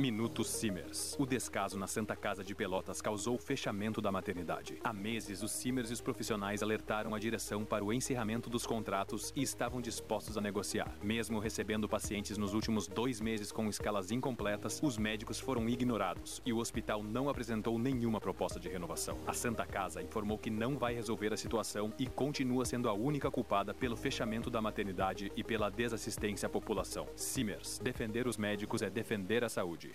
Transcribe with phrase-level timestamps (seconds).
[0.00, 1.14] Minuto Simers.
[1.18, 4.78] O descaso na Santa Casa de Pelotas causou o fechamento da maternidade.
[4.82, 9.30] Há meses, os Simers e os profissionais alertaram a direção para o encerramento dos contratos
[9.36, 10.90] e estavam dispostos a negociar.
[11.02, 16.52] Mesmo recebendo pacientes nos últimos dois meses com escalas incompletas, os médicos foram ignorados e
[16.52, 19.18] o hospital não apresentou nenhuma proposta de renovação.
[19.26, 23.30] A Santa Casa informou que não vai resolver a situação e continua sendo a única
[23.30, 27.06] culpada pelo fechamento da maternidade e pela desassistência à população.
[27.14, 27.78] Simers.
[27.78, 29.79] Defender os médicos é defender a saúde.
[29.80, 29.94] emoji.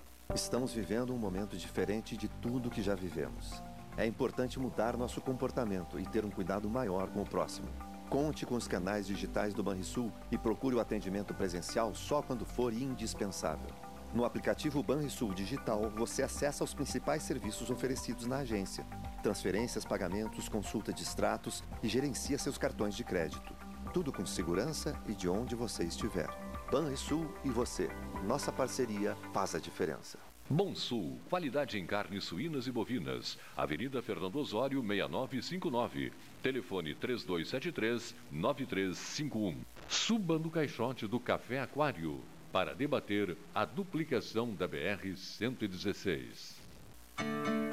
[0.33, 3.61] Estamos vivendo um momento diferente de tudo que já vivemos.
[3.97, 7.67] É importante mudar nosso comportamento e ter um cuidado maior com o próximo.
[8.09, 12.71] Conte com os canais digitais do Banrisul e procure o atendimento presencial só quando for
[12.71, 13.67] indispensável.
[14.13, 18.85] No aplicativo Banrisul Digital, você acessa os principais serviços oferecidos na agência:
[19.21, 23.53] transferências, pagamentos, consulta de extratos e gerencia seus cartões de crédito.
[23.93, 26.50] Tudo com segurança e de onde você estiver.
[26.71, 27.89] Banrisul e você.
[28.25, 30.17] Nossa parceria faz a diferença.
[30.49, 33.37] Bom Sul, qualidade em carnes suínas e bovinas.
[33.57, 36.13] Avenida Fernando Osório, 6959.
[36.41, 39.57] Telefone 3273-9351.
[39.89, 42.21] Suba no caixote do Café Aquário
[42.53, 46.55] para debater a duplicação da BR-116.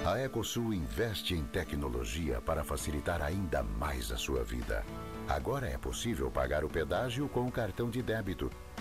[0.05, 4.85] A Ecosul investe em tecnologia para facilitar ainda mais a sua vida.
[5.29, 8.50] Agora é possível pagar o pedágio com o cartão de débito.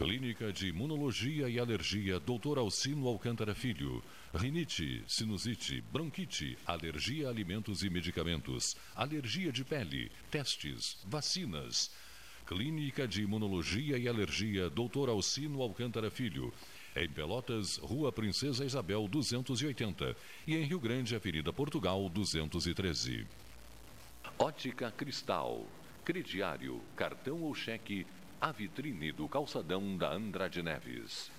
[0.00, 2.56] Clínica de Imunologia e Alergia Dr.
[2.56, 4.02] Alcino Alcântara Filho.
[4.34, 11.90] Rinite, sinusite, bronquite, alergia a alimentos e medicamentos, alergia de pele, testes, vacinas.
[12.46, 15.10] Clínica de Imunologia e Alergia Dr.
[15.10, 16.50] Alcino Alcântara Filho.
[16.96, 23.26] Em Pelotas, Rua Princesa Isabel 280 e em Rio Grande, Avenida Portugal 213.
[24.38, 25.66] Ótica Cristal.
[26.02, 28.06] Crediário, cartão ou cheque
[28.40, 31.30] a vitrine do calçadão da Andrade Neves.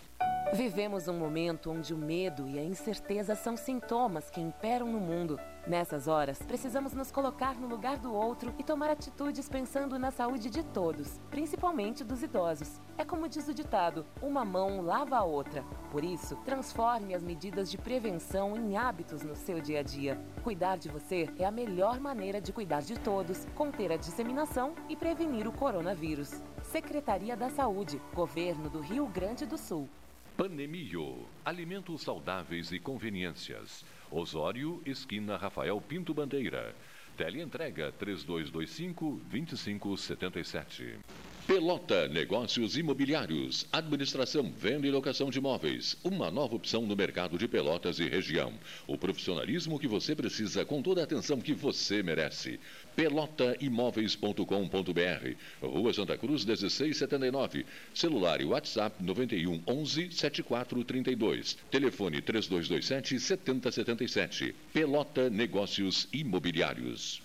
[0.53, 5.39] Vivemos um momento onde o medo e a incerteza são sintomas que imperam no mundo.
[5.65, 10.49] Nessas horas, precisamos nos colocar no lugar do outro e tomar atitudes pensando na saúde
[10.49, 12.81] de todos, principalmente dos idosos.
[12.97, 15.63] É como diz o ditado: uma mão lava a outra.
[15.89, 20.19] Por isso, transforme as medidas de prevenção em hábitos no seu dia a dia.
[20.43, 24.95] Cuidar de você é a melhor maneira de cuidar de todos, conter a disseminação e
[24.95, 26.41] prevenir o coronavírus.
[26.71, 29.89] Secretaria da Saúde, Governo do Rio Grande do Sul.
[30.37, 33.83] Panemio, alimentos saudáveis e conveniências.
[34.09, 36.73] Osório, esquina Rafael Pinto Bandeira.
[37.17, 40.99] Teleentrega 3225 2577.
[41.45, 45.97] Pelota Negócios Imobiliários, Administração, Venda e Locação de Imóveis.
[46.03, 48.53] Uma nova opção no mercado de Pelotas e região.
[48.87, 52.59] O profissionalismo que você precisa com toda a atenção que você merece.
[52.95, 55.35] Pelotaimóveis.com.br.
[55.61, 57.65] Rua Santa Cruz 1679.
[57.93, 61.57] Celular e WhatsApp 91 11 7432.
[61.69, 64.55] Telefone 3227 7077.
[64.73, 67.21] Pelota Negócios Imobiliários.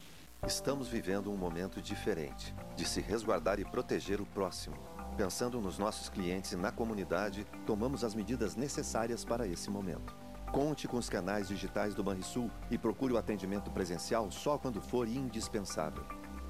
[0.46, 4.76] Estamos vivendo um momento diferente de se resguardar e proteger o próximo.
[5.16, 10.14] Pensando nos nossos clientes e na comunidade, tomamos as medidas necessárias para esse momento.
[10.52, 15.06] Conte com os canais digitais do Banrisul e procure o atendimento presencial só quando for
[15.06, 16.04] indispensável.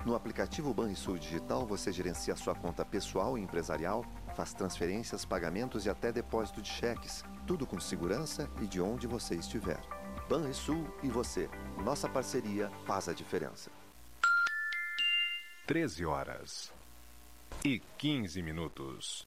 [0.04, 4.04] No aplicativo Banrisul Digital, você gerencia sua conta pessoal e empresarial,
[4.36, 9.34] faz transferências, pagamentos e até depósito de cheques, tudo com segurança e de onde você
[9.34, 9.80] estiver.
[10.28, 11.50] Banrisul e você.
[11.84, 13.68] Nossa parceria faz a diferença.
[15.66, 16.72] 13 horas
[17.64, 19.26] e 15 minutos.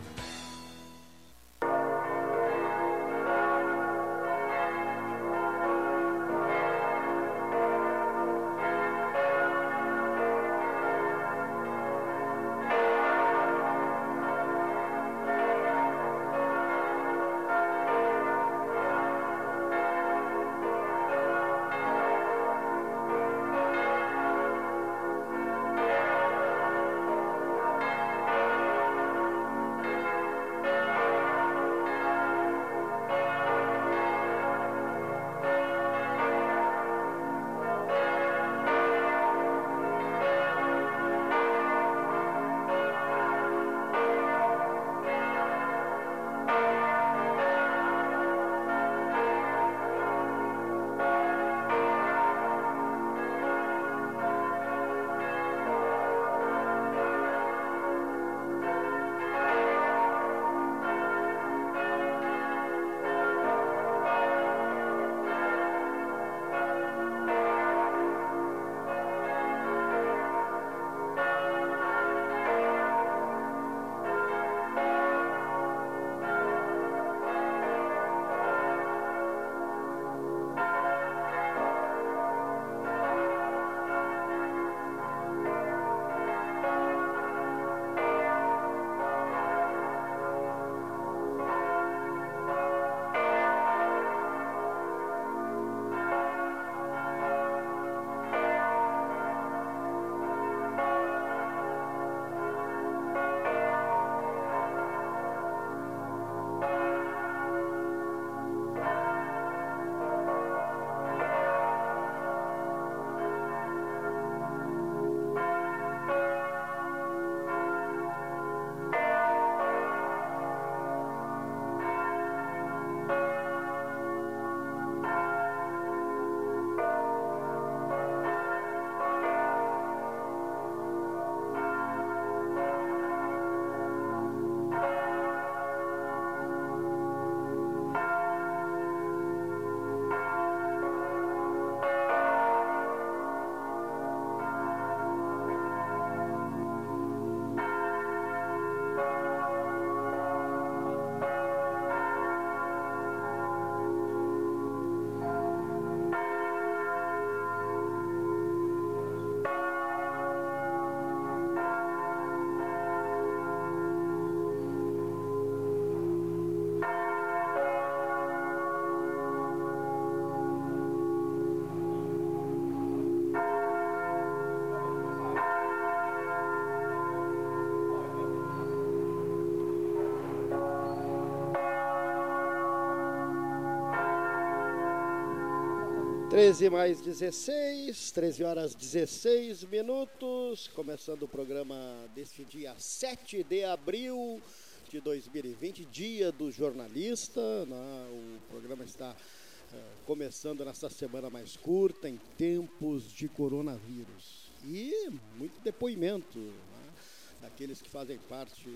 [186.41, 191.75] 13 mais 16, 13 horas 16 minutos, começando o programa
[192.15, 194.41] deste dia 7 de abril
[194.89, 197.39] de 2020, dia do jornalista.
[197.67, 198.07] Né?
[198.09, 204.51] O programa está uh, começando nessa semana mais curta, em tempos de coronavírus.
[204.65, 206.93] E muito depoimento né?
[207.39, 208.67] daqueles que fazem parte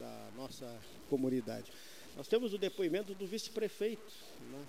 [0.00, 1.70] da nossa comunidade.
[2.16, 4.14] Nós temos o depoimento do vice-prefeito,
[4.50, 4.64] né?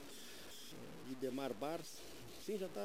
[1.10, 2.00] Idemar Bars,
[2.46, 2.82] Sim, já está.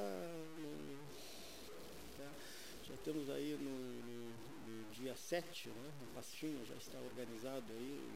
[2.16, 2.30] Já,
[2.84, 3.70] já, temos aí no,
[4.06, 4.30] no,
[4.68, 5.92] no dia 7, né?
[6.00, 8.08] O pastinho já está organizado aí.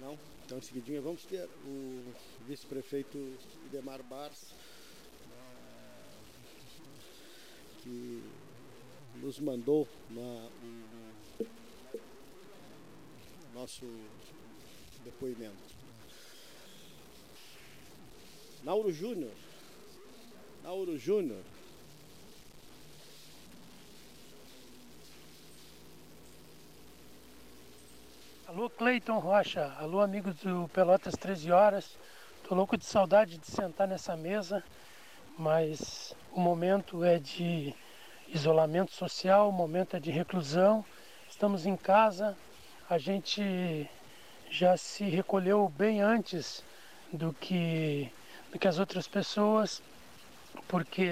[0.00, 0.18] Não?
[0.46, 2.14] Então em seguidinha vamos ter o
[2.46, 3.18] vice-prefeito
[3.66, 4.54] Idemar Bars,
[7.82, 8.22] que
[9.16, 10.48] nos mandou o,
[13.52, 13.84] nosso
[15.04, 15.72] depoimento.
[18.62, 19.32] Nauro Júnior.
[20.62, 21.42] Nauro Júnior.
[28.46, 29.74] Alô, Cleiton Rocha.
[29.78, 31.96] Alô, amigos do Pelotas 13 Horas.
[32.46, 34.62] Tô louco de saudade de sentar nessa mesa,
[35.38, 37.74] mas o momento é de
[38.28, 40.84] isolamento social, o momento é de reclusão.
[41.30, 42.36] Estamos em casa,
[42.90, 43.88] a gente
[44.52, 46.62] já se recolheu bem antes
[47.10, 48.12] do que,
[48.52, 49.82] do que as outras pessoas,
[50.68, 51.08] porque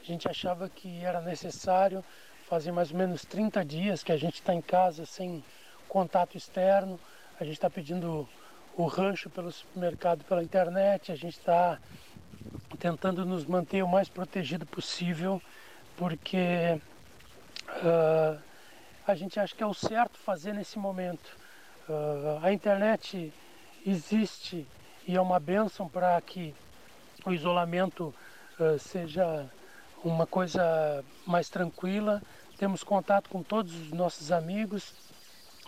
[0.00, 2.04] a gente achava que era necessário
[2.48, 5.42] fazer mais ou menos 30 dias que a gente está em casa sem
[5.88, 7.00] contato externo,
[7.40, 8.28] a gente está pedindo
[8.76, 11.80] o rancho pelo supermercado pela internet, a gente está
[12.78, 15.42] tentando nos manter o mais protegido possível,
[15.96, 16.80] porque
[17.82, 18.40] uh,
[19.04, 21.41] a gente acha que é o certo fazer nesse momento.
[21.92, 23.30] Uh, a internet
[23.86, 24.66] existe
[25.06, 26.54] e é uma bênção para que
[27.26, 28.14] o isolamento
[28.58, 29.46] uh, seja
[30.02, 32.22] uma coisa mais tranquila.
[32.56, 34.94] Temos contato com todos os nossos amigos,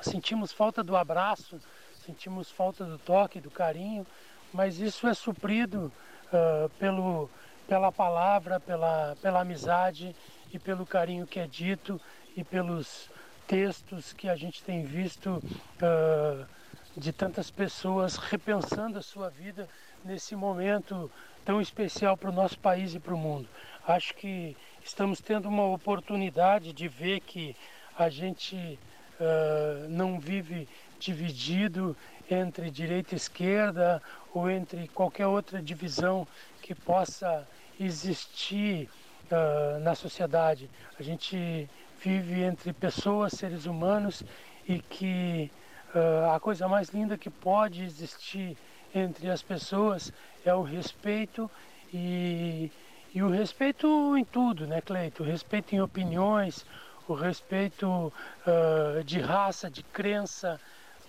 [0.00, 1.60] sentimos falta do abraço,
[2.06, 4.06] sentimos falta do toque, do carinho,
[4.50, 5.92] mas isso é suprido
[6.32, 7.28] uh, pelo,
[7.68, 10.16] pela palavra, pela, pela amizade
[10.50, 12.00] e pelo carinho que é dito
[12.34, 13.10] e pelos
[13.46, 15.42] textos que a gente tem visto
[15.82, 16.46] uh,
[16.96, 19.68] de tantas pessoas repensando a sua vida
[20.04, 21.10] nesse momento
[21.44, 23.48] tão especial para o nosso país e para o mundo.
[23.86, 27.54] Acho que estamos tendo uma oportunidade de ver que
[27.98, 28.78] a gente
[29.20, 31.96] uh, não vive dividido
[32.30, 36.26] entre direita e esquerda ou entre qualquer outra divisão
[36.62, 37.46] que possa
[37.78, 38.88] existir
[39.30, 40.70] uh, na sociedade.
[40.98, 41.68] A gente
[42.04, 44.22] vive entre pessoas, seres humanos,
[44.68, 45.50] e que
[45.94, 48.56] uh, a coisa mais linda que pode existir
[48.94, 50.12] entre as pessoas
[50.44, 51.50] é o respeito
[51.92, 52.70] e,
[53.14, 55.22] e o respeito em tudo, né, Cleito?
[55.22, 56.66] O respeito em opiniões,
[57.08, 58.12] o respeito
[58.46, 60.60] uh, de raça, de crença,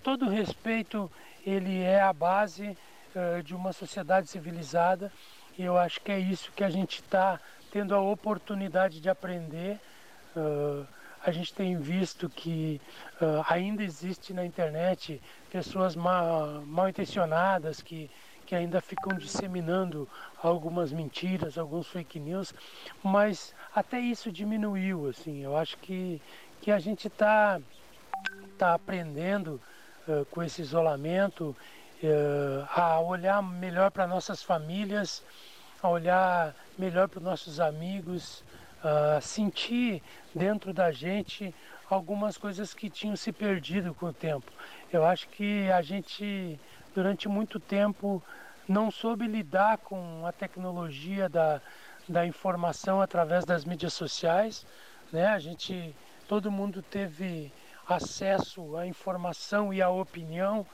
[0.02, 1.12] todo respeito
[1.46, 2.78] ele é a base
[3.16, 5.12] uh, de uma sociedade civilizada
[5.58, 9.78] e eu acho que é isso que a gente está tendo a oportunidade de aprender
[10.36, 10.86] Uh,
[11.26, 12.80] a gente tem visto que
[13.20, 15.20] uh, ainda existe na internet
[15.52, 18.12] pessoas mal, mal intencionadas que,
[18.46, 20.08] que ainda ficam disseminando
[20.44, 22.54] algumas mentiras, alguns fake news,
[23.02, 26.22] mas até isso diminuiu, assim, eu acho que,
[26.62, 27.60] que a gente está
[28.56, 29.60] tá aprendendo
[30.08, 31.56] uh, com esse isolamento
[32.04, 35.24] uh, a olhar melhor para nossas famílias,
[35.82, 38.44] a olhar melhor para os nossos amigos,
[38.86, 40.02] uh, sentir
[40.34, 41.54] dentro da gente
[41.90, 44.52] algumas coisas que tinham se perdido com o tempo.
[44.94, 46.60] Eu acho que a gente,
[46.94, 48.22] durante muito tempo,
[48.68, 51.62] não soube lidar com a tecnologia da,
[52.08, 54.66] da informação através das mídias sociais.
[55.12, 55.26] Né?
[55.28, 55.96] A gente,
[56.28, 57.52] todo mundo teve
[57.88, 60.66] acesso à informação e à opinião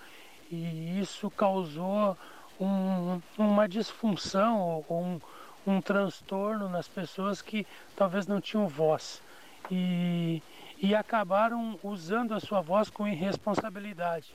[0.50, 2.18] e isso causou
[2.60, 5.20] um, uma disfunção ou um,
[5.66, 7.66] um transtorno nas pessoas que
[7.96, 9.22] talvez não tinham voz
[9.70, 10.42] e,
[10.78, 14.34] e acabaram usando a sua voz com irresponsabilidade.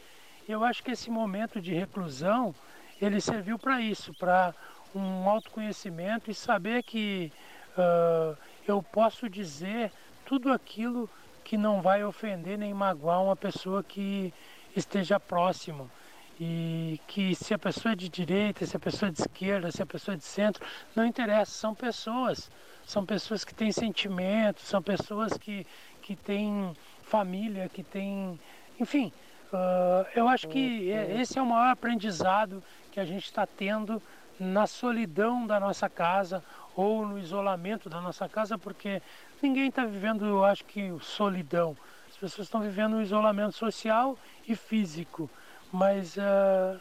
[0.49, 2.55] Eu acho que esse momento de reclusão
[3.01, 4.55] ele serviu para isso, para
[4.95, 7.33] um autoconhecimento e saber que
[7.77, 9.93] uh, eu posso dizer
[10.25, 11.11] tudo aquilo
[11.45, 14.33] que não vai ofender nem magoar uma pessoa que
[14.75, 15.91] esteja próximo
[16.39, 19.83] e que se a pessoa é de direita, se a pessoa é de esquerda, se
[19.83, 20.65] a pessoa é de centro,
[20.95, 22.51] não interessa, são pessoas,
[22.85, 25.67] são pessoas que têm sentimentos, são pessoas que,
[26.03, 28.39] que têm família, que têm,
[28.79, 29.13] enfim,
[29.53, 34.03] Uh, eu acho que é, esse é o maior aprendizado que a gente está tendo
[34.41, 36.43] na solidão da nossa casa
[36.75, 39.01] ou no isolamento da nossa casa, porque
[39.41, 41.77] ninguém está vivendo, eu acho que, solidão.
[42.09, 45.31] As pessoas estão vivendo um isolamento social e físico.
[45.73, 46.81] Mas uh,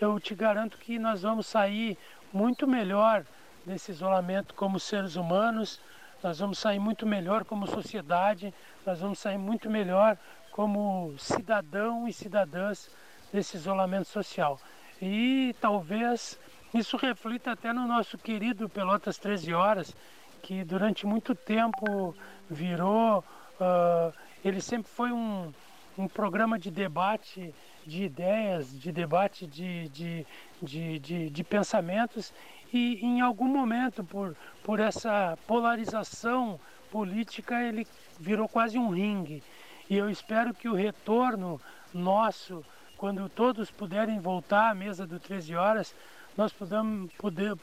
[0.00, 1.96] eu te garanto que nós vamos sair
[2.32, 3.24] muito melhor
[3.64, 5.80] desse isolamento como seres humanos,
[6.22, 8.52] nós vamos sair muito melhor como sociedade,
[8.84, 10.16] nós vamos sair muito melhor
[10.52, 12.90] como cidadão e cidadãs
[13.32, 14.60] desse isolamento social.
[15.00, 16.38] E talvez
[16.74, 19.96] isso reflita até no nosso querido Pelotas 13 Horas,
[20.42, 22.14] que durante muito tempo
[22.48, 23.24] virou,
[23.60, 24.12] uh,
[24.44, 25.52] ele sempre foi um,
[25.96, 27.54] um programa de debate
[27.86, 30.26] de ideias, de debate de, de,
[30.62, 32.32] de, de, de pensamentos
[32.72, 37.86] e em algum momento, por, por essa polarização política, ele
[38.18, 39.42] virou quase um ringue.
[39.88, 41.60] E eu espero que o retorno
[41.92, 42.64] nosso,
[42.96, 45.94] quando todos puderem voltar à mesa do 13 horas,
[46.36, 47.56] nós podemos, poder,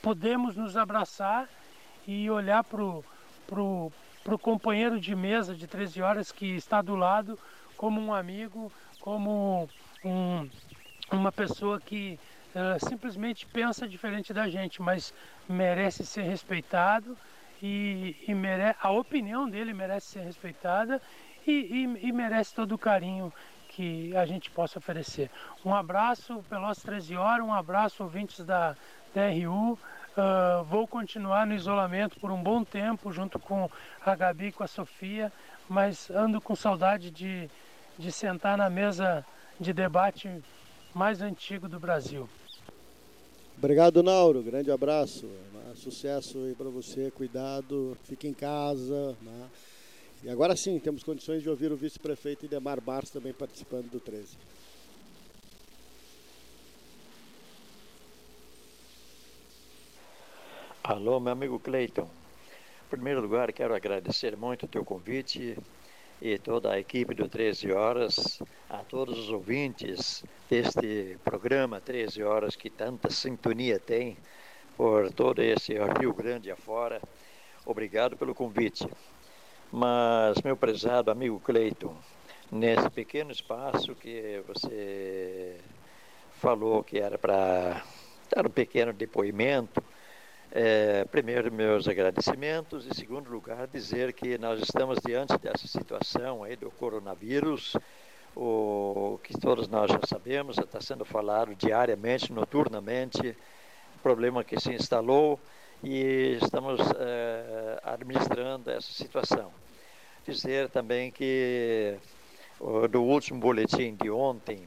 [0.00, 1.48] podemos nos abraçar
[2.06, 2.84] e olhar para
[3.60, 7.36] o companheiro de mesa de 13 horas que está do lado
[7.76, 9.68] como um amigo, como
[10.04, 10.48] um,
[11.10, 12.18] uma pessoa que
[12.54, 15.12] uh, simplesmente pensa diferente da gente, mas
[15.48, 17.16] merece ser respeitado
[17.62, 21.00] e, e mere a opinião dele merece ser respeitada
[21.46, 23.32] e, e, e, merece todo o carinho
[23.68, 25.30] que a gente possa oferecer.
[25.64, 28.76] Um abraço pelas 13 horas, um abraço ouvintes da
[29.14, 29.72] DRU.
[29.72, 29.78] Uh,
[30.16, 33.70] ah, vou continuar no isolamento por um bom tempo, junto com
[34.04, 35.32] a Gabi e com a Sofia,
[35.68, 37.48] mas ando com saudade de,
[37.98, 39.24] de sentar na mesa
[39.58, 40.28] de debate
[40.94, 42.28] mais antigo do Brasil.
[43.56, 44.42] Obrigado, Nauro.
[44.42, 45.26] Grande abraço.
[45.26, 45.72] Né?
[45.74, 47.10] Sucesso aí para você.
[47.10, 47.96] Cuidado.
[48.04, 49.14] Fique em casa.
[49.20, 49.48] Né?
[50.22, 54.36] E agora sim, temos condições de ouvir o vice-prefeito Idemar Bars também participando do 13.
[60.82, 62.08] Alô, meu amigo Cleiton.
[62.86, 65.56] Em primeiro lugar, quero agradecer muito o teu convite
[66.20, 72.56] e toda a equipe do 13 Horas, a todos os ouvintes deste programa 13 Horas,
[72.56, 74.16] que tanta sintonia tem
[74.76, 77.00] por todo esse Rio Grande afora.
[77.64, 78.86] Obrigado pelo convite.
[79.72, 81.96] Mas, meu prezado amigo Cleiton,
[82.50, 85.58] nesse pequeno espaço que você
[86.32, 87.82] falou que era para
[88.34, 89.82] dar um pequeno depoimento,
[90.52, 92.86] é, primeiro, meus agradecimentos.
[92.86, 97.76] Em segundo lugar, dizer que nós estamos diante dessa situação aí do coronavírus,
[98.34, 103.36] o que todos nós já sabemos, está sendo falado diariamente, noturnamente,
[104.02, 105.38] problema que se instalou
[105.84, 109.52] e estamos é, administrando essa situação.
[110.26, 111.96] Dizer também que
[112.90, 114.66] do último boletim de ontem,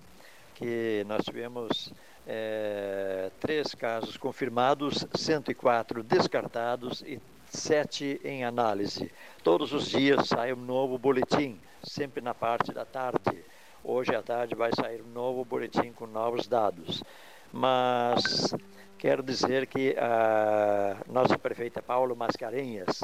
[0.55, 1.93] que nós tivemos
[2.27, 9.11] é, três casos confirmados, 104 descartados e sete em análise.
[9.43, 13.43] Todos os dias sai um novo boletim, sempre na parte da tarde.
[13.83, 17.03] Hoje à tarde vai sair um novo boletim com novos dados.
[17.51, 18.55] Mas
[18.97, 23.03] quero dizer que a nossa prefeita Paulo Mascarenhas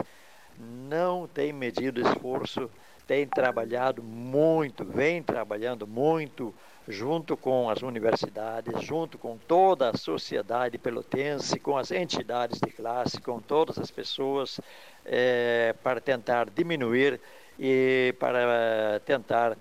[0.57, 2.69] não tem medido esforço,
[3.05, 6.53] tem trabalhado muito, vem trabalhando muito
[6.89, 13.21] junto com as universidades, junto com toda a sociedade pelotense, com as entidades de classe,
[13.21, 14.59] com todas as pessoas,
[15.05, 17.21] é, para tentar diminuir
[17.59, 19.55] e para tentar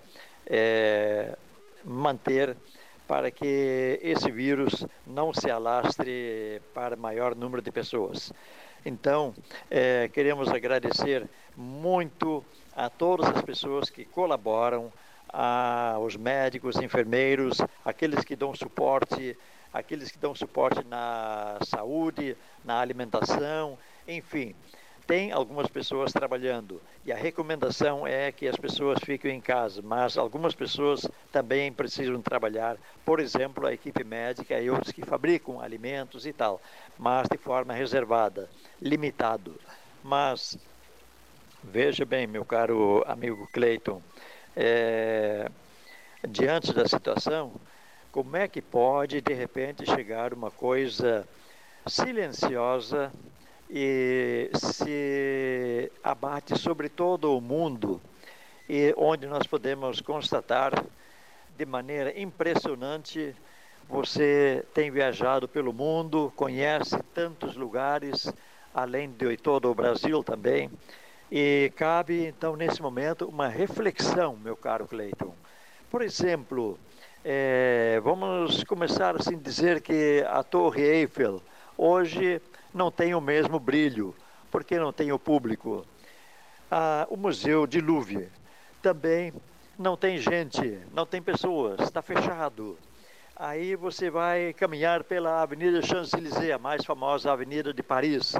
[0.46, 1.36] é,
[1.84, 2.56] manter
[3.06, 8.32] para que esse vírus não se alastre para maior número de pessoas.
[8.84, 9.34] Então,
[9.70, 12.42] é, queremos agradecer muito
[12.74, 14.90] a todas as pessoas que colaboram
[15.28, 19.36] aos médicos, enfermeiros, aqueles que dão suporte,
[19.72, 24.54] aqueles que dão suporte na saúde, na alimentação, enfim.
[25.06, 30.18] Tem algumas pessoas trabalhando e a recomendação é que as pessoas fiquem em casa, mas
[30.18, 36.26] algumas pessoas também precisam trabalhar, por exemplo, a equipe médica e outros que fabricam alimentos
[36.26, 36.60] e tal,
[36.98, 38.50] mas de forma reservada,
[38.82, 39.58] limitado.
[40.04, 40.58] Mas
[41.64, 44.02] veja bem, meu caro amigo Cleiton,
[44.56, 45.48] é,
[46.28, 47.52] diante da situação,
[48.10, 51.26] como é que pode de repente chegar uma coisa
[51.86, 53.12] silenciosa
[53.70, 58.00] e se abate sobre todo o mundo
[58.68, 60.72] e onde nós podemos constatar
[61.56, 63.34] de maneira impressionante
[63.88, 68.30] você tem viajado pelo mundo, conhece tantos lugares,
[68.74, 70.70] além de todo o Brasil também.
[71.30, 75.34] E cabe, então, nesse momento, uma reflexão, meu caro Cleiton.
[75.90, 76.78] Por exemplo,
[77.24, 81.42] é, vamos começar assim dizer que a Torre Eiffel
[81.76, 82.40] hoje
[82.72, 84.14] não tem o mesmo brilho,
[84.50, 85.86] porque não tem o público.
[86.70, 88.28] Ah, o Museu de Louvre
[88.80, 89.32] também
[89.78, 92.78] não tem gente, não tem pessoas, está fechado.
[93.36, 98.34] Aí você vai caminhar pela Avenida Champs-Élysées, a mais famosa avenida de Paris.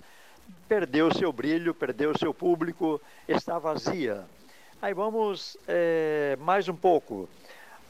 [0.69, 4.25] Perdeu seu brilho, perdeu seu público, está vazia.
[4.81, 7.29] Aí vamos é, mais um pouco.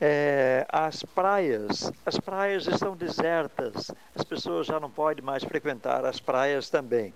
[0.01, 6.21] É, as praias, as praias estão desertas, as pessoas já não podem mais frequentar as
[6.21, 7.13] praias também.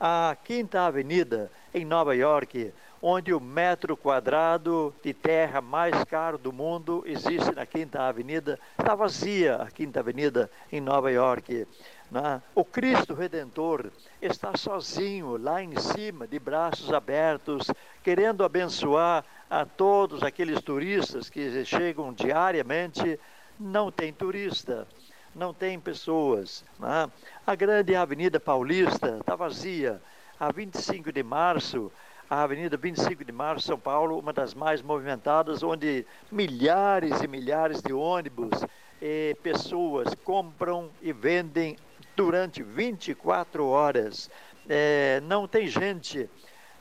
[0.00, 2.72] A Quinta Avenida, em Nova York,
[3.06, 8.94] onde o metro quadrado de terra mais caro do mundo existe na Quinta Avenida, está
[8.94, 11.66] vazia a Quinta Avenida em Nova York.
[12.14, 12.40] Né?
[12.54, 13.90] O Cristo Redentor
[14.22, 17.68] está sozinho lá em cima, de braços abertos,
[18.04, 23.18] querendo abençoar a todos aqueles turistas que chegam diariamente.
[23.58, 24.86] Não tem turista,
[25.34, 26.64] não tem pessoas.
[26.78, 27.10] Né?
[27.44, 30.00] A grande Avenida Paulista está vazia.
[30.38, 31.90] A 25 de março,
[32.30, 37.82] a Avenida 25 de Março, São Paulo, uma das mais movimentadas, onde milhares e milhares
[37.82, 38.64] de ônibus
[39.02, 41.76] e pessoas compram e vendem
[42.16, 44.30] durante 24 horas.
[44.68, 46.28] É, não tem gente.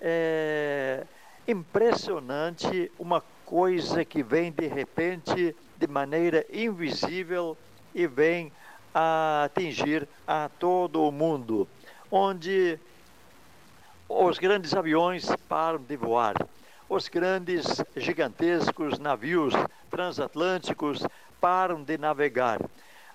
[0.02, 1.06] É
[1.48, 7.58] impressionante uma coisa que vem de repente de maneira invisível
[7.94, 8.52] e vem
[8.94, 11.68] a atingir a todo o mundo,
[12.10, 12.80] onde
[14.08, 16.36] os grandes aviões param de voar,
[16.88, 19.54] os grandes, gigantescos navios
[19.90, 21.06] transatlânticos
[21.42, 22.60] param de navegar.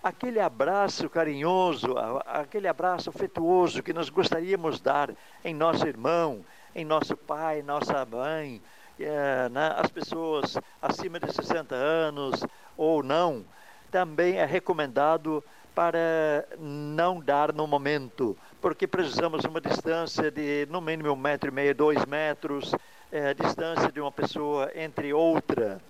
[0.02, 5.10] Aquele abraço carinhoso, aquele abraço afetuoso que nós gostaríamos dar
[5.44, 8.62] em nosso irmão, em nosso pai, nossa mãe,
[9.00, 12.44] é, né, as pessoas acima de 60 anos
[12.76, 13.44] ou não,
[13.90, 15.42] também é recomendado
[15.74, 21.52] para não dar no momento, porque precisamos uma distância de no mínimo um metro e
[21.52, 22.72] meio, dois metros,
[23.10, 25.80] é, distância de uma pessoa entre outra.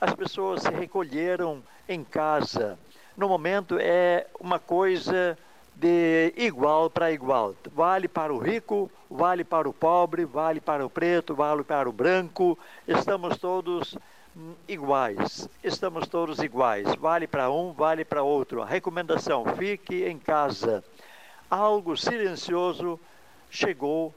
[0.00, 2.78] As pessoas se recolheram em casa.
[3.20, 5.36] No momento é uma coisa
[5.76, 7.54] de igual para igual.
[7.70, 11.92] Vale para o rico, vale para o pobre, vale para o preto, vale para o
[11.92, 12.58] branco.
[12.88, 13.94] Estamos todos
[14.66, 15.46] iguais.
[15.62, 16.94] Estamos todos iguais.
[16.94, 18.62] Vale para um, vale para outro.
[18.62, 20.82] A recomendação: fique em casa.
[21.50, 22.98] Algo silencioso
[23.50, 24.14] chegou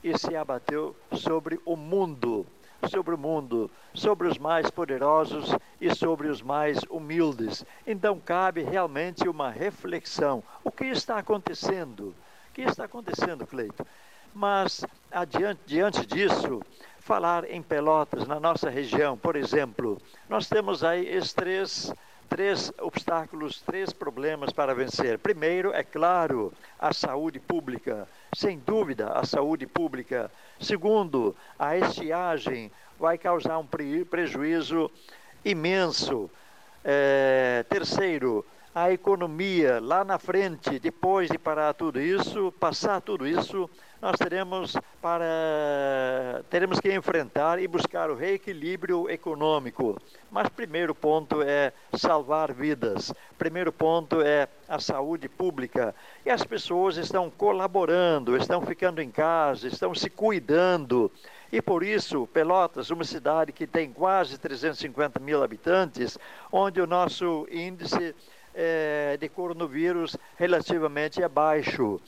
[0.00, 2.46] e se abateu sobre o mundo,
[2.88, 7.64] sobre o mundo, sobre os mais poderosos e sobre os mais humildes.
[7.86, 10.42] Então cabe realmente uma reflexão.
[10.62, 12.14] O que está acontecendo?
[12.50, 13.86] O que está acontecendo, Cleito?
[14.34, 16.60] Mas adiante, diante disso,
[16.98, 21.92] falar em Pelotas, na nossa região, por exemplo, nós temos aí esses três,
[22.28, 25.18] três obstáculos, três problemas para vencer.
[25.18, 30.30] Primeiro, é claro, a saúde pública, sem dúvida, a saúde pública.
[30.60, 34.90] Segundo, a estiagem vai causar um prejuízo
[35.44, 36.30] imenso.
[36.84, 43.70] É, terceiro, a economia lá na frente, depois de parar tudo isso, passar tudo isso,
[44.02, 49.96] nós teremos para teremos que enfrentar e buscar o reequilíbrio econômico.
[50.28, 53.14] Mas primeiro ponto é salvar vidas.
[53.38, 55.94] Primeiro ponto é a saúde pública.
[56.26, 61.10] E as pessoas estão colaborando, estão ficando em casa, estão se cuidando.
[61.52, 66.18] E por isso, Pelotas, uma cidade que tem quase 350 mil habitantes,
[66.50, 68.14] onde o nosso índice
[68.54, 72.00] é, de coronavírus relativamente é baixo.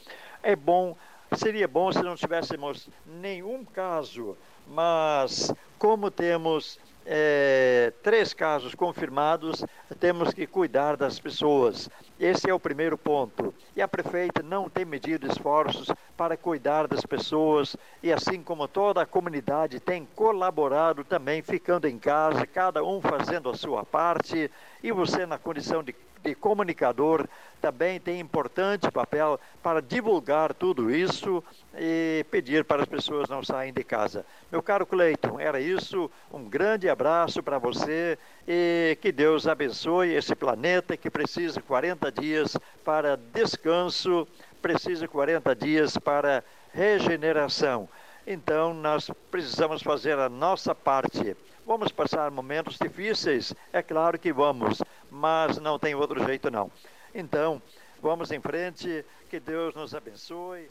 [0.43, 0.97] É bom
[1.35, 9.65] Seria bom se não tivéssemos nenhum caso, mas como temos é, três casos confirmados,
[9.99, 11.91] temos que cuidar das pessoas.
[12.19, 13.53] Esse é o primeiro ponto.
[13.75, 19.03] E a prefeita não tem medido esforços para cuidar das pessoas, e assim como toda
[19.03, 24.51] a comunidade tem colaborado também, ficando em casa, cada um fazendo a sua parte,
[24.83, 27.29] e você, na condição de de comunicador
[27.61, 31.43] também tem importante papel para divulgar tudo isso
[31.77, 34.25] e pedir para as pessoas não saírem de casa.
[34.53, 36.11] Meu caro Cleiton, era isso.
[36.33, 42.57] Um grande abraço para você e que Deus abençoe esse planeta que precisa 40 dias
[42.85, 44.29] para descanso,
[44.63, 47.89] precisa 40 dias para regeneração.
[48.27, 51.37] Então, nós precisamos fazer a nossa parte.
[51.67, 53.53] Vamos passar momentos difíceis?
[53.73, 56.71] É claro que vamos, mas não tem outro jeito não.
[57.13, 57.61] Então,
[58.01, 60.69] vamos em frente, que Deus nos abençoe.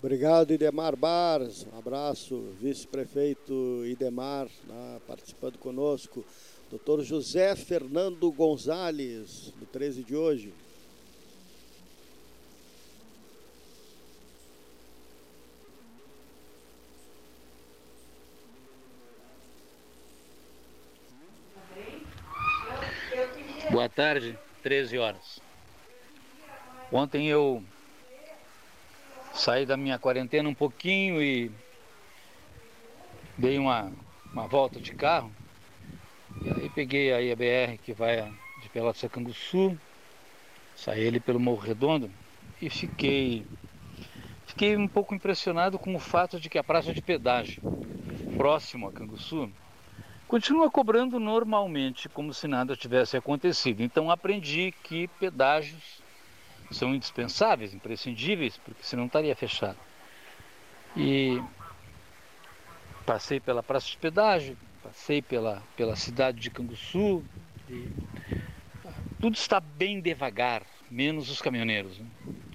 [0.00, 1.68] Obrigado, Idemar Bars.
[1.72, 6.24] Um abraço, vice-prefeito Idemar, né, participando conosco.
[6.68, 10.52] Doutor José Fernando Gonzalez, do 13 de hoje.
[23.76, 25.38] Boa tarde, 13 horas.
[26.90, 27.62] Ontem eu
[29.34, 31.50] saí da minha quarentena um pouquinho e
[33.36, 33.92] dei uma,
[34.32, 35.30] uma volta de carro.
[36.42, 39.78] E aí peguei a IABR que vai de Pelotas a Canguçu,
[40.74, 42.10] saí ali pelo Morro Redondo
[42.62, 43.44] e fiquei
[44.46, 47.62] fiquei um pouco impressionado com o fato de que a praça de pedágio
[48.38, 49.52] próximo a Canguçu
[50.28, 53.82] continua cobrando normalmente, como se nada tivesse acontecido.
[53.82, 56.02] Então aprendi que pedágios
[56.70, 59.78] são indispensáveis, imprescindíveis, porque senão estaria fechado.
[60.96, 61.40] E
[63.04, 67.24] passei pela Praça de Pedágio, passei pela, pela cidade de Canguçu,
[67.68, 67.88] e
[69.20, 71.98] tudo está bem devagar, menos os caminhoneiros.
[71.98, 72.06] Né?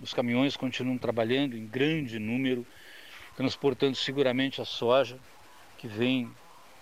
[0.01, 2.65] Os caminhões continuam trabalhando em grande número,
[3.35, 5.17] transportando seguramente a soja
[5.77, 6.31] que vem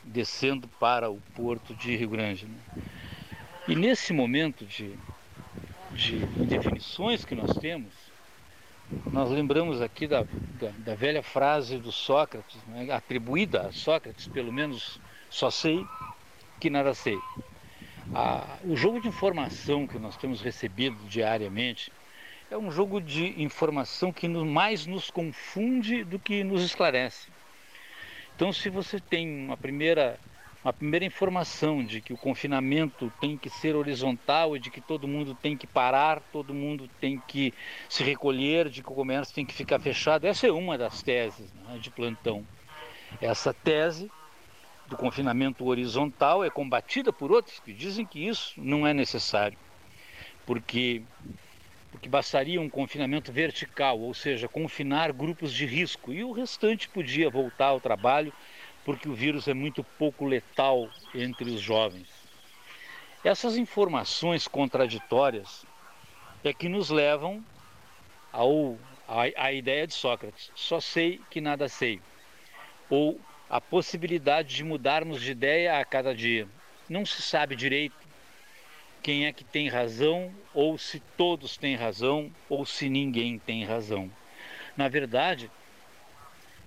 [0.09, 2.45] descendo para o porto de Rio Grande.
[2.45, 2.83] Né?
[3.67, 4.97] E nesse momento de
[5.91, 7.91] de indefinições que nós temos,
[9.11, 10.23] nós lembramos aqui da,
[10.59, 15.85] da, da velha frase do Sócrates, né, atribuída a Sócrates, pelo menos só sei
[16.59, 17.17] que nada sei.
[18.63, 21.91] o jogo de informação que nós temos recebido diariamente
[22.51, 27.27] é um jogo de informação que mais nos confunde do que nos esclarece.
[28.39, 30.17] Então, se você tem uma primeira
[30.63, 35.09] uma primeira informação de que o confinamento tem que ser horizontal e de que todo
[35.09, 37.53] mundo tem que parar, todo mundo tem que
[37.89, 40.25] se recolher, de que o comércio tem que ficar fechado.
[40.25, 42.45] Essa é uma das teses né, de plantão.
[43.21, 44.09] Essa tese
[44.87, 49.57] do confinamento horizontal é combatida por outros que dizem que isso não é necessário,
[50.45, 51.03] porque
[51.91, 57.29] porque bastaria um confinamento vertical, ou seja, confinar grupos de risco e o restante podia
[57.29, 58.33] voltar ao trabalho
[58.85, 62.07] porque o vírus é muito pouco letal entre os jovens.
[63.23, 65.65] Essas informações contraditórias
[66.43, 67.43] é que nos levam
[68.31, 72.01] ao, à, ideia de Sócrates: só sei que nada sei.
[72.89, 76.47] Ou a possibilidade de mudarmos de ideia a cada dia.
[76.87, 78.08] Não se sabe direito
[79.01, 84.09] quem é que tem razão, ou se todos têm razão, ou se ninguém tem razão.
[84.75, 85.49] Na verdade,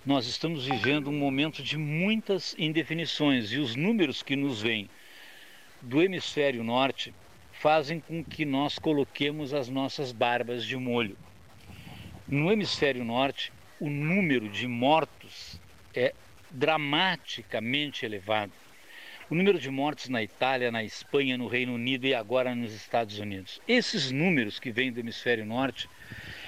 [0.05, 4.89] nós estamos vivendo um momento de muitas indefinições e os números que nos vêm
[5.81, 7.13] do hemisfério norte
[7.51, 11.17] fazem com que nós coloquemos as nossas barbas de molho.
[12.27, 15.59] No hemisfério norte, o número de mortos
[15.93, 16.13] é
[16.49, 18.51] dramaticamente elevado.
[19.29, 23.19] O número de mortes na Itália, na Espanha, no Reino Unido e agora nos Estados
[23.19, 23.61] Unidos.
[23.65, 25.89] Esses números que vêm do hemisfério norte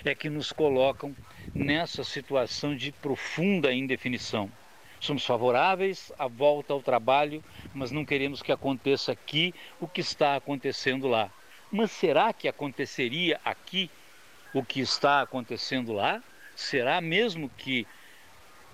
[0.03, 1.15] é que nos colocam
[1.53, 4.51] nessa situação de profunda indefinição.
[4.99, 7.41] Somos favoráveis à volta ao trabalho,
[7.73, 11.31] mas não queremos que aconteça aqui o que está acontecendo lá.
[11.71, 13.89] Mas será que aconteceria aqui
[14.53, 16.21] o que está acontecendo lá?
[16.57, 17.87] Será mesmo que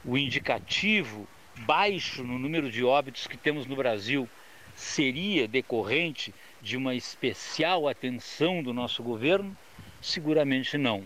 [0.03, 1.27] o indicativo
[1.65, 4.27] baixo no número de óbitos que temos no Brasil
[4.75, 9.55] seria decorrente de uma especial atenção do nosso governo?
[10.01, 11.05] Seguramente não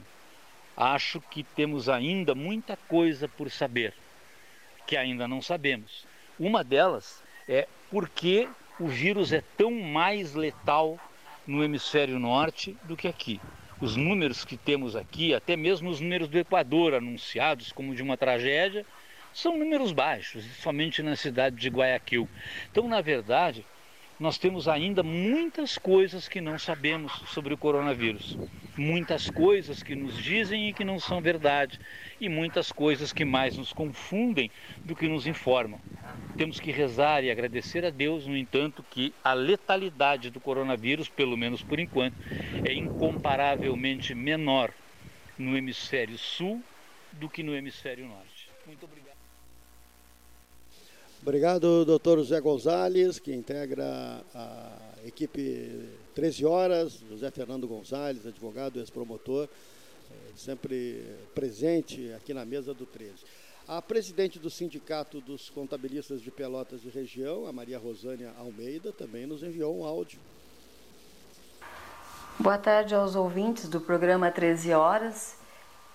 [0.75, 3.93] acho que temos ainda muita coisa por saber,
[4.85, 6.05] que ainda não sabemos.
[6.39, 10.99] Uma delas é por que o vírus é tão mais letal
[11.47, 13.39] no hemisfério norte do que aqui.
[13.79, 18.17] Os números que temos aqui, até mesmo os números do Equador anunciados como de uma
[18.17, 18.85] tragédia,
[19.35, 22.27] são números baixos, somente na cidade de Guayaquil.
[22.71, 23.65] Então, na verdade,
[24.17, 28.37] nós temos ainda muitas coisas que não sabemos sobre o coronavírus.
[28.77, 31.77] Muitas coisas que nos dizem e que não são verdade.
[32.19, 34.49] E muitas coisas que mais nos confundem
[34.85, 35.81] do que nos informam.
[36.37, 41.35] Temos que rezar e agradecer a Deus, no entanto, que a letalidade do coronavírus, pelo
[41.35, 42.15] menos por enquanto,
[42.63, 44.71] é incomparavelmente menor
[45.37, 46.63] no hemisfério sul
[47.11, 48.49] do que no hemisfério norte.
[48.65, 49.04] Muito obrigado.
[51.25, 59.45] Obrigado, doutor José Gonzalez, que integra a equipe 13 Horas, José Fernando Gonzalez, advogado, ex-promotor,
[60.11, 63.13] eh, sempre presente aqui na mesa do 13.
[63.67, 69.25] A presidente do Sindicato dos Contabilistas de Pelotas de Região, a Maria Rosânia Almeida, também
[69.25, 70.19] nos enviou um áudio.
[72.39, 75.38] Boa tarde aos ouvintes do programa 13 Horas.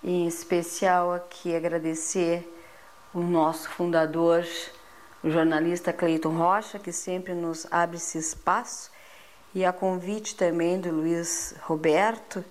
[0.03, 2.45] em especial aqui agradecer
[3.13, 4.45] o nosso fundador,
[5.23, 8.91] o jornalista Cleiton Rocha, que sempre nos abre esse espaço,
[9.53, 12.43] e a convite também do Luiz Roberto,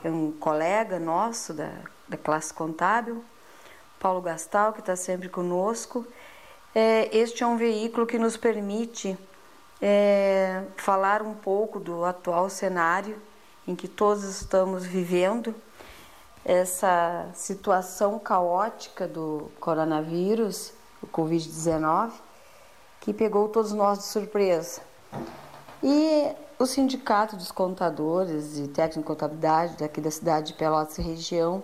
[0.00, 1.70] que é um colega nosso da,
[2.08, 3.24] da classe contábil,
[3.98, 6.06] Paulo Gastal, que está sempre conosco.
[6.74, 9.16] É, este é um veículo que nos permite
[9.80, 13.20] é, falar um pouco do atual cenário
[13.66, 15.54] em que todos estamos vivendo
[16.44, 22.12] essa situação caótica do coronavírus, o Covid-19,
[23.00, 24.82] que pegou todos nós de surpresa.
[25.82, 31.02] E o Sindicato dos Contadores e Técnico de Contabilidade daqui da cidade de Pelotas e
[31.02, 31.62] região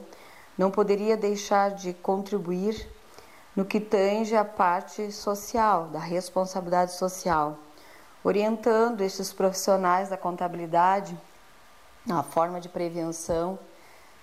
[0.56, 2.88] não poderia deixar de contribuir
[3.54, 7.58] no que tange a parte social, da responsabilidade social,
[8.24, 11.18] orientando estes profissionais da contabilidade
[12.06, 13.58] na forma de prevenção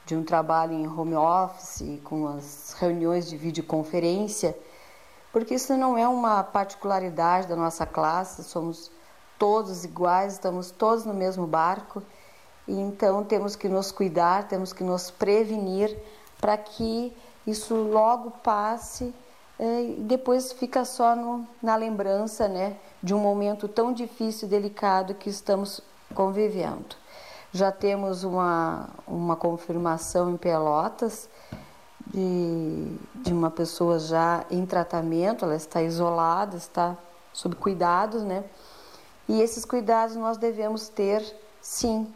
[0.06, 4.58] de um trabalho em home office, com as reuniões de videoconferência,
[5.34, 8.92] porque isso não é uma particularidade da nossa classe, somos
[9.40, 12.04] todos iguais, estamos todos no mesmo barco,
[12.68, 15.98] e então temos que nos cuidar, temos que nos prevenir
[16.40, 17.12] para que
[17.46, 19.14] isso logo passe
[19.60, 24.52] é, e depois fica só no, na lembrança né, de um momento tão difícil e
[24.52, 25.82] delicado que estamos
[26.14, 26.96] convivendo.
[27.52, 31.28] Já temos uma, uma confirmação em Pelotas
[32.14, 36.96] de, de uma pessoa já em tratamento, ela está isolada, está
[37.34, 38.44] sob cuidados, né?
[39.28, 41.24] E esses cuidados nós devemos ter,
[41.62, 42.14] sim,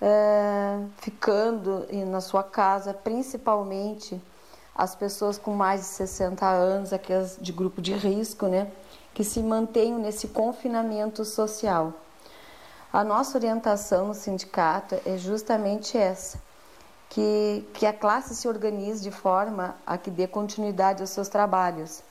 [0.00, 4.20] é, ficando na sua casa, principalmente
[4.74, 8.70] as pessoas com mais de 60 anos, aquelas de grupo de risco, né?
[9.14, 11.92] Que se mantenham nesse confinamento social.
[12.92, 16.38] A nossa orientação no sindicato é justamente essa,
[17.12, 22.02] que, que a classe se organize de forma a que dê continuidade aos seus trabalhos.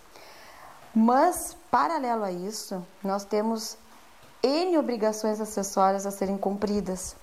[0.93, 3.79] Mas, paralelo a isso, nós temos
[4.43, 7.15] N obrigações acessórias a serem cumpridas.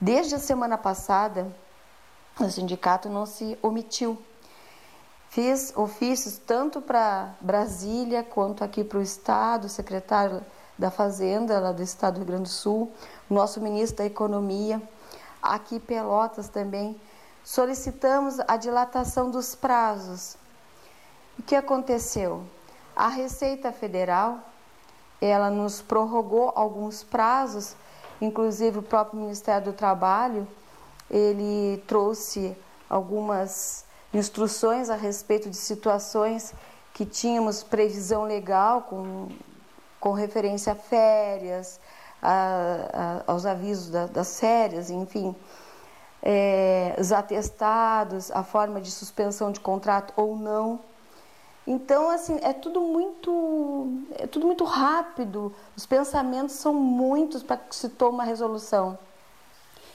[0.00, 1.46] Desde a semana passada,
[2.40, 4.20] o sindicato não se omitiu.
[5.28, 10.42] Fiz ofícios tanto para Brasília quanto aqui para o Estado, o secretário
[10.76, 12.92] da Fazenda, lá do Estado do Rio Grande do Sul,
[13.30, 14.82] o nosso ministro da Economia,
[15.40, 17.00] aqui Pelotas também,
[17.44, 20.36] solicitamos a dilatação dos prazos.
[21.38, 22.44] O que aconteceu?
[22.94, 24.38] A Receita Federal,
[25.20, 27.74] ela nos prorrogou alguns prazos,
[28.20, 30.46] inclusive o próprio Ministério do Trabalho,
[31.10, 32.56] ele trouxe
[32.88, 36.54] algumas instruções a respeito de situações
[36.92, 39.28] que tínhamos previsão legal com
[40.02, 41.78] com referência a férias,
[42.20, 45.32] a, a, aos avisos da, das férias, enfim,
[46.22, 50.78] é, os atestados, a forma de suspensão de contrato ou não.
[51.66, 57.74] Então, assim, é tudo muito, é tudo muito rápido, os pensamentos são muitos para que
[57.74, 58.98] se tome uma resolução.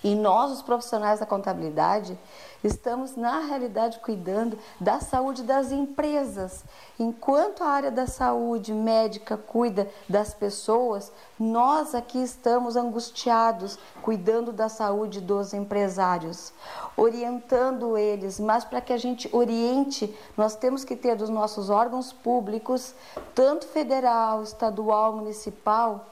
[0.04, 2.18] E nós, os profissionais da contabilidade,
[2.64, 6.64] estamos, na realidade, cuidando da saúde das empresas.
[7.00, 14.70] Enquanto a área da saúde médica cuida das pessoas, nós aqui estamos angustiados, cuidando da
[14.70, 16.54] saúde dos empresários,
[16.96, 18.40] orientando eles.
[18.40, 22.94] Mas para que a gente oriente, nós temos que ter dos nossos órgãos públicos,
[23.36, 26.06] tanto federal, estadual, municipal,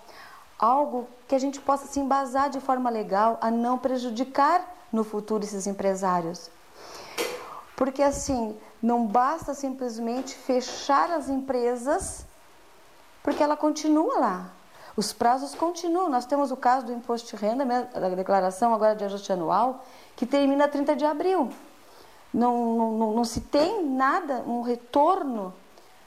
[0.57, 5.43] algo que a gente possa se embasar de forma legal a não prejudicar no futuro
[5.43, 6.49] esses empresários.
[7.75, 12.25] Porque assim, não basta simplesmente fechar as empresas,
[13.21, 14.49] porque ela continua lá.
[14.95, 16.09] Os prazos continuam.
[16.09, 19.83] Nós temos o caso do imposto de renda, a declaração agora de ajuste anual,
[20.15, 21.51] que termina 30 de abril.
[22.33, 25.53] Não, não, não se tem nada, um retorno,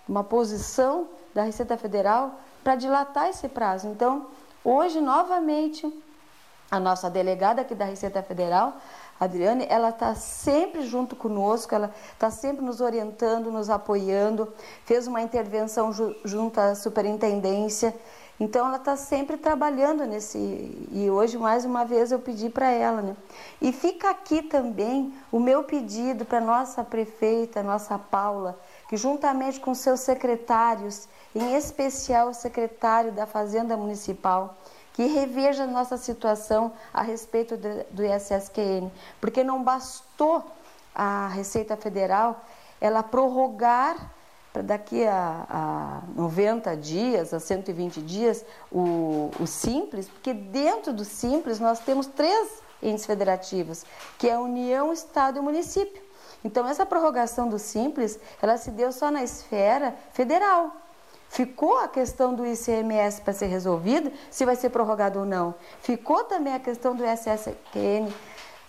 [0.08, 2.32] uma posição da Receita Federal
[2.64, 3.88] para dilatar esse prazo.
[3.88, 4.26] Então,
[4.70, 5.90] Hoje, novamente,
[6.70, 8.76] a nossa delegada aqui da Receita Federal,
[9.18, 14.52] Adriane, ela está sempre junto conosco, ela está sempre nos orientando, nos apoiando,
[14.84, 17.94] fez uma intervenção ju junto à superintendência,
[18.40, 20.38] então ela está sempre trabalhando nesse.
[20.92, 23.16] E hoje, mais uma vez, eu pedi para ela, né?
[23.60, 28.56] E fica aqui também o meu pedido para nossa prefeita, nossa Paula,
[28.88, 34.56] que juntamente com seus secretários em especial o secretário da Fazenda Municipal,
[34.98, 38.90] que reveja nossa situação a respeito do ISSQN,
[39.20, 40.44] porque não bastou
[40.92, 42.44] a Receita Federal
[42.80, 44.10] ela prorrogar
[44.52, 51.04] para daqui a, a 90 dias, a 120 dias, o, o Simples, porque dentro do
[51.04, 53.84] Simples nós temos três entes federativos,
[54.18, 56.02] que é a União, Estado e Município.
[56.44, 60.72] Então, essa prorrogação do Simples, ela se deu só na esfera federal.
[61.28, 65.54] Ficou a questão do ICMS para ser resolvida, se vai ser prorrogado ou não.
[65.82, 68.12] Ficou também a questão do SSQN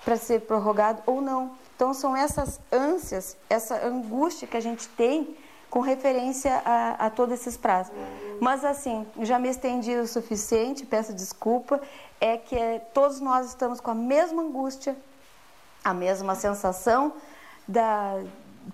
[0.04, 1.52] para ser prorrogado ou não.
[1.76, 5.38] Então, são essas ânsias, essa angústia que a gente tem
[5.70, 7.94] com referência a, a todos esses prazos.
[8.42, 11.80] Mas, assim, já me estendi o suficiente, peço desculpa,
[12.20, 14.98] é que é, todos nós estamos com a mesma angústia,
[15.84, 17.14] a mesma sensação
[17.68, 18.22] da,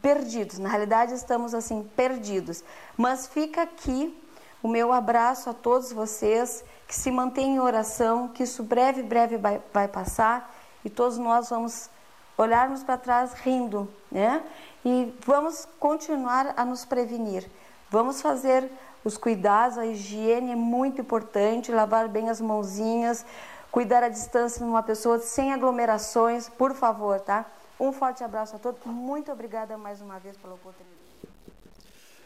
[0.01, 0.59] perdidos.
[0.59, 2.63] Na realidade, estamos assim perdidos.
[2.97, 4.15] Mas fica aqui
[4.61, 9.37] o meu abraço a todos vocês, que se mantêm em oração, que isso breve, breve
[9.37, 10.51] vai, vai passar
[10.83, 11.89] e todos nós vamos
[12.37, 14.43] olharmos para trás rindo, né?
[14.83, 17.49] E vamos continuar a nos prevenir.
[17.89, 18.69] Vamos fazer
[19.03, 23.25] os cuidados, a higiene é muito importante, lavar bem as mãozinhas,
[23.71, 27.45] cuidar a distância de uma pessoa sem aglomerações, por favor, tá?
[27.79, 28.81] Um forte abraço a todos.
[28.85, 30.95] Muito obrigada mais uma vez pela oportunidade.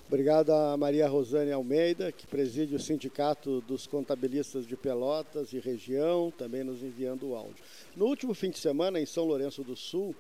[0.08, 6.32] Obrigado a Maria Rosane Almeida, que preside o Sindicato dos Contabilistas de Pelotas e região,
[6.32, 7.64] também nos enviando o áudio.
[7.96, 10.16] No último fim de semana, em São Lourenço do Sul,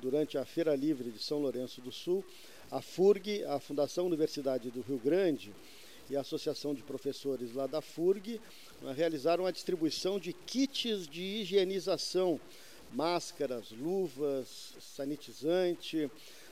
[0.00, 2.24] durante a Feira Livre de São Lourenço do Sul,
[2.70, 5.52] a FURG, a Fundação Universidade do Rio Grande
[6.08, 8.40] e a Associação de Professores lá da FURG
[8.96, 12.40] realizaram a distribuição de kits de higienização
[12.92, 16.10] máscaras, luvas, sanitizante,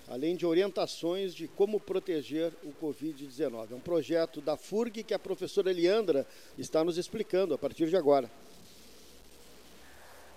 [0.08, 3.72] além de orientações de como proteger o Covid-19.
[3.72, 6.26] É um projeto da FURG que a professora Eliandra
[6.58, 8.30] está nos explicando a partir de agora.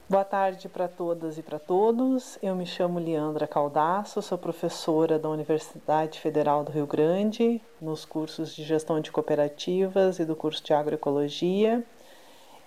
[0.07, 2.37] Boa tarde para todas e para todos.
[2.43, 8.53] Eu me chamo Leandra Caldaço, sou professora da Universidade Federal do Rio Grande, nos cursos
[8.53, 11.83] de gestão de cooperativas e do curso de agroecologia.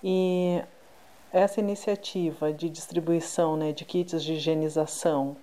[0.03, 0.62] E
[1.33, 5.37] essa iniciativa de distribuição né, de kits de higienização,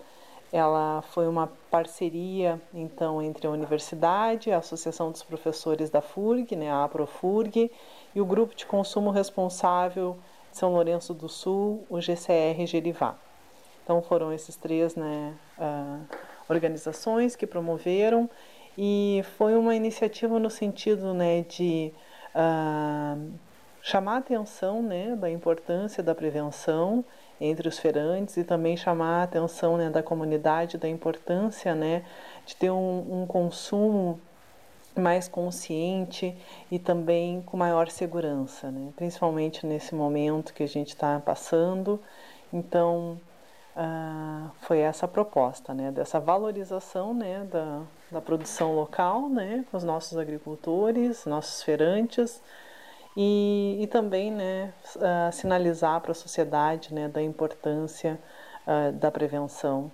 [0.51, 6.71] ela foi uma parceria então entre a universidade, a Associação dos Professores da FURG, né,
[6.71, 7.71] a APROFURG,
[8.13, 10.17] e o Grupo de Consumo Responsável
[10.51, 13.15] de São Lourenço do Sul, o GCR Gerivá.
[13.83, 16.05] Então foram esses três né, uh,
[16.47, 18.29] organizações que promoveram
[18.77, 21.91] e foi uma iniciativa no sentido né, de
[22.35, 23.33] uh,
[23.83, 27.03] chamar a atenção né, da importância da prevenção
[27.39, 32.05] entre os feirantes e também chamar a atenção né, da comunidade da importância né,
[32.45, 34.19] de ter um, um consumo
[34.95, 36.35] mais consciente
[36.71, 38.91] e também com maior segurança, né?
[38.95, 41.99] principalmente nesse momento que a gente está passando.
[42.53, 43.19] Então,
[43.75, 45.91] uh, foi essa a proposta, né?
[45.91, 47.47] dessa valorização né?
[47.51, 47.81] da,
[48.11, 49.65] da produção local, né?
[49.71, 52.39] com os nossos agricultores, nossos feirantes,
[53.15, 58.19] e, e também né, uh, sinalizar para a sociedade né, da importância
[58.65, 59.91] uh, da prevenção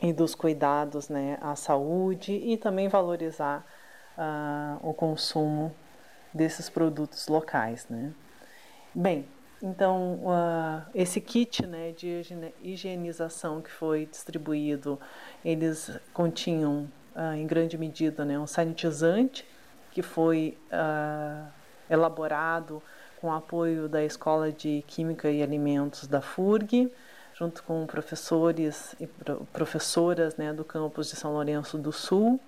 [0.00, 3.66] e dos cuidados né, à saúde e também valorizar
[4.16, 5.74] uh, o consumo
[6.32, 7.88] desses produtos locais.
[7.88, 8.12] Né.
[8.94, 9.26] Bem,
[9.60, 10.20] então,
[10.94, 12.22] esse kit né, de
[12.62, 15.00] higienização que foi distribuído,
[15.44, 16.88] eles continham,
[17.36, 19.44] em grande medida, né, um sanitizante
[19.90, 20.56] que foi
[21.90, 22.82] elaborado
[23.20, 26.92] com apoio da Escola de Química e Alimentos da FURG,
[27.34, 29.06] junto com professores e
[29.52, 32.40] professoras né, do campus de São Lourenço do Sul.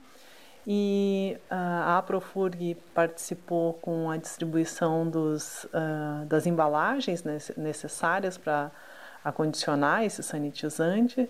[0.66, 7.24] E a APROFURG participou com a distribuição dos, uh, das embalagens
[7.57, 8.70] necessárias para
[9.24, 11.28] acondicionar esse sanitizante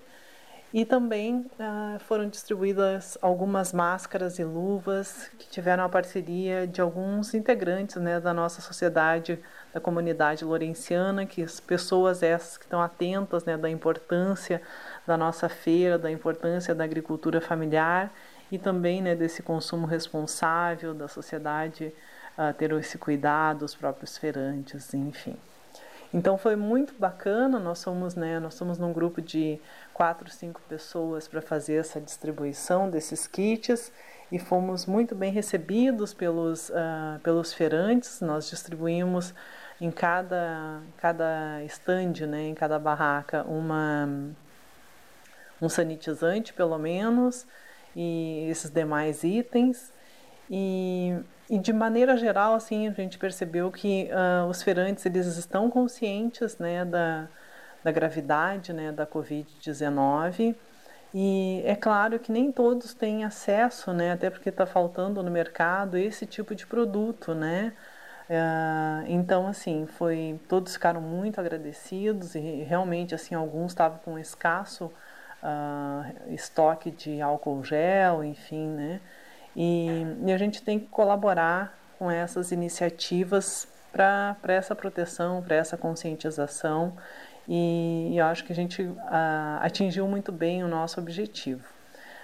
[0.72, 7.34] e também uh, foram distribuídas algumas máscaras e luvas que tiveram a parceria de alguns
[7.34, 9.38] integrantes né, da nossa sociedade,
[9.74, 14.62] da comunidade lorenciana, que as pessoas essas que estão atentas né, da importância
[15.04, 18.12] da nossa feira, da importância da agricultura familiar
[18.50, 21.92] e também né, desse consumo responsável da sociedade
[22.38, 25.36] uh, ter esse cuidado, os próprios feirantes, enfim.
[26.12, 29.60] Então foi muito bacana, nós somos, né, nós somos num grupo de
[29.94, 33.92] quatro, cinco pessoas para fazer essa distribuição desses kits
[34.32, 38.20] e fomos muito bem recebidos pelos, uh, pelos feirantes.
[38.20, 39.32] Nós distribuímos
[39.80, 44.08] em cada, cada stand, né, em cada barraca, uma,
[45.62, 47.46] um sanitizante pelo menos
[47.94, 49.92] e esses demais itens.
[50.50, 51.16] E
[51.50, 56.56] e de maneira geral, assim, a gente percebeu que uh, os feirantes eles estão conscientes,
[56.58, 57.28] né, da,
[57.82, 60.54] da gravidade, né, da Covid-19.
[61.12, 65.96] E é claro que nem todos têm acesso, né, até porque está faltando no mercado
[65.98, 67.72] esse tipo de produto, né.
[68.28, 74.84] Uh, então, assim, foi todos ficaram muito agradecidos e realmente, assim, alguns estavam com escasso
[75.42, 79.00] uh, estoque de álcool gel, enfim, né?
[79.56, 85.76] E, e, a gente tem que colaborar com essas iniciativas para essa proteção, para essa
[85.76, 86.96] conscientização
[87.52, 88.96] e, e, eu acho que a gente uh,
[89.60, 91.66] atingiu muito bem o nosso objetivo.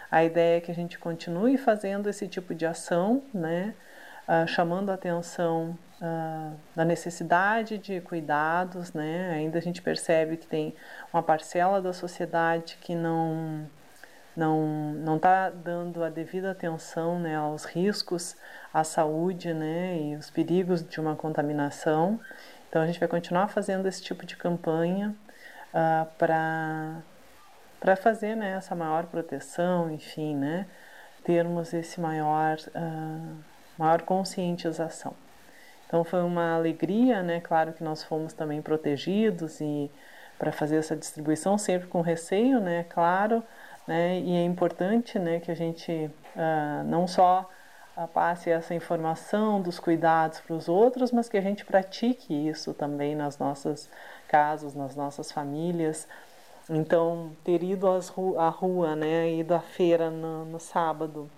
[0.09, 3.75] A ideia é que a gente continue fazendo esse tipo de ação, né?
[4.29, 9.33] Uh, chamando a atenção uh, da necessidade de cuidados, né?
[9.35, 10.73] Ainda a gente percebe que tem
[11.13, 13.69] uma parcela da sociedade que não
[14.37, 18.37] não não está dando a devida atenção né, aos riscos
[18.73, 22.21] à saúde né, e os perigos de uma contaminação.
[22.69, 25.15] Então a gente vai continuar fazendo esse tipo de campanha
[25.73, 27.03] uh, para
[27.81, 30.67] para fazer né, essa maior proteção, enfim, né,
[31.25, 33.37] termos esse maior uh,
[33.79, 35.15] maior conscientização.
[35.87, 37.41] Então foi uma alegria, né?
[37.41, 39.91] Claro que nós fomos também protegidos e
[40.39, 42.85] para fazer essa distribuição sempre com receio, né?
[42.89, 43.43] Claro,
[43.87, 44.21] né?
[44.21, 47.49] E é importante, né, que a gente uh, não só
[47.97, 52.75] uh, passe essa informação dos cuidados para os outros, mas que a gente pratique isso
[52.75, 53.89] também nas nossas
[54.29, 56.09] casas, nas nossas famílias.
[56.69, 61.31] Então, ter ido ru à rua, né, ido à feira no, no sábado,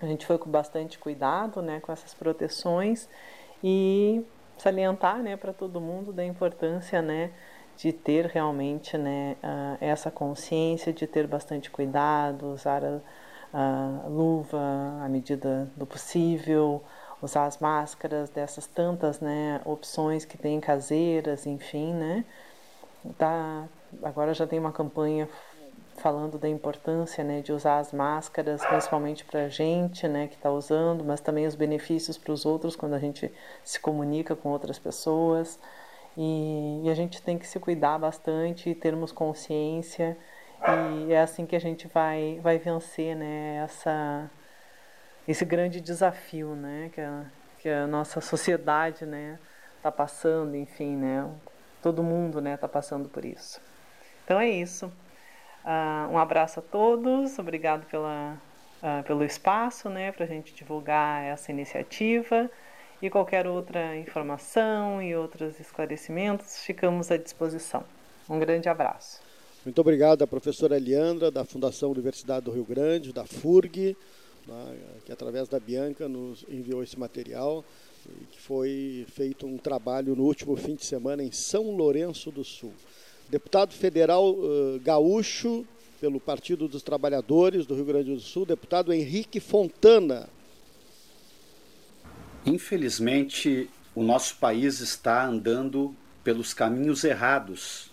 [0.00, 3.08] a gente foi com bastante cuidado, né, com essas proteções
[3.64, 4.22] e
[4.58, 7.30] salientar, né, para todo mundo da importância, né,
[7.78, 9.36] de ter realmente, né,
[9.80, 13.00] essa consciência, de ter bastante cuidado, usar a,
[13.54, 14.58] a luva
[15.00, 16.82] à medida do possível,
[17.22, 22.24] usar as máscaras dessas tantas, né, opções que tem caseiras, enfim, né,
[23.16, 23.68] tá,
[24.02, 25.28] agora já tem uma campanha
[25.98, 30.50] falando da importância né, de usar as máscaras, principalmente para a gente né, que está
[30.50, 33.30] usando, mas também os benefícios para os outros quando a gente
[33.62, 35.58] se comunica com outras pessoas.
[36.20, 40.18] E, e, a gente tem que se cuidar bastante, termos consciência,
[41.06, 44.28] e é assim que a gente vai, vai vencer né, essa,
[45.28, 47.24] esse grande desafio né, que, a,
[47.60, 49.38] que a nossa sociedade está né,
[49.80, 51.24] tá passando, enfim, né,
[51.80, 53.60] todo mundo está né, tá passando por isso.
[54.24, 54.86] Então é isso.
[55.64, 58.36] Uh, um abraço a todos, obrigado pela,
[58.82, 62.50] uh, pelo espaço né, para a gente divulgar essa iniciativa
[63.00, 67.84] e qualquer outra informação e outros esclarecimentos, ficamos à disposição.
[68.28, 69.20] Um grande abraço.
[69.64, 73.96] Muito obrigado à professora Eliandra, da Fundação Universidade do Rio Grande, da FURG,
[74.46, 77.64] né, que através da Bianca nos enviou esse material,
[78.30, 82.72] que foi feito um trabalho no último fim de semana em São Lourenço do Sul
[83.28, 85.64] deputado federal uh, gaúcho
[86.00, 90.28] pelo Partido dos Trabalhadores do Rio Grande do Sul, deputado Henrique Fontana.
[92.46, 97.90] Infelizmente, o nosso país está andando pelos caminhos errados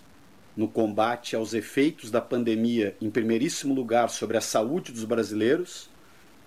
[0.56, 5.90] no combate aos efeitos da pandemia, em primeiríssimo lugar sobre a saúde dos brasileiros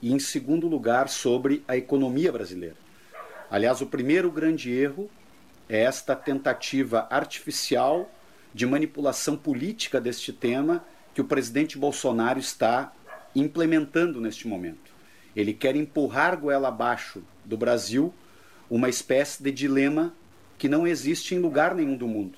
[0.01, 2.77] e em segundo lugar sobre a economia brasileira.
[3.51, 5.11] Aliás, o primeiro grande erro
[5.69, 8.11] é esta tentativa artificial
[8.55, 10.85] de manipulação política deste tema
[11.15, 12.93] que o presidente Bolsonaro está
[13.35, 14.88] implementando neste momento.
[15.39, 18.13] Ele quer empurrar goela abaixo do Brasil
[18.69, 20.13] uma espécie de dilema
[20.59, 22.37] que não existe em lugar nenhum do mundo.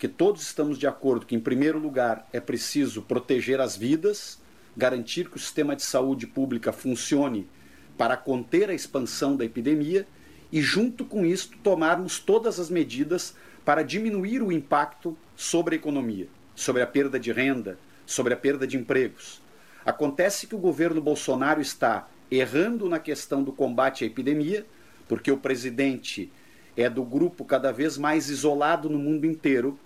[0.00, 4.40] Que todos estamos de acordo que, em primeiro lugar, é preciso proteger as vidas,
[4.76, 7.46] garantir que o sistema de saúde pública funcione
[7.96, 10.04] para conter a expansão da epidemia
[10.50, 13.32] e, junto com isso, tomarmos todas as medidas
[13.64, 16.26] para diminuir o impacto sobre a economia,
[16.56, 19.40] sobre a perda de renda, sobre a perda de empregos.
[19.86, 24.66] Acontece que o governo Bolsonaro está errando na questão do combate à epidemia,
[25.08, 26.30] porque o presidente
[26.76, 29.78] é do grupo cada vez mais isolado no mundo inteiro,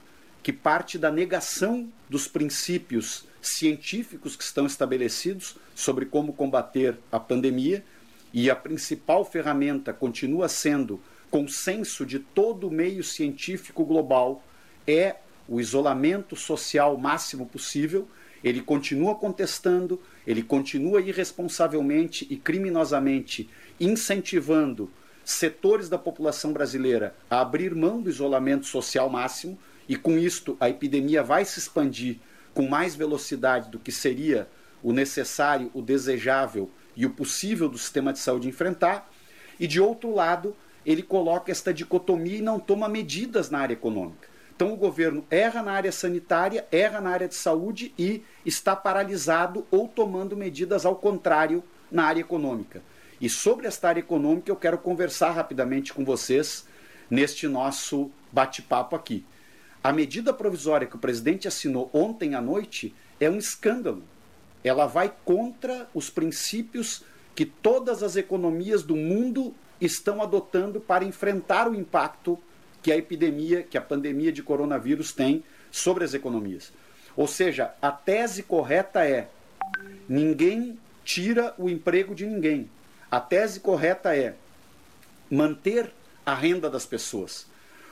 [0.42, 7.84] que parte da negação dos princípios científicos que estão estabelecidos sobre como combater a pandemia,
[8.32, 14.42] e a principal ferramenta continua sendo consenso de todo o meio científico global
[14.86, 15.16] é
[15.49, 18.09] o isolamento social máximo possível.
[18.45, 23.49] Ele continua contestando, ele continua irresponsavelmente e criminosamente
[23.80, 24.90] incentivando
[25.24, 30.68] setores da população brasileira a abrir mão do isolamento social máximo, e com isto a
[30.68, 32.18] epidemia vai se expandir
[32.53, 34.47] com mais velocidade do que seria
[34.82, 39.11] o necessário, o desejável e o possível do sistema de saúde enfrentar.
[39.59, 44.28] E de outro lado, ele coloca esta dicotomia e não toma medidas na área econômica.
[44.55, 49.66] Então o governo erra na área sanitária, erra na área de saúde e está paralisado
[49.70, 52.80] ou tomando medidas ao contrário na área econômica.
[53.20, 56.66] E sobre esta área econômica eu quero conversar rapidamente com vocês
[57.11, 59.24] neste nosso bate-papo aqui.
[59.82, 64.02] A medida provisória que o presidente assinou ontem à noite é um escândalo.
[64.62, 71.68] Ela vai contra os princípios que todas as economias do mundo estão adotando para enfrentar
[71.68, 72.38] o impacto
[72.85, 76.70] que a epidemia, que a pandemia de coronavírus tem sobre as economias.
[77.16, 79.30] Ou seja, a tese correta é:
[80.07, 82.68] ninguém tira o emprego de ninguém.
[83.11, 84.35] A tese correta é
[85.30, 85.91] manter
[86.26, 87.47] a renda das pessoas.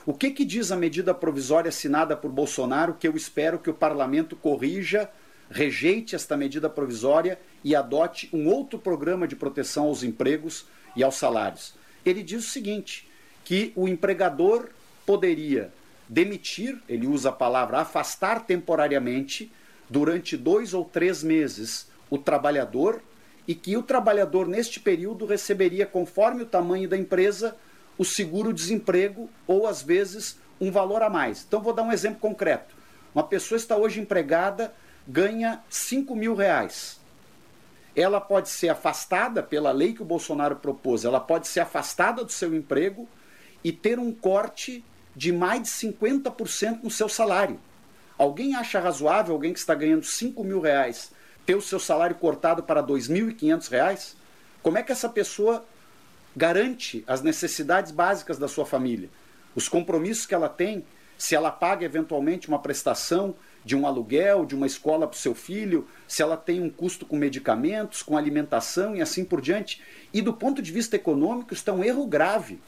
[0.05, 3.74] O que, que diz a medida provisória assinada por Bolsonaro que eu espero que o
[3.74, 5.09] parlamento corrija,
[5.51, 11.14] rejeite esta medida provisória e adote um outro programa de proteção aos empregos e aos
[11.14, 11.74] salários?
[12.05, 13.09] Ele diz o seguinte:
[13.43, 14.68] que o empregador
[15.07, 15.72] poderia
[16.09, 19.53] demitir, ele usa a palavra afastar temporariamente,
[19.88, 23.03] durante dois ou três meses, o trabalhador
[23.46, 27.57] e que o trabalhador, neste período, receberia, conforme o tamanho da empresa,
[27.98, 31.44] o seguro-desemprego ou, às vezes, um valor a mais.
[31.46, 32.74] Então, vou dar um exemplo concreto.
[33.14, 34.72] Uma pessoa está hoje empregada,
[35.07, 37.00] ganha 5 mil reais.
[37.94, 42.32] Ela pode ser afastada, pela lei que o Bolsonaro propôs, ela pode ser afastada do
[42.32, 43.07] seu emprego
[43.62, 44.82] e ter um corte
[45.14, 47.60] de mais de 50% no seu salário.
[48.16, 51.10] Alguém acha razoável alguém que está ganhando 5 mil reais
[51.44, 54.14] ter o seu salário cortado para R$ 2.500?
[54.62, 55.64] Como é que essa pessoa
[56.36, 59.10] garante as necessidades básicas da sua família?
[59.54, 60.84] Os compromissos que ela tem,
[61.18, 63.34] se ela paga eventualmente uma prestação
[63.64, 67.06] de um aluguel, de uma escola para o seu filho, se ela tem um custo
[67.06, 69.82] com medicamentos, com alimentação e assim por diante.
[70.12, 72.60] E do ponto de vista econômico, isso é um erro grave.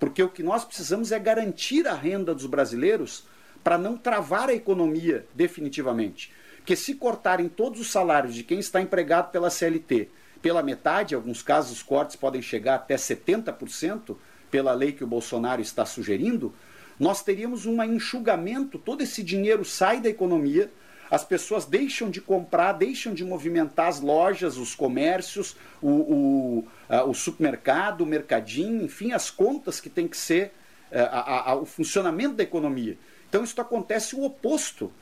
[0.00, 3.24] Porque o que nós precisamos é garantir a renda dos brasileiros
[3.62, 6.32] para não travar a economia definitivamente.
[6.56, 10.08] Porque se cortarem todos os salários de quem está empregado pela CLT
[10.42, 14.16] pela metade, em alguns casos os cortes podem chegar até 70%,
[14.50, 16.52] pela lei que o Bolsonaro está sugerindo,
[16.98, 20.70] nós teríamos um enxugamento, todo esse dinheiro sai da economia,
[21.10, 26.68] as pessoas deixam de comprar, deixam de movimentar as lojas, os comércios, o, o,
[27.08, 30.52] o supermercado, o mercadinho, enfim, as contas que tem que ser
[30.90, 32.96] é, a, a, o funcionamento da economia.
[33.28, 34.92] Então, isso acontece o oposto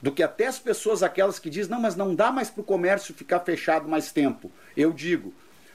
[0.00, 2.64] do que até as pessoas, aquelas que dizem, não, mas não dá mais para o
[2.64, 4.50] comércio ficar fechado mais tempo.
[4.76, 5.32] Eu digo,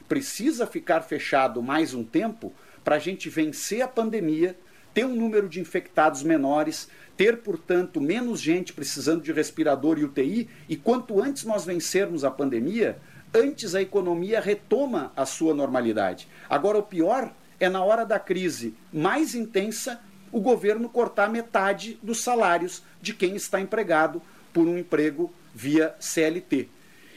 [0.08, 2.52] precisa ficar fechado mais um tempo
[2.84, 4.56] para a gente vencer a pandemia,
[4.98, 10.48] ter um número de infectados menores, ter, portanto, menos gente precisando de respirador e UTI,
[10.68, 12.98] e quanto antes nós vencermos a pandemia,
[13.32, 16.26] antes a economia retoma a sua normalidade.
[16.50, 20.00] Agora, o pior é na hora da crise mais intensa
[20.32, 24.20] o governo cortar metade dos salários de quem está empregado
[24.52, 26.68] por um emprego via CLT.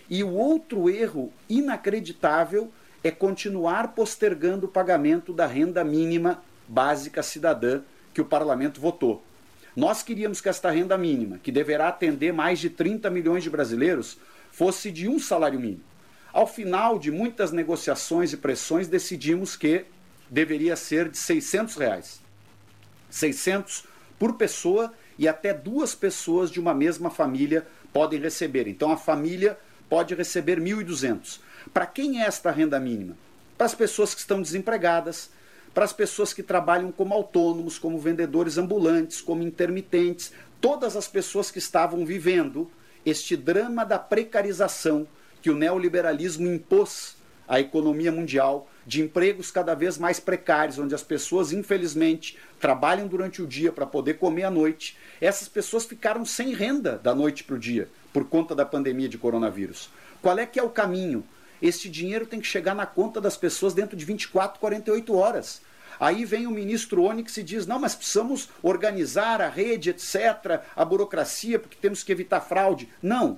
[0.08, 2.72] E o outro erro inacreditável
[3.04, 7.82] é continuar postergando o pagamento da renda mínima básica cidadã
[8.14, 9.22] que o parlamento votou.
[9.76, 14.18] Nós queríamos que esta renda mínima, que deverá atender mais de 30 milhões de brasileiros,
[14.52, 15.84] fosse de um salário mínimo.
[16.32, 19.86] Ao final de muitas negociações e pressões, decidimos que
[20.30, 22.22] deveria ser de 600 reais.
[23.10, 23.84] 600
[24.18, 28.68] por pessoa e até duas pessoas de uma mesma família podem receber.
[28.68, 29.58] Então a família
[29.90, 31.40] pode receber 1.200.
[31.74, 33.18] Para quem é esta renda mínima?
[33.58, 35.30] Para as pessoas que estão desempregadas,
[35.74, 41.50] para as pessoas que trabalham como autônomos, como vendedores ambulantes, como intermitentes, todas as pessoas
[41.50, 42.70] que estavam vivendo
[43.06, 45.08] este drama da precarização
[45.42, 47.16] que o neoliberalismo impôs
[47.48, 53.42] à economia mundial de empregos cada vez mais precários, onde as pessoas, infelizmente, trabalham durante
[53.42, 54.98] o dia para poder comer à noite.
[55.20, 59.18] Essas pessoas ficaram sem renda da noite para o dia, por conta da pandemia de
[59.18, 59.90] coronavírus.
[60.22, 61.24] Qual é que é o caminho?
[61.62, 65.62] Este dinheiro tem que chegar na conta das pessoas dentro de 24, 48 horas.
[66.00, 70.84] Aí vem o ministro Onyx e diz: não, mas precisamos organizar a rede, etc., a
[70.84, 72.90] burocracia, porque temos que evitar fraude.
[73.02, 73.38] Não.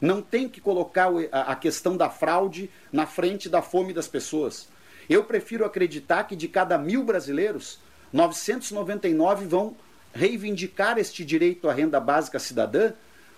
[0.00, 4.66] Não tem que colocar a questão da fraude na frente da fome das pessoas.
[5.10, 7.78] Eu prefiro acreditar que de cada mil brasileiros,
[8.10, 9.76] 999 vão
[10.14, 12.92] reivindicar este direito à renda básica cidadã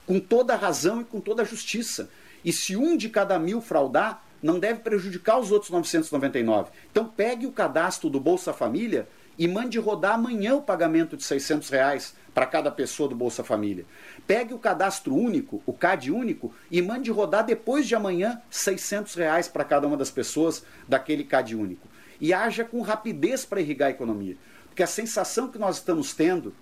[0.06, 2.08] com toda a razão e com toda a justiça.
[2.44, 6.70] E se um de cada mil fraudar, não deve prejudicar os outros 999.
[6.90, 11.68] Então pegue o cadastro do Bolsa Família e mande rodar amanhã o pagamento de 600
[11.70, 13.84] reais para cada pessoa do Bolsa Família.
[14.26, 19.48] Pegue o cadastro único, o CAD único, e mande rodar depois de amanhã 600 reais
[19.48, 21.88] para cada uma das pessoas daquele CAD único.
[22.20, 24.36] E haja com rapidez para irrigar a economia.
[24.66, 26.54] Porque a sensação que nós estamos tendo,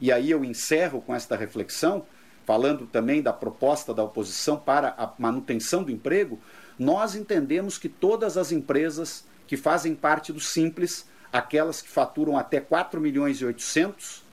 [0.00, 2.06] e aí eu encerro com esta reflexão,
[2.48, 6.40] falando também da proposta da oposição para a manutenção do emprego,
[6.78, 12.58] nós entendemos que todas as empresas que fazem parte do Simples, aquelas que faturam até
[12.58, 14.24] 4 milhões e 800,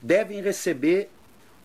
[0.00, 1.10] devem receber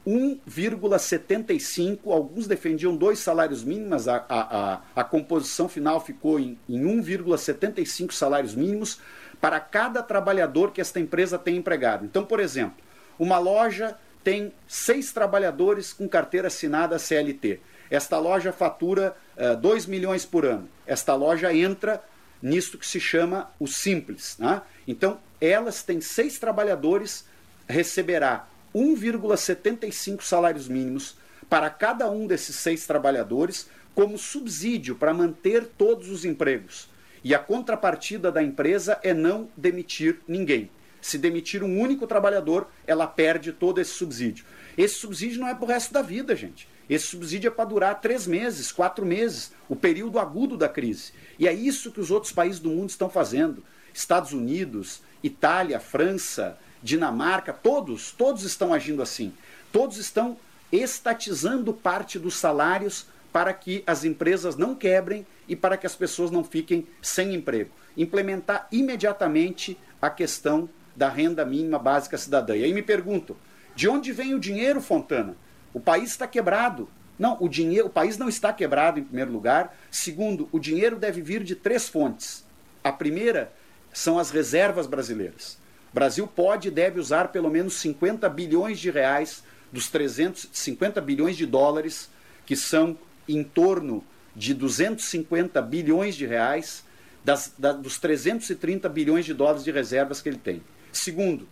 [0.05, 6.83] 1,75, alguns defendiam dois salários mínimos, a, a, a, a composição final ficou em, em
[6.83, 8.99] 1,75 salários mínimos
[9.39, 12.03] para cada trabalhador que esta empresa tem empregado.
[12.03, 12.83] Então, por exemplo,
[13.17, 17.59] uma loja tem seis trabalhadores com carteira assinada CLT.
[17.89, 20.67] Esta loja fatura uh, eh, 2 milhões por ano.
[20.87, 22.03] Esta loja entra
[22.41, 24.35] nisto que se chama o simples.
[24.39, 24.61] Né?
[24.87, 27.25] Então, elas têm seis trabalhadores,
[27.67, 31.15] receberá 1,75 salários mínimos
[31.49, 36.89] para cada um desses seis trabalhadores como subsídio para manter todos os empregos.
[37.23, 40.69] E a contrapartida da empresa é não demitir ninguém.
[41.03, 44.45] Se demitir um único trabalhador, ela perde todo esse subsídio.
[44.77, 46.65] Esse subsídio não é para o resto da vida, gente.
[46.89, 51.11] Esse subsídio é para durar três meses, quatro meses, o período agudo da crise.
[51.37, 53.65] E é isso que os outros países do mundo estão fazendo.
[53.93, 59.33] Estados Unidos, Itália, França, Dinamarca, todos, todos estão agindo assim.
[59.73, 60.37] Todos estão
[60.71, 66.31] estatizando parte dos salários para que as empresas não quebrem e para que as pessoas
[66.31, 67.71] não fiquem sem emprego.
[67.97, 72.55] Implementar imediatamente a questão da renda mínima básica cidadã.
[72.55, 73.35] E aí me pergunto,
[73.75, 75.35] de onde vem o dinheiro, Fontana?
[75.73, 76.89] O país está quebrado.
[77.17, 79.75] Não, o dinheiro, o país não está quebrado em primeiro lugar.
[79.89, 82.43] Segundo, o dinheiro deve vir de três fontes.
[82.83, 83.51] A primeira
[83.91, 85.57] são as reservas brasileiras.
[85.91, 91.35] O Brasil pode e deve usar pelo menos 50 bilhões de reais dos 350 bilhões
[91.35, 92.09] de dólares,
[92.45, 94.03] que são em torno
[94.35, 96.83] de 250 bilhões de reais,
[97.23, 100.61] das, da, dos 330 bilhões de dólares de reservas que ele tem.
[100.93, 101.47] Segundo,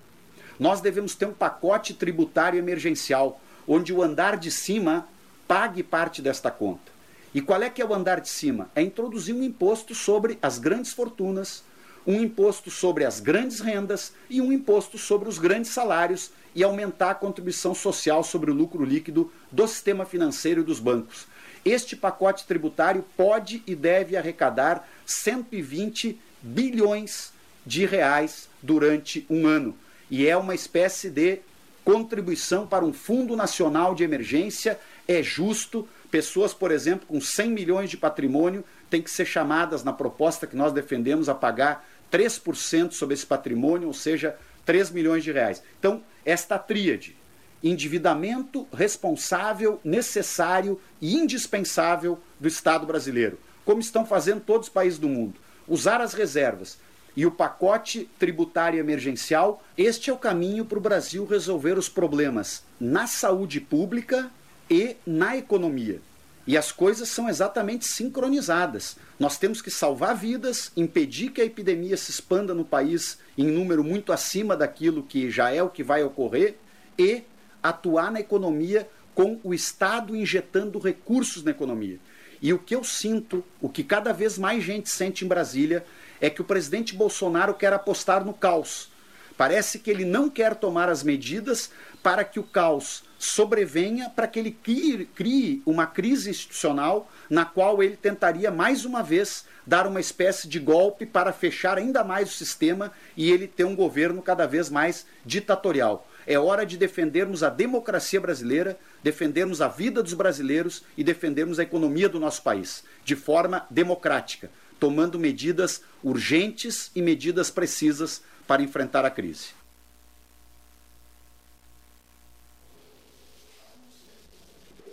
[0.60, 5.08] nós devemos ter um pacote tributário emergencial, onde o andar de cima
[5.48, 6.92] pague parte desta conta.
[7.34, 8.70] E qual é que é o andar de cima?
[8.76, 11.64] É introduzir um imposto sobre as grandes fortunas,
[12.06, 17.12] um imposto sobre as grandes rendas e um imposto sobre os grandes salários e aumentar
[17.12, 21.26] a contribuição social sobre o lucro líquido do sistema financeiro e dos bancos.
[21.64, 27.31] Este pacote tributário pode e deve arrecadar 120 bilhões
[27.66, 29.76] de reais durante um ano.
[30.10, 31.40] E é uma espécie de
[31.84, 34.80] contribuição para um Fundo Nacional de Emergência.
[35.08, 35.88] É justo.
[36.10, 40.56] Pessoas, por exemplo, com 100 milhões de patrimônio têm que ser chamadas na proposta que
[40.56, 44.36] nós defendemos a pagar 3% sobre esse patrimônio, ou seja,
[44.66, 45.64] 3 milhões de reais.
[45.80, 47.16] Então, esta tríade,
[47.64, 55.08] endividamento responsável, necessário e indispensável do Estado brasileiro, como estão fazendo todos os países do
[55.08, 55.40] mundo.
[55.68, 56.78] Usar as reservas
[57.16, 62.64] e o pacote tributário emergencial, este é o caminho para o Brasil resolver os problemas
[62.80, 64.32] na saúde pública
[64.70, 66.00] e na economia.
[66.48, 68.96] E as coisas são exatamente sincronizadas.
[69.20, 73.84] Nós temos que salvar vidas, impedir que a epidemia se expanda no país em número
[73.84, 76.56] muito acima daquilo que já é o que vai ocorrer
[76.98, 77.24] e
[77.62, 82.00] atuar na economia com o Estado injetando recursos na economia.
[82.42, 85.86] E o que eu sinto, o que cada vez mais gente sente em Brasília,
[86.20, 88.90] é que o presidente Bolsonaro quer apostar no caos.
[89.38, 94.40] Parece que ele não quer tomar as medidas para que o caos sobrevenha para que
[94.40, 100.48] ele crie, uma crise institucional na qual ele tentaria mais uma vez dar uma espécie
[100.48, 104.70] de golpe para fechar ainda mais o sistema e ele ter um governo cada vez
[104.70, 106.08] mais ditatorial.
[106.26, 111.64] É hora de defendermos a democracia brasileira, defendermos a vida dos brasileiros e defendermos a
[111.64, 114.50] economia do nosso país de forma democrática,
[114.80, 119.50] tomando medidas urgentes e medidas precisas para enfrentar a crise.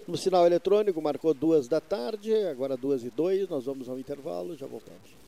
[0.06, 4.56] No sinal eletrônico marcou duas da tarde, agora duas e dois, nós vamos ao intervalo,
[4.56, 5.27] já voltamos.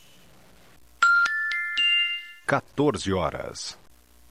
[2.51, 3.80] 14 horas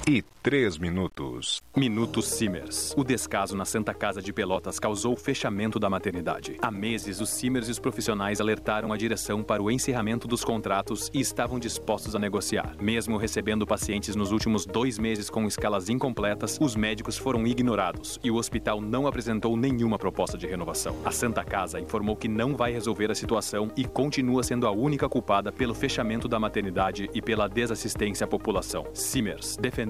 [0.06, 1.62] e três minutos.
[1.76, 2.94] Minuto Simers.
[2.96, 6.56] O descaso na Santa Casa de Pelotas causou o fechamento da maternidade.
[6.62, 11.10] Há meses, os Simers e os profissionais alertaram a direção para o encerramento dos contratos
[11.12, 12.74] e estavam dispostos a negociar.
[12.80, 18.30] Mesmo recebendo pacientes nos últimos dois meses com escalas incompletas, os médicos foram ignorados e
[18.30, 20.96] o hospital não apresentou nenhuma proposta de renovação.
[21.04, 25.08] A Santa Casa informou que não vai resolver a situação e continua sendo a única
[25.08, 28.86] culpada pelo fechamento da maternidade e pela desassistência à população.
[28.94, 29.89] Simers defendeu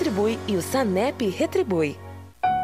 [0.47, 2.10] e o Sanep retribui.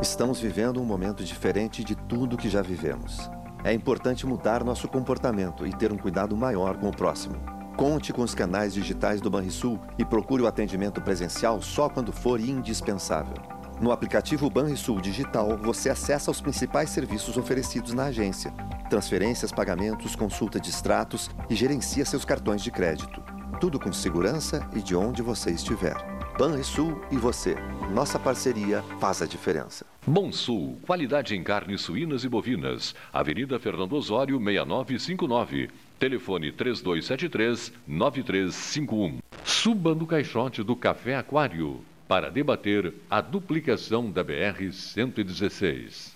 [0.00, 3.30] Estamos vivendo um momento diferente de tudo que já vivemos.
[3.64, 7.34] É importante mudar nosso comportamento e ter um cuidado maior com o próximo.
[7.76, 12.38] Conte com os canais digitais do Banrisul e procure o atendimento presencial só quando for
[12.40, 13.34] indispensável.
[13.80, 18.52] No aplicativo Banrisul Digital, você acessa os principais serviços oferecidos na agência:
[18.90, 23.22] transferências, pagamentos, consulta de extratos e gerencia seus cartões de crédito.
[23.60, 26.17] Tudo com segurança e de onde você estiver.
[26.38, 27.56] Banrisul e você.
[27.92, 29.84] Nossa parceria faz a diferença.
[30.06, 32.94] Bom Sul, qualidade em carnes suínas e bovinas.
[33.12, 35.68] Avenida Fernando Osório, 6959.
[35.98, 39.18] Telefone 3273-9351.
[39.44, 46.12] Suba no caixote do Café Aquário para debater a duplicação da BR-116.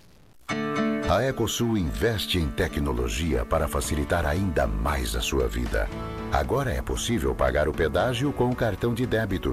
[1.10, 5.88] A Ecosul investe em tecnologia para facilitar ainda mais a sua vida.
[6.32, 9.52] Agora é possível pagar o pedágio com o cartão de débito.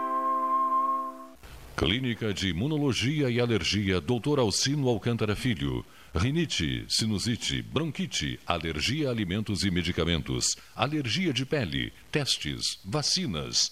[1.81, 4.37] Clínica de Imunologia e Alergia Dr.
[4.37, 5.83] Alcino Alcântara Filho.
[6.13, 13.71] Rinite, sinusite, bronquite, alergia a alimentos e medicamentos, alergia de pele, testes, vacinas.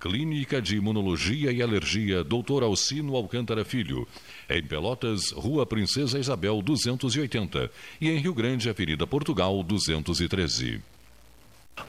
[0.00, 2.64] Clínica de Imunologia e Alergia Dr.
[2.64, 4.04] Alcino Alcântara Filho.
[4.50, 10.82] Em Pelotas, Rua Princesa Isabel 280 e em Rio Grande, Avenida Portugal 213.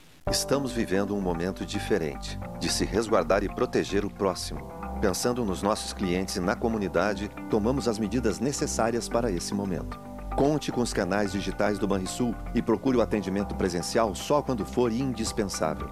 [0.29, 4.71] Estamos vivendo um momento diferente de se resguardar e proteger o próximo.
[5.01, 9.99] Pensando nos nossos clientes e na comunidade, tomamos as medidas necessárias para esse momento.
[10.37, 14.91] Conte com os canais digitais do Banrisul e procure o atendimento presencial só quando for
[14.91, 15.89] indispensável.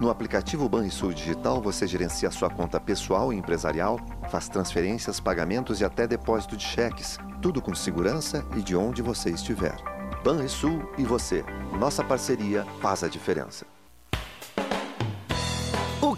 [0.00, 5.84] No aplicativo Banrisul Digital, você gerencia sua conta pessoal e empresarial, faz transferências, pagamentos e
[5.84, 9.76] até depósito de cheques, tudo com segurança e de onde você estiver.
[10.22, 11.44] Banrisul e você.
[11.78, 13.66] Nossa parceria faz a diferença.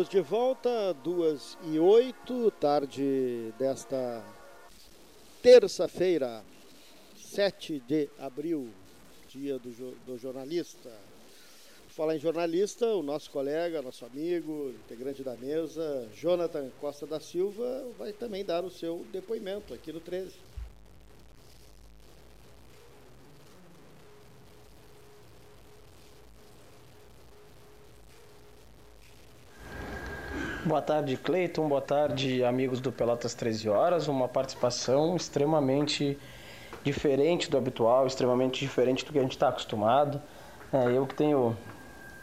[0.00, 4.24] Estamos de volta, duas e oito, tarde desta
[5.42, 6.42] terça-feira,
[7.18, 8.70] 7 de abril,
[9.28, 9.70] dia do,
[10.06, 10.90] do jornalista.
[11.88, 17.86] Falar em jornalista, o nosso colega, nosso amigo, integrante da mesa, Jonathan Costa da Silva,
[17.98, 20.32] vai também dar o seu depoimento aqui no 13.
[30.70, 31.68] Boa tarde, Cleiton.
[31.68, 34.06] Boa tarde, amigos do Pelotas 13 Horas.
[34.06, 36.16] Uma participação extremamente
[36.84, 40.22] diferente do habitual, extremamente diferente do que a gente está acostumado.
[40.72, 41.56] É, eu que tenho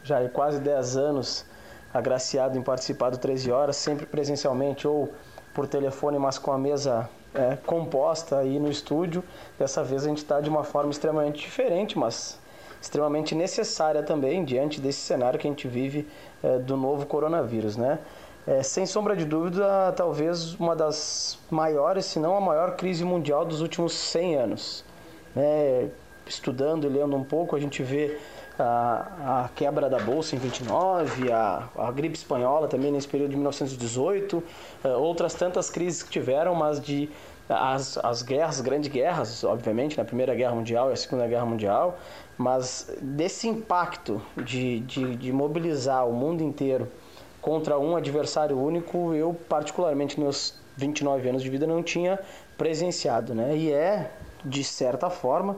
[0.02, 1.44] já quase 10 anos
[1.92, 5.12] agraciado em participar do 13 Horas, sempre presencialmente ou
[5.52, 9.22] por telefone, mas com a mesa é, composta aí no estúdio.
[9.58, 12.40] Dessa vez a gente está de uma forma extremamente diferente, mas
[12.80, 16.08] extremamente necessária também diante desse cenário que a gente vive
[16.42, 17.98] é, do novo coronavírus, né?
[18.48, 23.44] É, sem sombra de dúvida, talvez uma das maiores, se não a maior crise mundial
[23.44, 24.84] dos últimos 100 anos.
[25.36, 25.88] É,
[26.26, 28.16] estudando e lendo um pouco, a gente vê
[28.58, 33.36] a, a quebra da Bolsa em 29, a, a, gripe espanhola também nesse período de
[33.36, 34.42] 1918,
[34.82, 37.10] é, outras tantas crises que tiveram, mas de
[37.50, 41.98] as, as guerras, grandes guerras, obviamente, na Primeira Guerra Mundial e a Segunda Guerra Mundial,
[42.38, 46.88] mas desse impacto de, de, de mobilizar o mundo inteiro
[47.40, 52.18] contra um adversário único, eu particularmente meus 29 anos de vida não tinha
[52.56, 53.56] presenciado, né?
[53.56, 54.10] E é
[54.44, 55.56] de certa forma,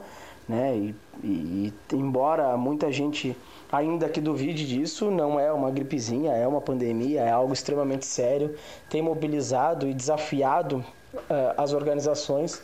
[0.48, 0.76] né?
[0.76, 3.36] E, e, embora muita gente
[3.70, 8.56] ainda que duvide disso, não é uma gripezinha, é uma pandemia, é algo extremamente sério,
[8.88, 12.62] tem mobilizado e desafiado uh, as organizações,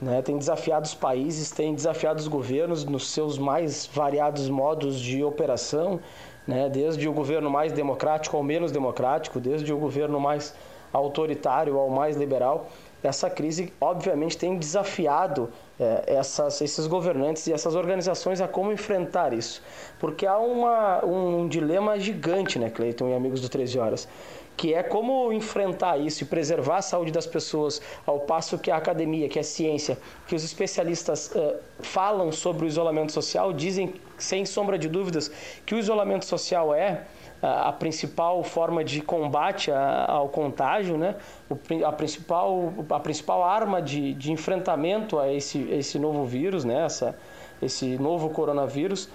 [0.00, 0.20] né?
[0.20, 6.00] Tem desafiado os países, tem desafiado os governos nos seus mais variados modos de operação
[6.46, 6.68] né?
[6.68, 10.54] desde o governo mais democrático ao menos democrático, desde o governo mais
[10.92, 12.68] autoritário ao mais liberal.
[13.02, 19.32] Essa crise, obviamente, tem desafiado é, essas, esses governantes e essas organizações a como enfrentar
[19.32, 19.60] isso.
[19.98, 24.08] Porque há uma, um dilema gigante, né, Cleiton e amigos do 13 Horas
[24.56, 28.76] que é como enfrentar isso e preservar a saúde das pessoas, ao passo que a
[28.76, 34.44] academia, que a ciência, que os especialistas uh, falam sobre o isolamento social, dizem sem
[34.46, 35.30] sombra de dúvidas
[35.66, 37.02] que o isolamento social é
[37.42, 41.16] uh, a principal forma de combate a, ao contágio, né?
[41.50, 46.84] O, a, principal, a principal arma de, de enfrentamento a esse, esse novo vírus, né?
[46.84, 47.16] Essa,
[47.60, 49.06] esse novo coronavírus.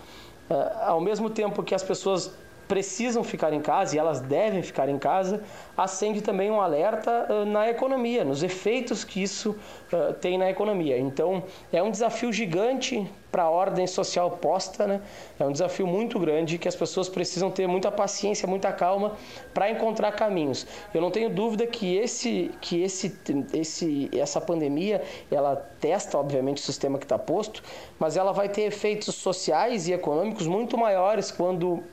[0.50, 2.34] Uh, ao mesmo tempo que as pessoas
[2.68, 5.42] precisam ficar em casa e elas devem ficar em casa,
[5.76, 9.56] acende também um alerta uh, na economia, nos efeitos que isso
[9.92, 10.98] uh, tem na economia.
[10.98, 15.02] Então, é um desafio gigante para a ordem social posta, né?
[15.40, 19.16] É um desafio muito grande que as pessoas precisam ter muita paciência, muita calma
[19.54, 20.66] para encontrar caminhos.
[20.94, 23.16] Eu não tenho dúvida que esse, que esse,
[23.54, 27.62] esse, essa pandemia, ela testa obviamente o sistema que está posto,
[28.00, 31.84] mas ela vai ter efeitos sociais e econômicos muito maiores quando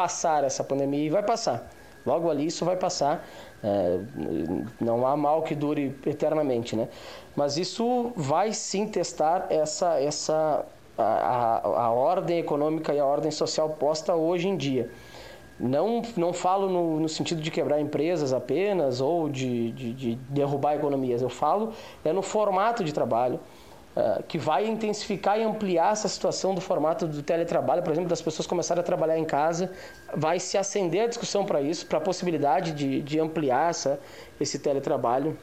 [0.00, 1.68] passar essa pandemia e vai passar.
[2.06, 3.26] Logo ali isso vai passar.
[3.62, 3.98] É,
[4.80, 6.88] não há mal que dure eternamente, né?
[7.36, 10.64] Mas isso vai sim testar essa, essa
[10.96, 14.90] a, a, ordem econômica e a ordem social posta hoje em dia.
[15.58, 20.74] Não, não falo no, no sentido de quebrar empresas apenas ou de, de, de derrubar
[20.76, 21.20] economias.
[21.20, 23.38] Eu falo é no formato de trabalho,
[23.90, 28.22] Uh, que vai intensificar e ampliar essa situação do formato do teletrabalho, por exemplo, das
[28.22, 29.72] pessoas começarem a trabalhar em casa,
[30.14, 33.98] vai se acender a discussão para isso, para a possibilidade de, de ampliar essa,
[34.40, 35.36] esse teletrabalho.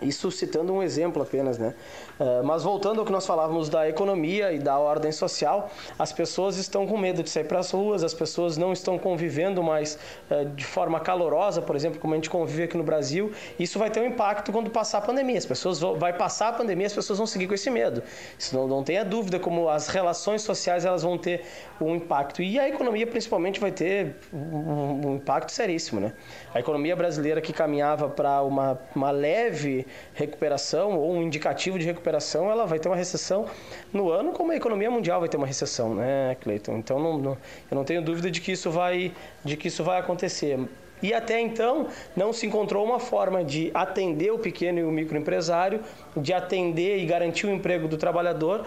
[0.00, 1.74] Isso citando um exemplo apenas, né?
[2.22, 5.68] Uh, mas voltando ao que nós falávamos da economia e da ordem social,
[5.98, 9.60] as pessoas estão com medo de sair para as ruas, as pessoas não estão convivendo
[9.60, 9.98] mais
[10.30, 13.32] uh, de forma calorosa, por exemplo, como a gente convive aqui no Brasil.
[13.58, 15.36] Isso vai ter um impacto quando passar a pandemia.
[15.36, 18.04] As pessoas vão, vai passar a pandemia, as pessoas vão seguir com esse medo.
[18.38, 21.42] Isso não, não tenha dúvida como as relações sociais elas vão ter
[21.80, 26.12] um impacto e a economia principalmente vai ter um, um impacto seríssimo, né?
[26.54, 32.11] A economia brasileira que caminhava para uma, uma leve recuperação ou um indicativo de recuperação,
[32.50, 33.46] ela vai ter uma recessão
[33.92, 36.78] no ano, como a economia mundial vai ter uma recessão, né, Cleiton?
[36.78, 37.38] Então, não, não,
[37.70, 39.12] eu não tenho dúvida de que isso vai,
[39.44, 40.58] de que isso vai acontecer.
[41.02, 45.80] E até então não se encontrou uma forma de atender o pequeno e o microempresário,
[46.16, 48.64] de atender e garantir o emprego do trabalhador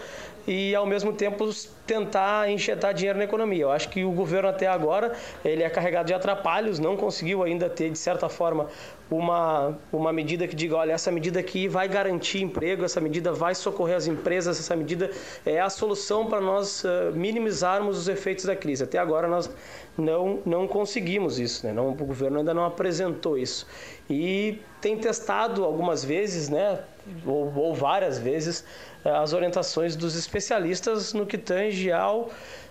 [0.47, 1.49] e ao mesmo tempo
[1.85, 3.63] tentar injetar dinheiro na economia.
[3.63, 7.69] Eu acho que o governo até agora ele é carregado de atrapalhos, não conseguiu ainda
[7.69, 8.67] ter de certa forma
[9.09, 13.53] uma, uma medida que diga, olha, essa medida aqui vai garantir emprego, essa medida vai
[13.53, 15.11] socorrer as empresas, essa medida
[15.45, 18.83] é a solução para nós uh, minimizarmos os efeitos da crise.
[18.83, 19.49] Até agora nós
[19.97, 21.73] não, não conseguimos isso, né?
[21.73, 23.67] não, o governo ainda não apresentou isso.
[24.09, 26.79] E tem testado algumas vezes, né,
[27.25, 32.29] ou, ou várias vezes, eh, as orientações dos especialistas no que tange ao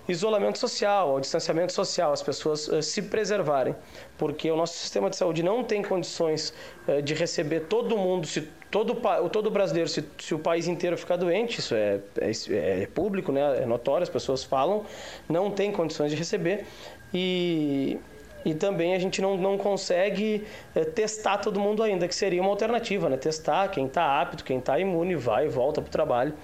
[0.08, 3.74] isolamento social, ao distanciamento social, as pessoas uh, se preservarem,
[4.18, 6.52] porque o nosso sistema de saúde não tem condições
[6.86, 11.16] uh, de receber todo mundo, se todo todo brasileiro, se, se o país inteiro ficar
[11.16, 14.84] doente, isso é, é, é público, né, é notório, as pessoas falam,
[15.28, 16.66] não tem condições de receber.
[17.12, 17.98] E
[18.44, 22.50] e também a gente não, não consegue é, testar todo mundo ainda, que seria uma
[22.50, 23.16] alternativa, né?
[23.16, 26.34] Testar quem está apto, quem está imune, vai e volta para o trabalho.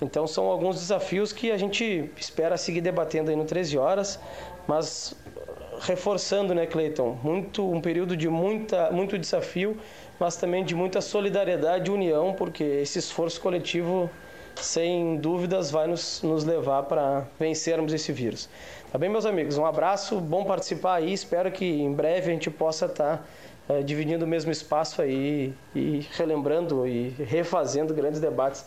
[0.00, 4.20] Então são alguns desafios que a gente espera seguir debatendo aí no 13 horas,
[4.66, 5.16] mas
[5.80, 9.76] reforçando, né, Cleiton, muito um período de muita muito desafio,
[10.18, 14.10] mas também de muita solidariedade e união, porque esse esforço coletivo
[14.56, 18.48] sem dúvidas vai nos, nos levar para vencermos esse vírus.
[18.90, 19.58] Tá bem, meus amigos?
[19.58, 21.12] Um abraço, bom participar aí.
[21.12, 23.24] Espero que em breve a gente possa estar tá,
[23.74, 28.64] é, dividindo o mesmo espaço aí e relembrando e refazendo grandes debates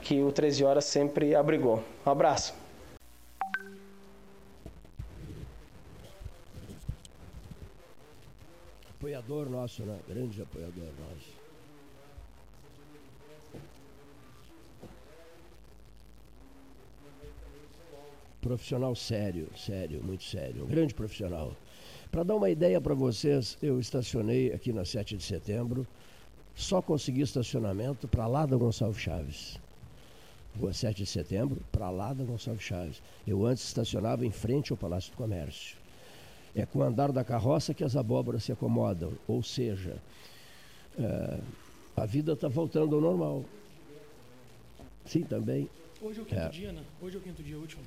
[0.00, 1.82] que o 13 Horas sempre abrigou.
[2.06, 2.54] Um abraço.
[8.96, 9.98] Apoiador nosso, né?
[10.08, 11.37] Grande apoiador nosso.
[18.48, 20.64] Profissional sério, sério, muito sério.
[20.64, 21.54] Um grande profissional.
[22.10, 25.86] Para dar uma ideia para vocês, eu estacionei aqui na 7 de setembro,
[26.54, 29.60] só consegui estacionamento para lá da Gonçalves Chaves.
[30.58, 33.02] Rua 7 de setembro, para lá da Gonçalves Chaves.
[33.26, 35.76] Eu antes estacionava em frente ao Palácio do Comércio.
[36.56, 39.98] É com o andar da carroça que as abóboras se acomodam, ou seja,
[40.98, 41.38] é,
[41.94, 43.44] a vida está voltando ao normal.
[45.04, 45.68] Sim, também.
[46.00, 46.48] Hoje é o quinto é.
[46.48, 46.82] dia, né?
[47.02, 47.82] Hoje é o quinto dia último.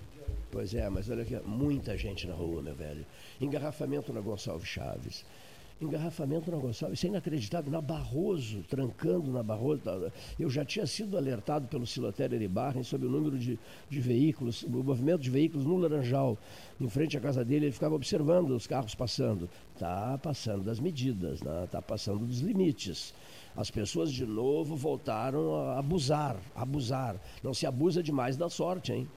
[0.51, 3.05] Pois é, mas olha aqui, muita gente na rua, meu velho.
[3.39, 5.23] Engarrafamento na Gonçalves Chaves.
[5.81, 9.81] Engarrafamento na Gonçalves, isso é inacreditável, na Barroso, trancando na Barroso.
[10.38, 13.57] Eu já tinha sido alertado pelo Silotério Eribarren sobre o número de,
[13.89, 16.38] de veículos, o movimento de veículos no Laranjal.
[16.81, 19.49] Em frente à casa dele, ele ficava observando os carros passando.
[19.73, 21.67] Está passando das medidas, está né?
[21.71, 23.13] Tá passando dos limites
[23.55, 27.19] as pessoas de novo voltaram a abusar, abusar.
[27.43, 29.07] Não se abusa demais da sorte, hein?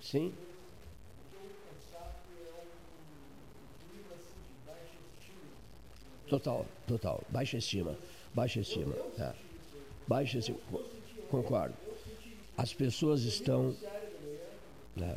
[0.00, 0.32] Sim.
[6.28, 7.22] Total, total.
[7.28, 7.96] Baixa estima.
[8.34, 8.94] Baixa estima.
[9.18, 9.32] É.
[10.08, 10.58] Baixa estima.
[11.30, 11.74] Concordo.
[12.56, 13.76] As pessoas estão.
[15.00, 15.16] É,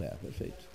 [0.00, 0.67] é perfeito.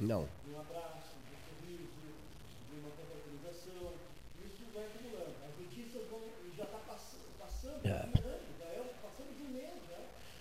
[0.00, 0.28] Não.
[0.44, 1.88] De um abraço, de um sorriso,
[2.68, 3.96] de uma confraternização.
[4.44, 5.34] Isso vai acumulando.
[5.40, 6.20] As notícias vão,
[6.56, 8.08] já está pass, passando, é.
[8.60, 10.00] já é passando de um mês, né?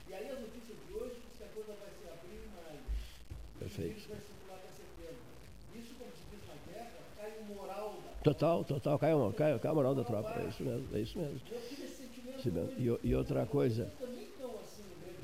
[0.10, 2.84] E aí as notícias de hoje que a coisa vai ser abril e maio.
[3.60, 4.10] Perfeito.
[4.10, 5.24] vai circular até setembro.
[5.76, 7.06] Isso, como se diz na guerra,
[8.24, 10.34] Total, total, cai, cai, cai a moral da tropa.
[10.42, 11.36] É isso mesmo, é isso mesmo.
[11.36, 13.92] Isso o- e outra coisa.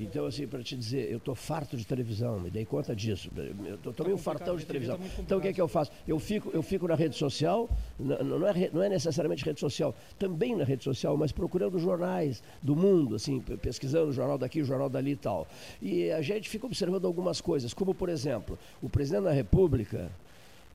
[0.02, 3.30] Então, assim, para te dizer, eu tô farto de televisão, me dei conta disso.
[3.64, 4.98] Eu tô, tô meio fartão de televisão.
[5.18, 5.90] Então, o que é que eu faço?
[6.06, 7.68] Eu fico, eu fico na rede social,
[7.98, 12.74] não é, não é necessariamente rede social, também na rede social, mas procurando jornais do
[12.74, 15.46] mundo, assim, pe- pesquisando o jornal daqui, o jornal dali e tal.
[15.80, 20.10] E a gente fica observando algumas coisas, como, por exemplo, o presidente da República,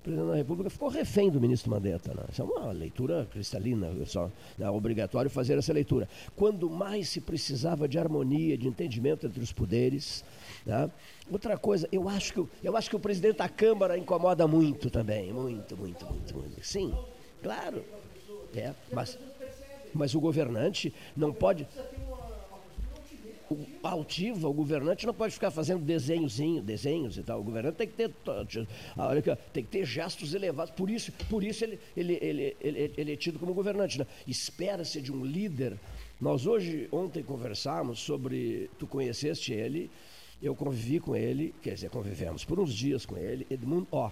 [0.07, 2.13] presidente da República ficou refém do ministro Mandetta.
[2.13, 2.23] Né?
[2.31, 6.07] Isso é uma leitura cristalina, só é obrigatório fazer essa leitura.
[6.35, 10.23] Quando mais se precisava de harmonia, de entendimento entre os poderes.
[10.65, 10.89] Né?
[11.29, 15.33] Outra coisa, eu acho, que, eu acho que o presidente da Câmara incomoda muito também.
[15.33, 16.65] Muito, muito, muito, muito.
[16.65, 16.93] Sim,
[17.43, 17.83] claro.
[18.55, 19.19] É, mas,
[19.93, 21.67] mas o governante não pode.
[23.83, 27.39] Altiva, o governante não pode ficar fazendo desenhozinho, desenhos e tal.
[27.39, 30.73] O governante tem que ter, ó, tem que ter gestos elevados.
[30.73, 33.99] Por isso, por isso ele, ele, ele, ele, ele é tido como governante.
[33.99, 34.07] Né?
[34.27, 35.77] Espera-se de um líder.
[36.19, 39.89] Nós hoje, ontem conversamos sobre, tu conheceste ele,
[40.41, 44.11] eu convivi com ele, quer dizer, convivemos por uns dias com ele, Edmundo O.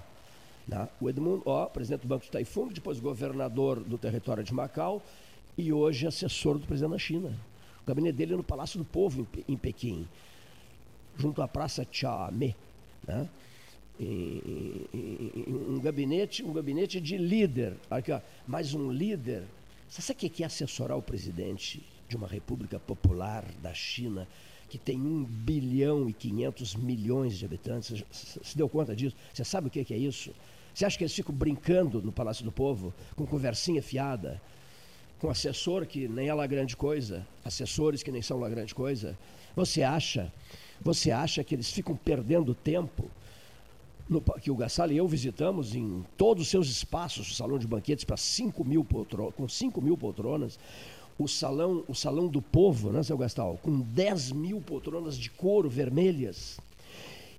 [0.67, 0.87] né?
[0.99, 5.03] O Edmundo O, presidente do Banco de Taifung, depois governador do território de Macau
[5.57, 7.54] e hoje assessor do presidente da China.
[7.85, 10.07] O gabinete dele é no Palácio do Povo, em, em Pequim,
[11.15, 12.55] junto à Praça Tiananmen.
[13.07, 13.29] Né?
[13.99, 19.43] Um gabinete, um gabinete de líder, aqui, ó, mas um líder.
[19.87, 24.27] Você sabe o que é assessorar o presidente de uma república popular da China
[24.67, 28.03] que tem 1 bilhão e 500 milhões de habitantes?
[28.11, 29.15] Você se deu conta disso?
[29.31, 30.33] Você sabe o que é isso?
[30.73, 34.41] Você acha que eles ficam brincando no Palácio do Povo com conversinha fiada?
[35.25, 39.17] Com assessor que nem é lá grande coisa, assessores que nem são lá grande coisa,
[39.55, 40.31] você acha,
[40.79, 43.09] você acha que eles ficam perdendo tempo
[44.07, 47.65] no que o Gassal e eu visitamos em todos os seus espaços, o salão de
[47.65, 50.59] banquetes para 5 mil poltronas, com 5 mil poltronas,
[51.17, 55.67] o salão, o salão do povo, né, seu Gastal, com 10 mil poltronas de couro
[55.67, 56.59] vermelhas.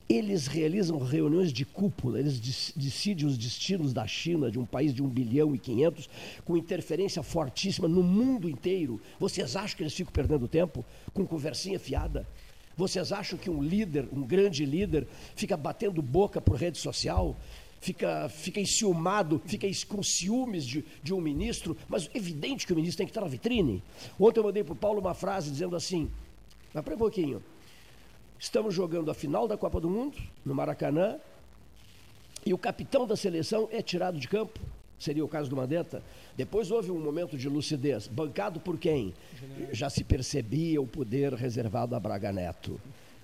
[0.09, 2.39] Eles realizam reuniões de cúpula, eles
[2.77, 6.09] decidem os destinos da China, de um país de 1 bilhão e 500,
[6.45, 9.01] com interferência fortíssima no mundo inteiro.
[9.19, 12.25] Vocês acham que eles ficam perdendo tempo com conversinha fiada?
[12.77, 17.37] Vocês acham que um líder, um grande líder, fica batendo boca por rede social?
[17.81, 22.99] Fica, fica enciumado, fica com ciúmes de, de um ministro, mas evidente que o ministro
[22.99, 23.83] tem que estar na vitrine.
[24.21, 26.11] Ontem eu mandei para o Paulo uma frase dizendo assim,
[26.73, 27.43] mas para um pouquinho,
[28.39, 31.19] Estamos jogando a final da Copa do Mundo, no Maracanã,
[32.45, 34.61] e o capitão da seleção é tirado de campo.
[34.99, 36.03] Seria o caso do Mandetta.
[36.37, 38.07] Depois houve um momento de lucidez.
[38.07, 39.13] Bancado por quem?
[39.73, 42.81] Já se percebia o poder reservado a Braga Neto.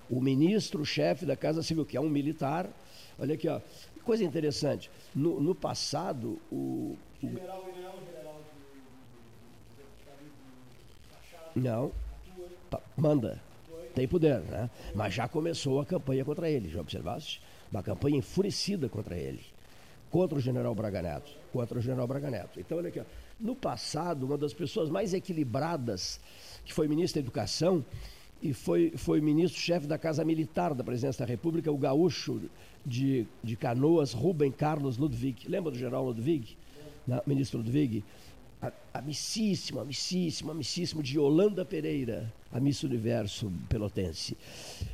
[0.09, 2.69] O ministro, chefe da Casa Civil, que é um militar.
[3.17, 3.59] Olha aqui, ó.
[4.03, 4.91] Coisa interessante.
[5.15, 6.95] No, no passado, o.
[7.23, 7.27] o-
[11.55, 11.91] Não.
[12.69, 13.41] Pa- Manda.
[13.93, 14.69] Tem poder, né?
[14.95, 17.41] Mas já começou a campanha contra ele, já observaste?
[17.71, 19.41] Uma campanha enfurecida contra ele.
[20.09, 21.31] Contra o general Braga Neto.
[21.51, 22.59] Contra o general Braga Neto.
[22.59, 23.03] Então, olha aqui, ó.
[23.39, 26.19] no passado, uma das pessoas mais equilibradas,
[26.65, 27.83] que foi ministro da Educação
[28.41, 32.41] e foi, foi ministro-chefe da Casa Militar da Presidência da República, o gaúcho
[32.85, 35.47] de, de Canoas, Rubem Carlos Ludwig.
[35.47, 36.57] Lembra do general Ludwig?
[37.07, 37.21] Né?
[37.25, 38.03] Ministro Ludwig?
[38.93, 44.37] Amicíssimo, amicíssimo, amicíssimo de Yolanda Pereira, a Miss Universo pelotense.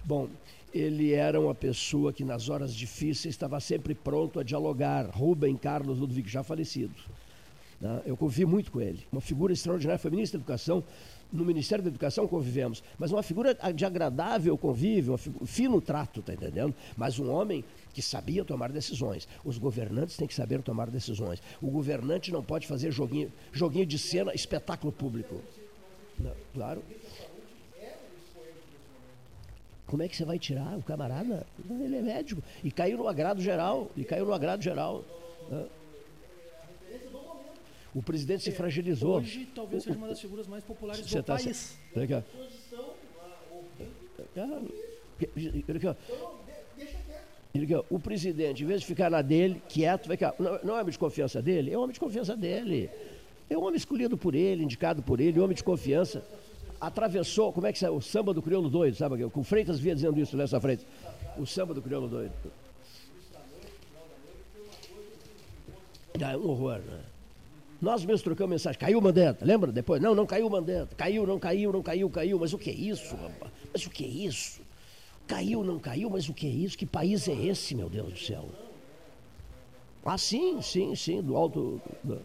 [0.03, 0.29] Bom,
[0.73, 5.09] ele era uma pessoa que nas horas difíceis estava sempre pronto a dialogar.
[5.09, 6.93] Rubem Carlos Ludwig, já falecido.
[7.81, 8.01] né?
[8.05, 9.05] Eu convivi muito com ele.
[9.11, 10.83] Uma figura extraordinária, foi ministro da Educação.
[11.31, 16.33] No Ministério da Educação convivemos, mas uma figura de agradável convívio, um fino trato, tá
[16.33, 16.73] entendendo?
[16.97, 17.63] Mas um homem
[17.93, 19.27] que sabia tomar decisões.
[19.43, 21.41] Os governantes têm que saber tomar decisões.
[21.61, 25.41] O governante não pode fazer joguinho, joguinho de cena, espetáculo público.
[26.19, 26.83] Não, claro.
[29.85, 31.47] Como é que você vai tirar o camarada?
[31.67, 32.43] Ele é médico.
[32.63, 33.89] E caiu no agrado geral.
[33.97, 35.03] E caiu no agrado geral.
[35.49, 35.67] né?
[37.93, 39.17] O presidente se fragilizou.
[39.17, 41.75] Hoje talvez seja uma das figuras mais populares Você do tá país.
[41.95, 42.21] Olha aqui, ó.
[44.37, 44.61] Ah,
[45.67, 45.87] olha aqui, ó.
[45.87, 45.95] Olha aqui, ó.
[47.89, 50.33] O presidente, em vez de ficar na dele, quieto, vai cá.
[50.37, 51.71] Não, é homem de confiança dele?
[51.71, 52.89] É homem de confiança dele.
[53.49, 56.23] É um homem escolhido por ele, indicado por ele, homem de confiança.
[56.79, 57.89] Atravessou, como é que é?
[57.89, 59.23] O samba do crioulo doido, sabe?
[59.23, 60.85] O Freitas via dizendo isso nessa frente.
[61.37, 62.31] O samba do crioulo doido.
[66.19, 66.99] É um horror, né?
[67.81, 68.79] Nós mesmos trocamos mensagem.
[68.79, 69.71] Caiu o Mandetta, lembra?
[69.71, 70.93] Depois, não, não caiu o Mandetta.
[70.95, 72.37] Caiu, não caiu, não caiu, caiu.
[72.37, 73.51] Mas o que é isso, rapaz?
[73.73, 74.58] Mas o que é isso?
[75.29, 76.75] Caiu, não caiu, mas o que é isso?
[76.75, 78.49] Que país é esse, meu Deus do céu?
[80.03, 81.79] Ah, sim, sim, sim, do alto.
[82.03, 82.19] do-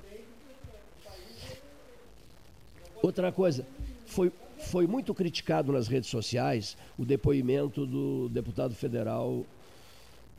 [3.02, 3.66] Outra coisa,
[4.06, 9.44] foi, foi muito criticado nas redes sociais o depoimento do deputado federal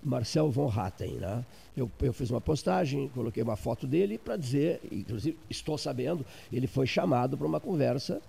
[0.04, 1.18] Marcel von Hatten.
[1.18, 1.46] Né?
[1.78, 6.66] Eu, eu fiz uma postagem, coloquei uma foto dele para dizer, inclusive estou sabendo, ele
[6.66, 8.20] foi chamado para uma conversa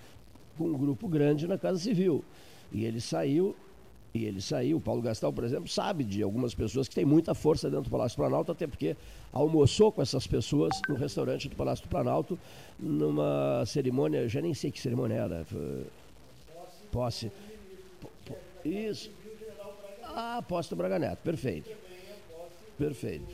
[0.59, 2.23] com um grupo grande na Casa Civil.
[2.71, 3.57] E ele saiu,
[4.15, 7.35] e ele saiu, o Paulo Gastal, por exemplo, sabe de algumas pessoas que têm muita
[7.35, 8.97] força dentro do Palácio do Planalto, até porque
[9.33, 12.39] almoçou com essas pessoas no restaurante do Palácio do Planalto,
[12.81, 15.47] numa cerimônia, já nem sei que cerimônia era.
[16.91, 17.31] Posse.
[18.01, 18.39] Po- po-
[18.69, 19.11] Isso.
[20.03, 21.71] Ah, posse do Braga Neto, perfeito.
[22.79, 23.27] Perfeito.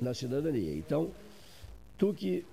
[0.00, 0.74] Na cidadania.
[0.76, 1.10] Então,
[1.96, 2.44] tu que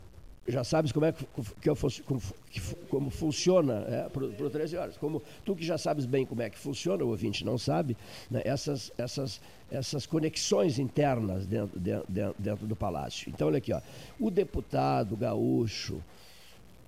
[0.48, 1.26] já sabes como é que,
[1.62, 4.96] que eu fosse- como, que como funciona é, por, 13 horas.
[4.98, 7.98] Como tu que já sabes bem como é que funciona, o ouvinte não sabe,
[8.32, 13.30] né, essas, essas, essas conexões internas dentro, dentro, dentro- do palácio.
[13.30, 13.82] Então, olha aqui, ó,
[14.20, 16.02] o deputado gaúcho,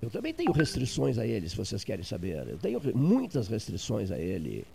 [0.01, 2.47] eu também tenho restrições a ele, se vocês querem saber.
[2.47, 4.65] Eu tenho muitas restrições a ele,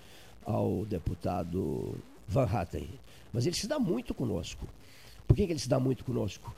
[0.45, 1.95] ao deputado
[2.29, 2.87] Van Hatten.
[3.33, 4.69] Mas ele se dá muito conosco.
[5.27, 6.55] Por que, que ele se dá muito conosco?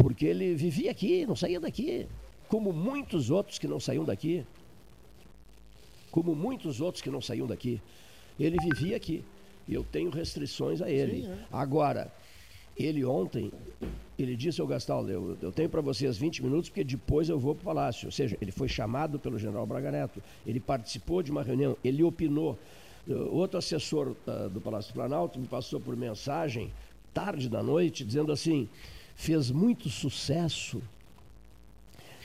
[0.00, 2.06] Porque ele vivia aqui, não saía daqui.
[2.48, 4.44] Como muitos outros que não saíam daqui.
[6.10, 7.80] Como muitos outros que não saíam daqui.
[8.38, 9.22] Ele vivia aqui.
[9.68, 11.22] E eu tenho restrições a ele.
[11.22, 11.38] Sim, é.
[11.52, 12.10] Agora,
[12.76, 13.52] ele ontem,
[14.18, 17.54] ele disse ao Gastaldo, eu, eu tenho para vocês 20 minutos porque depois eu vou
[17.54, 18.06] para o Palácio.
[18.06, 22.02] Ou seja, ele foi chamado pelo general Braga Neto, ele participou de uma reunião, ele
[22.02, 22.58] opinou.
[23.30, 26.72] Outro assessor uh, do Palácio do Planalto me passou por mensagem,
[27.12, 28.68] tarde da noite, dizendo assim,
[29.20, 30.80] fez muito sucesso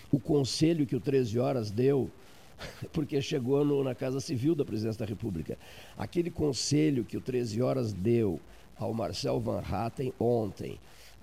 [0.09, 2.09] o conselho que o 13 Horas deu,
[2.93, 5.57] porque chegou no- na Casa Civil da Presidência da República.
[5.97, 8.39] Aquele conselho que o 13 Horas deu
[8.77, 10.80] ao Marcel Van Hatten ontem,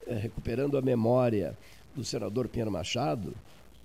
[0.07, 1.57] eh, recuperando a memória
[1.97, 3.33] do senador Pinheiro Machado,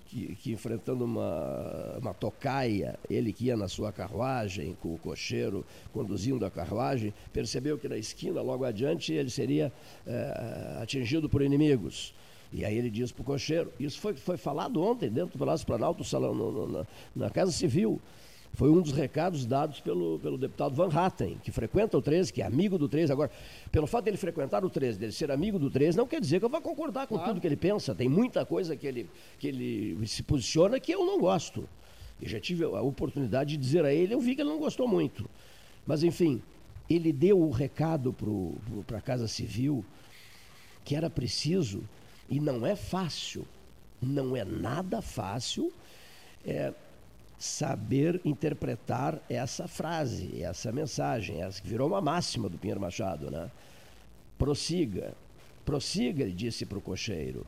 [0.07, 5.65] que, que enfrentando uma, uma tocaia, ele que ia na sua carruagem, com o cocheiro
[5.93, 9.71] conduzindo a carruagem, percebeu que na esquina, logo adiante, ele seria
[10.05, 12.13] eh, atingido por inimigos.
[12.53, 15.67] E aí ele diz para o cocheiro, isso foi, foi falado ontem dentro do Palácio
[15.67, 16.85] Planalto, salão, no- no- na,
[17.15, 17.99] na Casa Civil.
[18.57, 22.41] Foi um dos recados dados pelo, pelo deputado Van Hatten, que frequenta o 13, que
[22.41, 23.11] é amigo do 13.
[23.11, 23.29] Agora,
[23.71, 26.45] pelo fato dele frequentar o 13, dele ser amigo do 13, não quer dizer que
[26.45, 27.93] eu vá concordar com tudo que ele pensa.
[27.93, 29.07] Tem muita coisa que ele,
[29.37, 31.69] que ele se posiciona que eu não gosto.
[32.19, 34.87] Eu já tive a oportunidade de dizer a ele, eu vi que ele não gostou
[34.87, 35.29] muito.
[35.85, 36.41] Mas, enfim,
[36.89, 38.11] ele deu o recado
[38.87, 39.85] para a Casa Civil
[40.83, 41.83] que era preciso,
[42.27, 43.45] e não é fácil,
[44.01, 45.71] não é nada fácil,
[46.43, 46.73] é,
[47.37, 53.51] saber interpretar essa frase, essa mensagem, essa que virou uma máxima do Pinheiro Machado, né?
[54.37, 55.13] Prossiga,
[55.63, 57.45] prossiga, ele disse para o cocheiro,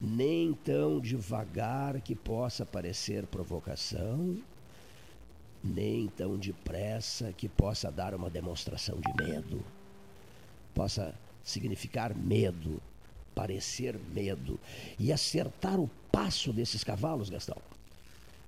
[0.00, 4.38] nem tão devagar que possa parecer provocação,
[5.62, 9.62] nem tão depressa que possa dar uma demonstração de medo,
[10.74, 12.80] possa significar medo,
[13.34, 14.58] parecer medo,
[14.98, 17.56] e acertar o passo desses cavalos, Gastão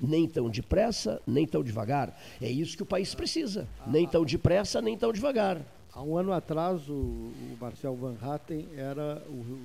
[0.00, 2.18] nem tão depressa, nem tão devagar.
[2.40, 3.66] É isso que o país precisa.
[3.86, 5.60] Nem tão depressa, nem tão devagar.
[5.92, 9.58] Há um ano atrás, o, o Marcel Van Hatten era o, o-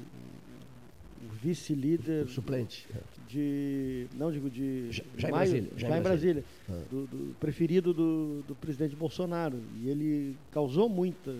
[1.41, 2.27] vice-líder.
[2.27, 2.87] suplente.
[3.29, 4.07] De.
[4.15, 4.91] Não digo de.
[4.91, 6.43] Já- já em Brasília, já já em Brasília.
[6.43, 6.43] Brasília.
[6.69, 6.89] Ah.
[6.89, 9.59] do, do preferido do, do presidente Bolsonaro.
[9.81, 11.33] E ele causou muita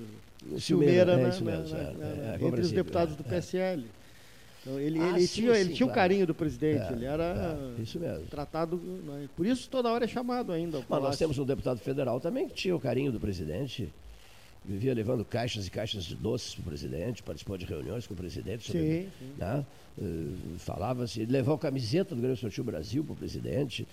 [0.60, 3.30] Ciumeira, ciumeira é na- é, é, é, entre os deputados é, do é.
[3.30, 3.86] PSL.
[4.66, 6.02] Então, ele, Ah, ele sim, tinha, sim, ele tinha o claro.
[6.10, 8.26] carinho do presidente, É, ele era é, isso mesmo.
[8.26, 8.78] tratado.
[8.78, 10.78] né, Por isso toda hora é chamado ainda.
[10.78, 13.94] ao Mas nós temos um deputado federal também que tinha o carinho do presidente.
[14.68, 18.18] Vivia levando caixas e caixas de doces para o presidente, participou de reuniões com o
[18.18, 18.64] presidente.
[18.66, 19.34] sobre- Sim, sim.
[19.38, 19.64] né?
[20.02, 23.88] Eh, Falava-se, levou a camiseta do Grêmio Esportivo Brasil para o presidente,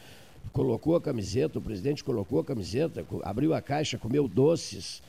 [0.55, 5.03] colocou a camiseta, o presidente colocou a camiseta, abriu a caixa, comeu doces.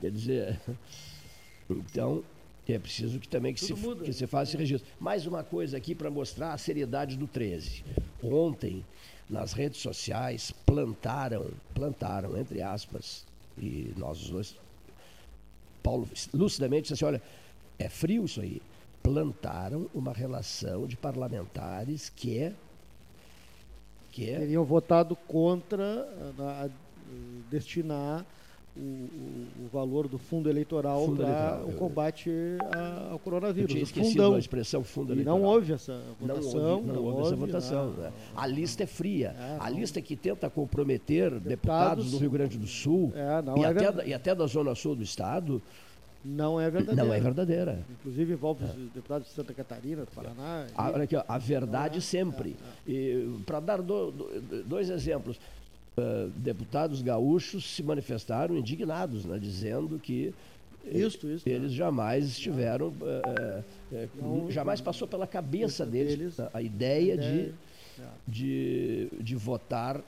[0.00, 0.58] Quer dizer,
[1.68, 2.24] então
[2.68, 4.04] é preciso que também que se, muda.
[4.04, 4.88] que se faça esse registro.
[5.00, 7.82] Mais uma coisa aqui para mostrar a seriedade do 13.
[8.22, 8.84] Ontem,
[9.28, 13.24] nas redes sociais, plantaram, plantaram, entre aspas,
[13.58, 14.56] e nós os dois,
[15.82, 17.22] Paulo lucidamente disse assim, olha,
[17.78, 18.60] é frio isso aí.
[19.02, 22.52] Plantaram uma relação de parlamentares que é
[24.12, 25.84] que é teriam votado contra
[26.38, 26.70] a- a-
[27.50, 28.26] destinar
[28.76, 32.30] o, o- valor do fundo eleitoral Fundo para o eu- combate
[32.72, 33.70] a- ao Eu coronavírus.
[33.70, 34.34] tinha o esquecido fundão.
[34.34, 35.38] a expressão fundo E eleitoral.
[35.38, 36.60] não houve essa Não votação.
[36.76, 37.86] houve, não houve essa votação.
[37.90, 38.02] não.
[38.04, 38.12] né?
[38.36, 39.34] A lista é fria.
[39.38, 39.78] É, a não.
[39.78, 43.80] lista que tenta comprometer deputados, do Rio Grande do Sul É, não, e, é até
[43.80, 44.08] verdade.
[44.10, 45.60] e até da Zona Sul do Estado
[46.24, 47.04] Não é verdadeira.
[47.08, 47.78] Não é verdadeira.
[47.90, 50.66] Inclusive envolve os deputados de Santa Catarina, do Paraná.
[50.76, 52.54] Ah, Olha aqui, ó, a verdade sempre.
[52.86, 55.38] E para dar do- do- dois exemplos,
[56.36, 60.32] deputados gaúchos se manifestaram indignados, né, dizendo que
[60.86, 63.62] eh, Isto, isto, eles jamais estiveram, eh,
[63.92, 67.54] eh, Não- jamais passou pela cabeça deles, deles, a- a ideia de, ideia,
[68.26, 70.02] de, de votar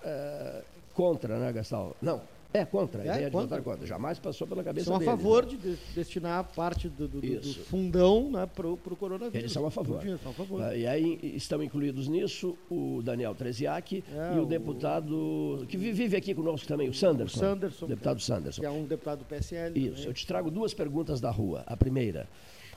[0.94, 1.94] contra, né, Gastão?
[2.00, 2.22] Não,
[2.54, 3.46] é contra, a É, ideia contra.
[3.58, 3.86] de votar contra.
[3.86, 5.10] Jamais passou pela cabeça São a deles.
[5.14, 5.50] favor né?
[5.50, 9.34] de, de- destinar parte do, do- do- fundão né, para o coronavírus.
[9.38, 9.98] Eles são a favor.
[9.98, 10.62] Tudinho, são a favor.
[10.62, 15.76] Ah, E aí estão incluídos nisso o Daniel Treziak É, e o, o- deputado que
[15.76, 17.36] vi- vive aqui conosco também, o Sanderson.
[17.36, 18.60] O Sanderson, Deputado Sanderson.
[18.60, 19.78] Que é um deputado do PSL.
[19.78, 19.90] Isso.
[19.94, 20.06] também.
[20.06, 21.62] Eu te trago duas perguntas da rua.
[21.66, 22.28] A primeira.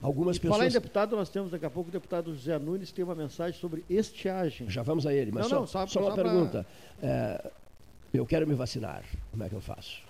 [0.01, 0.73] Algumas E falar em pessoas.
[0.73, 4.69] deputado, nós temos daqui a pouco o deputado José Nunes tem uma mensagem sobre estiagem.
[4.69, 6.65] Já vamos a ele, mas Não, só, não, só- só uma só pra- pergunta.
[7.01, 7.51] É,
[8.17, 9.03] eu quero me vacinar.
[9.31, 10.03] Como é que eu faço?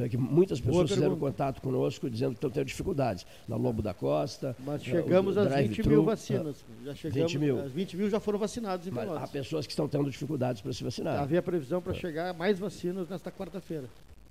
[0.00, 3.26] É que muitas pessoas fizeram contato conosco dizendo que estão tendo dificuldades.
[3.48, 4.54] Na Lobo da Costa.
[4.64, 6.56] Mas chegamos às 20 drive-thru, mil vacinas.
[6.70, 7.60] eh, Já chegamos, 20 mil.
[7.60, 10.72] As 20 mil já foram vacinados em Mas há pessoas que estão tendo dificuldades para
[10.72, 11.18] se vacinar.
[11.20, 13.86] Havia previsão para chegar mais vacinas nesta quarta-feira.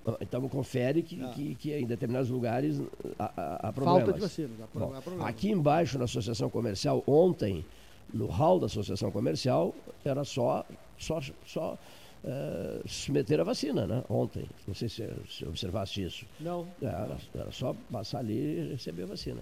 [0.05, 1.27] Ah, Então confere que, Ah.
[1.35, 2.81] que, que em determinados lugares
[3.19, 4.03] há, há- problemas.
[4.03, 4.51] Falta de vacinas.
[4.61, 5.27] Há Bom, há problemas.
[5.29, 7.65] aqui embaixo na Associação Comercial, ontem,
[8.13, 9.75] no hall da Associação Comercial,
[10.05, 10.65] era só,
[10.97, 11.77] só, só
[12.23, 14.03] eh, se meter a vacina, né?
[14.09, 14.45] Ontem.
[14.67, 16.25] Não sei se, se observaste isso.
[16.39, 16.67] Não.
[16.81, 19.41] Era, era só passar ali e receber a vacina.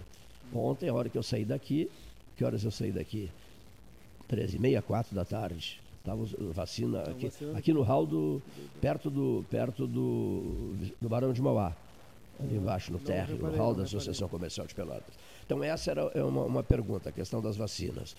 [0.54, 1.90] Ontem, a hora que eu saí daqui,
[2.38, 3.30] que horas eu saí daqui?
[4.28, 5.82] 13 e meia, 4 da tarde.
[6.00, 6.24] Estava
[6.54, 7.58] vacina aqui, vacinando.
[7.58, 8.42] aqui no hall do.
[8.80, 9.44] perto do.
[9.50, 11.76] perto do, do Barão de Mauá.
[12.40, 13.84] Ali embaixo, no térreo, no hall da.
[13.84, 15.16] Associação Comercial de Pelotas.
[15.46, 18.16] Então, essa era é uma, uma pergunta, a questão das vacinas.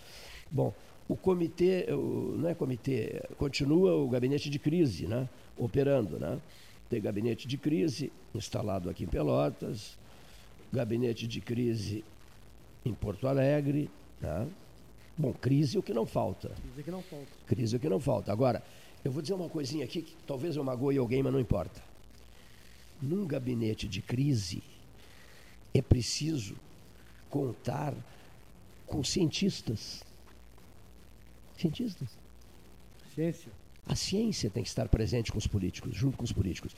[0.51, 0.73] Bom,
[1.09, 5.29] o comitê, o, não é comitê, continua o gabinete de crise, né?
[5.57, 6.41] Operando, né?
[6.91, 9.99] Tem gabinete de crise instalado aqui em Pelotas,
[10.73, 12.05] gabinete de crise
[12.85, 14.49] em Porto Alegre, né?
[15.19, 16.53] Bom, crise é o que não falta.
[16.71, 17.27] Dizer que não falta.
[17.47, 18.31] Crise é o que não falta.
[18.31, 18.63] Agora,
[19.05, 21.83] eu vou dizer uma coisinha aqui que talvez eu magoe alguém, mas não importa.
[23.01, 24.63] Num gabinete de crise,
[25.73, 26.57] é preciso
[27.31, 27.95] contar
[28.87, 30.03] com cientistas.
[31.57, 32.09] Cientistas.
[33.15, 33.53] Ciência.
[33.87, 36.75] A ciência tem que estar presente com os políticos, junto com os políticos.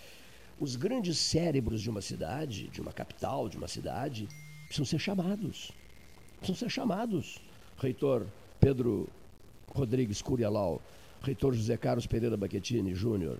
[0.60, 4.28] Os grandes cérebros de uma cidade, de uma capital, de uma cidade,
[4.66, 5.72] precisam ser chamados.
[6.38, 7.40] Precisam ser chamados.
[7.78, 8.26] Reitor
[8.60, 9.08] Pedro
[9.74, 10.82] Rodrigues Curialau,
[11.22, 13.38] reitor José Carlos Pereira Baquetini Júnior.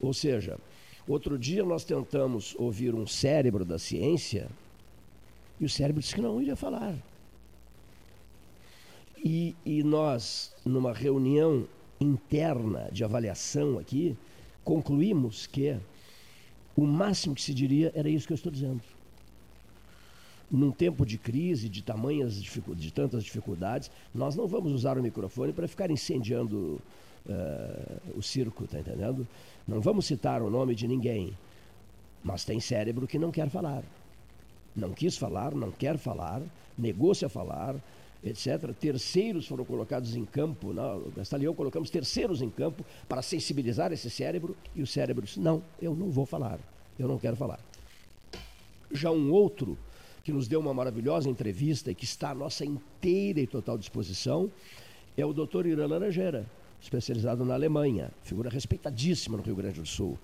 [0.00, 0.58] Ou seja,
[1.06, 4.48] outro dia nós tentamos ouvir um cérebro da ciência
[5.60, 6.96] e o cérebro disse que não iria falar.
[9.24, 11.66] E, e nós, numa reunião
[12.00, 14.16] interna de avaliação aqui,
[14.64, 15.76] concluímos que
[16.76, 18.82] o máximo que se diria era isso que eu estou dizendo.
[20.50, 25.52] Num tempo de crise, de tamanhas de tantas dificuldades, nós não vamos usar o microfone
[25.52, 26.80] para ficar incendiando
[27.28, 29.26] eh, o circo, tá entendendo?
[29.66, 31.36] Não vamos citar o nome de ninguém,
[32.22, 33.82] mas tem cérebro que não quer falar.
[34.74, 36.42] Não quis falar, não quer falar,
[36.78, 37.74] negou-se a falar,
[38.24, 38.72] etc.
[38.78, 43.22] Terceiros foram colocados em campo, não, o Gastão e eu colocamos terceiros em campo para
[43.22, 46.58] sensibilizar esse cérebro e o cérebro disse: não, eu não vou falar,
[46.98, 47.60] eu não quero falar.
[48.92, 49.76] Já um outro
[50.22, 54.50] que nos deu uma maravilhosa entrevista e que está à nossa inteira e total disposição
[55.16, 56.44] é o doutor Irã Laranjeira,
[56.80, 60.18] especializado na Alemanha, figura respeitadíssima no Rio Grande do Sul.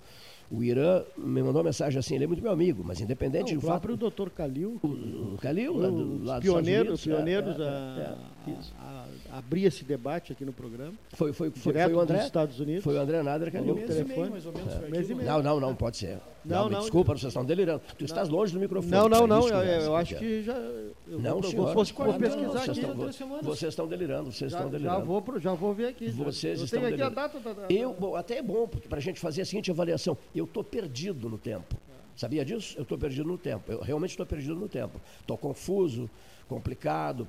[0.55, 3.57] O Irã me mandou uma mensagem assim, ele é muito meu amigo, mas independente Não,
[3.57, 3.71] o do fato...
[3.81, 4.79] próprio doutor Calil.
[4.83, 8.17] O Calil, lá, do, dos pioneiros, Unidos, pioneiros é, a,
[8.47, 10.93] é, é, a- a abrir esse debate aqui no programa.
[11.13, 12.17] Foi, foi, foi, foi o André.
[12.17, 12.83] dos Estados Unidos.
[12.83, 13.87] Foi o André Nader que Falou ligou.
[13.87, 14.29] pelo telefone.
[14.29, 14.89] mais ou menos, É.
[14.89, 15.27] Mês e meio.
[15.27, 16.19] Não, não, não, pode ser.
[16.45, 16.79] Não, Não, não.
[16.81, 17.81] desculpa, vocês estão delirando.
[17.97, 18.91] Tu estás longe do microfone.
[18.91, 19.47] Não, não, não.
[19.47, 20.53] Eu, eu acho porque- que já.
[20.53, 21.73] Eu Não, vou, senhor.
[21.73, 22.79] vou, vou, vou Não, pesquisar vocês aqui.
[22.79, 25.05] estão- vo- Vocês estão delirando, vocês Já, estão já, delirando.
[25.05, 26.07] vou, pro- já vou ver aqui.
[26.11, 26.23] já.
[26.23, 27.33] Vocês eu estão tenho aqui a delirando.
[27.33, 27.67] data da.
[27.67, 30.17] da- Eu, bom, até é bom para a gente fazer a seguinte avaliação.
[30.35, 31.75] Eu estou perdido no tempo.
[32.15, 32.75] Sabia disso?
[32.77, 33.71] Eu estou perdido no tempo.
[33.71, 34.99] Eu realmente estou perdido no tempo.
[35.21, 36.09] Estou confuso,
[36.47, 37.27] complicado,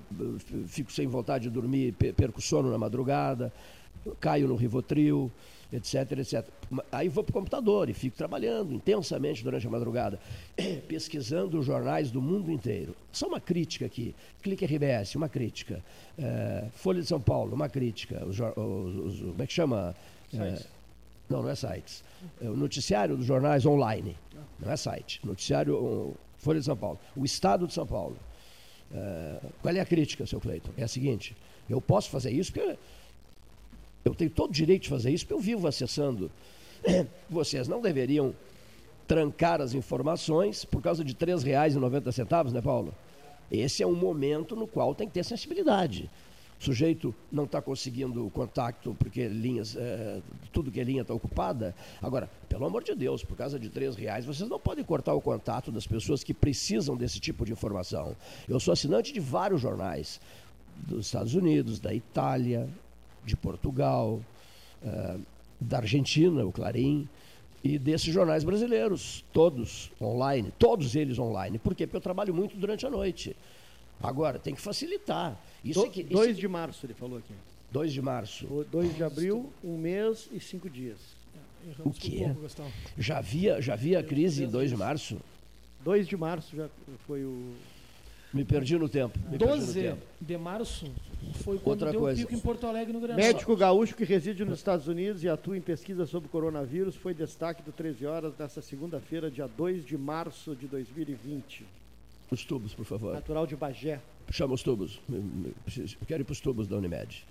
[0.67, 3.53] fico sem vontade de dormir, pe- perco sono na madrugada,
[4.21, 5.31] caio no Rivotril,
[5.77, 6.47] etc, etc.
[6.93, 10.19] Aí vou para o computador e fico trabalhando intensamente durante a madrugada,
[10.89, 12.95] pesquisando jornais do mundo inteiro.
[13.13, 14.15] Só uma crítica aqui.
[14.43, 15.83] Clique RBS, uma crítica.
[16.19, 18.25] Eh, Folha de São Paulo, uma crítica.
[18.25, 19.95] Os, os- os- como é que chama?
[20.33, 20.69] Eh, Sites.
[21.29, 22.05] não, não é sites.
[22.43, 24.17] É o noticiário dos jornais online.
[24.61, 25.21] Não é site.
[25.25, 26.99] Noticiário o Folha de São Paulo.
[27.17, 28.17] O Estado de São Paulo.
[28.93, 30.71] É, qual é a crítica, seu Cleiton?
[30.77, 31.35] É a seguinte:
[31.69, 32.77] eu posso fazer isso porque
[34.05, 36.31] eu tenho todo o direito de fazer isso porque eu vivo acessando.
[37.29, 38.35] Vocês não deveriam
[39.07, 42.95] trancar as informações por causa de R$ 3,90, né, Paulo?
[43.51, 46.11] Esse é um momento no qual tem que ter sensibilidade.
[46.61, 50.23] O sujeito não está conseguindo contato porque linhas, é,
[50.53, 51.75] tudo que é linha está ocupada.
[52.01, 55.21] Agora, pelo amor de Deus, por causa de três reais, vocês não podem cortar o
[55.21, 58.17] contato das pessoas que precisam desse tipo de informação.
[58.49, 60.21] Eu sou assinante de vários jornais
[60.77, 62.69] dos Estados Unidos, da Itália,
[63.25, 64.21] de Portugal,
[64.83, 65.17] é,
[65.61, 67.09] da Argentina, o Clarim,
[67.63, 71.59] e desses jornais brasileiros, todos online, todos eles online.
[71.59, 71.87] Por quê?
[71.87, 73.35] Porque eu trabalho muito durante a noite.
[74.03, 75.41] Agora, tem que facilitar.
[75.65, 77.33] Isso Do, é que, 2 isso- de março, ele falou aqui.
[77.73, 78.47] 2 de março.
[78.71, 80.99] 2 de abril, um mês e cinco dias.
[81.83, 82.27] O quê?
[82.99, 85.17] Já havia, já havia a crise em 2 de março?
[85.83, 86.69] 2 de março já
[87.07, 87.55] foi o.
[88.33, 89.19] Me perdi no tempo.
[89.31, 90.03] Me perdi no 12 tempo.
[90.21, 90.91] de março
[91.33, 92.23] foi quando Outra deu coisa.
[92.23, 93.17] o pico em Porto Alegre no Grêmio.
[93.23, 97.63] Médico gaúcho que reside nos Estados Unidos e atua em pesquisa sobre coronavírus foi destaque
[97.63, 101.65] do 13 horas desta segunda-feira, dia 2 de março de 2020.
[102.31, 103.15] Os tubos, por favor.
[103.15, 104.01] Natural de Bagé.
[104.31, 105.01] Chama os tubos.
[105.09, 107.25] Eu quero ir para os tubos da Unimed.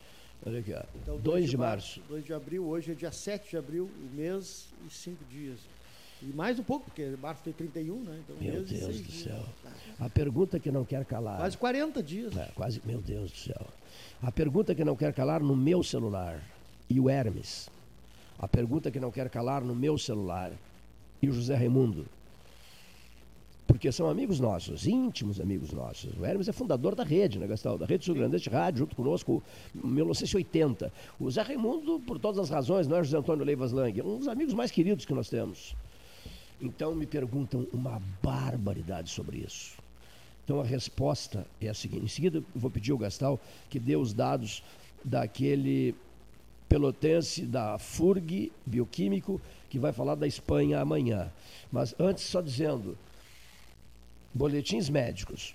[0.45, 0.83] Olha aqui, ó.
[1.01, 2.01] Então, 2 de março.
[2.09, 5.59] 2 de abril, hoje é dia 7 de abril, mês e cinco dias.
[6.25, 8.21] E mais um pouco, porque março tem 31, né?
[8.23, 9.23] Então, Meu Deus do dias.
[9.23, 9.43] céu.
[9.99, 11.37] A pergunta que não quer calar.
[11.37, 12.37] Quase 40 dias.
[12.37, 13.67] É, quase, meu Deus do céu.
[14.21, 16.41] A pergunta que não quer calar no meu celular
[16.89, 17.69] e o Hermes.
[18.39, 20.51] A pergunta que não quer calar no meu celular
[21.21, 22.05] e o José Raimundo.
[23.67, 26.17] Porque são amigos nossos, íntimos amigos nossos.
[26.17, 27.77] O Hermes é fundador da rede, né, Gastão?
[27.77, 29.41] Da Rede Sul Grande Rádio, junto conosco,
[29.75, 30.91] em 1980.
[31.19, 34.19] O Zé Raimundo, por todas as razões, não é José Antônio Leivas Lang, é um
[34.19, 35.75] dos amigos mais queridos que nós temos.
[36.63, 39.75] Então me perguntam uma barbaridade sobre isso.
[40.45, 43.37] Então a resposta é a seguinte: em seguida vou pedir ao Gastal
[43.69, 44.63] que dê os dados
[45.03, 45.93] daquele
[46.69, 51.29] pelotense da FURG bioquímico que vai falar da Espanha amanhã.
[51.69, 52.97] Mas antes só dizendo,
[54.33, 55.53] boletins médicos,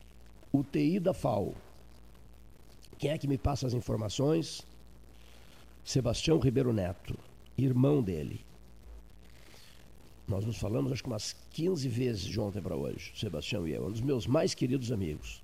[0.53, 1.55] UTI da FAO.
[2.99, 4.61] Quem é que me passa as informações?
[5.83, 7.19] Sebastião Ribeiro Neto,
[7.57, 8.45] irmão dele.
[10.29, 13.87] Nós nos falamos acho que umas 15 vezes de ontem para hoje, Sebastião e eu,
[13.87, 15.43] um dos meus mais queridos amigos.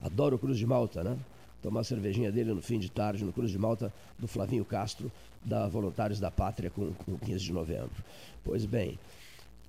[0.00, 1.18] Adoro o Cruz de Malta, né?
[1.62, 5.12] Tomar a cervejinha dele no fim de tarde no Cruz de Malta do Flavinho Castro,
[5.44, 8.02] da Voluntários da Pátria, com, com 15 de novembro.
[8.42, 8.98] Pois bem,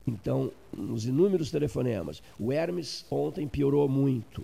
[0.07, 4.41] então, nos inúmeros telefonemas, o Hermes ontem piorou muito.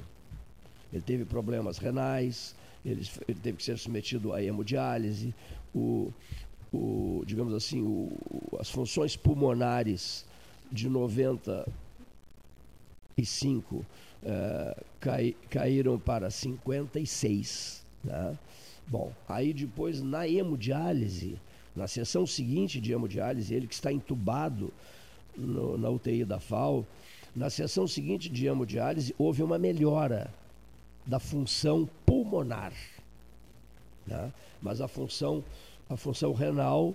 [0.92, 2.54] Ele teve problemas renais,
[2.86, 5.34] ele, ele teve que ser submetido a hemodiálise,
[5.74, 6.12] o,
[6.74, 8.12] o, digamos assim, o,
[8.60, 10.26] as funções pulmonares
[10.72, 13.86] de 95
[14.26, 17.86] eh, cai, caíram para 56.
[18.04, 18.38] Né?
[18.88, 21.40] Bom, aí depois na hemodiálise,
[21.76, 24.74] na sessão seguinte de hemodiálise, ele que está entubado
[25.36, 26.86] no, na UTI da FAO,
[27.36, 30.34] na sessão seguinte de hemodiálise houve uma melhora
[31.06, 32.74] da função pulmonar.
[34.06, 34.32] Né?
[34.62, 35.44] Mas a função,
[35.94, 36.94] a função renal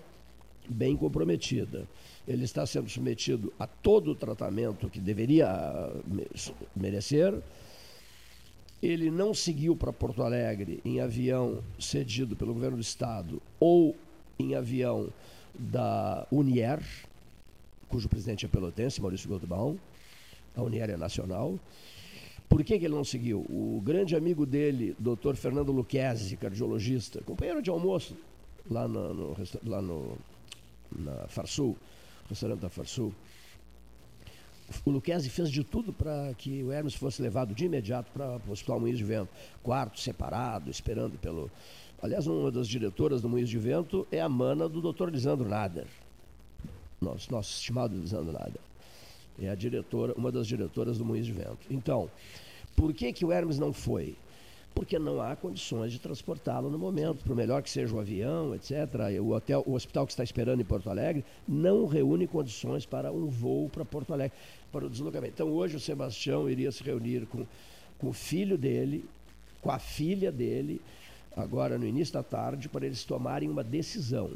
[0.69, 1.87] bem comprometida.
[2.27, 6.27] Ele está sendo submetido a todo o tratamento que deveria ah, me-
[6.77, 7.35] merecer.
[8.83, 13.97] Ele não seguiu para Porto Alegre em avião cedido pelo governo do estado ou
[14.39, 15.09] em avião
[15.59, 16.81] da Unier,
[17.89, 19.77] cujo presidente é pelotense, Maurício Goldbaum.
[20.55, 21.59] A Unier é nacional.
[22.49, 23.41] Por que, que ele não seguiu?
[23.49, 28.17] O grande amigo dele, doutor Fernando Luquezzi, cardiologista, companheiro de almoço
[28.71, 30.17] lá, no, no lá no,
[30.97, 31.77] na Farsul,
[32.29, 33.13] restaurante da Farsul,
[34.85, 38.53] o Luquezzi fez de tudo para que o Hermes fosse levado de imediato para o
[38.53, 39.31] Hospital Moinhos de Vento.
[39.63, 41.51] Quarto separado, esperando pelo.
[42.03, 45.87] Aliás, uma das diretoras do Moinhos de Vento é a mana do doutor Lisandro Nader,
[47.01, 48.61] nosso, nosso estimado Lisandro Nader.
[49.41, 51.59] É a diretora, uma das diretoras do Moinhos de Vento.
[51.71, 52.11] Então,
[52.77, 54.17] por que, que o Hermes não foi?
[54.79, 58.73] Porque não há condições de transportá-lo no momento, por melhor que seja o avião, etc.
[59.21, 63.27] O, hotel, o hospital que está esperando em Porto Alegre não reúne condições para um
[63.27, 64.39] voo para Porto Alegre,
[64.71, 65.33] para o deslocamento.
[65.35, 67.45] Então, hoje o Sebastião iria se reunir com,
[67.99, 69.05] com o filho dele,
[69.61, 70.81] com a filha dele,
[71.37, 74.31] agora no início da tarde, para eles tomarem uma decisão.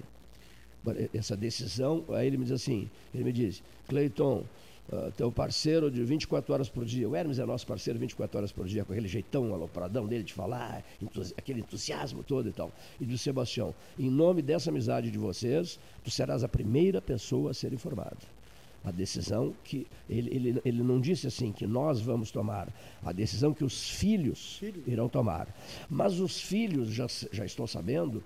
[1.15, 4.43] Essa decisão, aí ele me diz assim, ele me diz, Cleiton,
[4.91, 7.09] Uh, teu parceiro de 24 horas por dia.
[7.09, 10.33] O Hermes é nosso parceiro 24 horas por dia, com aquele jeitão alopradão dele de
[10.33, 12.71] falar, entusi aquele entusiasmo todo e tal.
[13.01, 17.55] E do Sebastião, em nome dessa amizade de vocês, tu serás a primeira pessoa a
[17.55, 18.19] ser informada.
[18.85, 22.69] A decisão que ele, ele, ele não disse assim que nós vamos tomar,
[23.05, 25.47] a decisão que os filhos irão tomar.
[25.89, 28.23] Mas os filhos, já, já estou sabendo,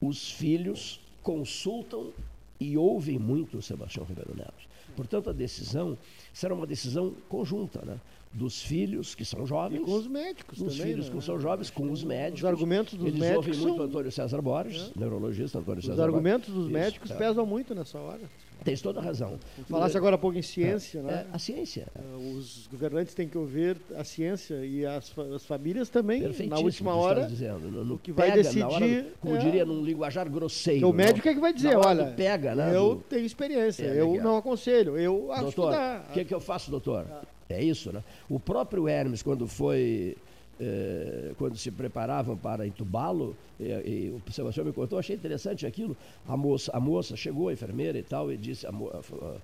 [0.00, 2.10] os filhos consultam
[2.58, 4.69] e ouvem muito o Sebastião Ribeiro Neto.
[4.96, 5.96] Portanto, a decisão
[6.32, 7.98] será uma decisão conjunta, né?
[8.32, 9.80] Dos filhos que são jovens.
[9.80, 11.16] E com os médicos dos também, filhos né?
[11.16, 12.42] que são jovens, com os médicos.
[12.42, 15.86] Os argumentos dos Eles médicos ouvem muito são- o Antônio César Borges, neurologista Antônio Os
[15.86, 16.54] César argumentos Borges.
[16.54, 17.14] dos Isso, médicos é.
[17.16, 18.20] pesam muito nessa hora.
[18.64, 19.38] Tens toda a razão.
[19.68, 21.26] Falasse agora há pouco em ciência, É, né?
[21.30, 21.86] é, a ciência.
[21.94, 26.94] Eh, Os governantes têm que ouvir a ciência e as, as famílias também, na última
[26.94, 27.70] hora, dizendo.
[27.70, 28.60] No- no que vai pega, decidir.
[28.60, 30.88] na hora como é- diria num linguajar grosseiro.
[30.88, 31.32] O médico não?
[31.32, 32.76] é que vai dizer, olha, pega, né?
[32.76, 36.04] eu do- tenho experiência, É, eu não aconselho, eu acho que dá.
[36.08, 37.06] o que, que eu faço, doutor?
[37.48, 38.02] É isso, né?
[38.28, 40.16] O próprio Hermes, quando foi.
[40.60, 45.96] Eh, quando se preparavam para entubá-lo, e, e o Sebastião me contou, achei interessante aquilo.
[46.28, 49.36] A moça, a moça chegou, a enfermeira e tal, e disse, a, a-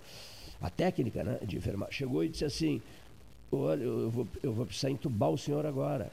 [0.61, 2.81] a técnica né, de enfermagem, chegou e disse assim:
[3.53, 6.11] Olha, eu vou, eu vou precisar entubar o senhor agora.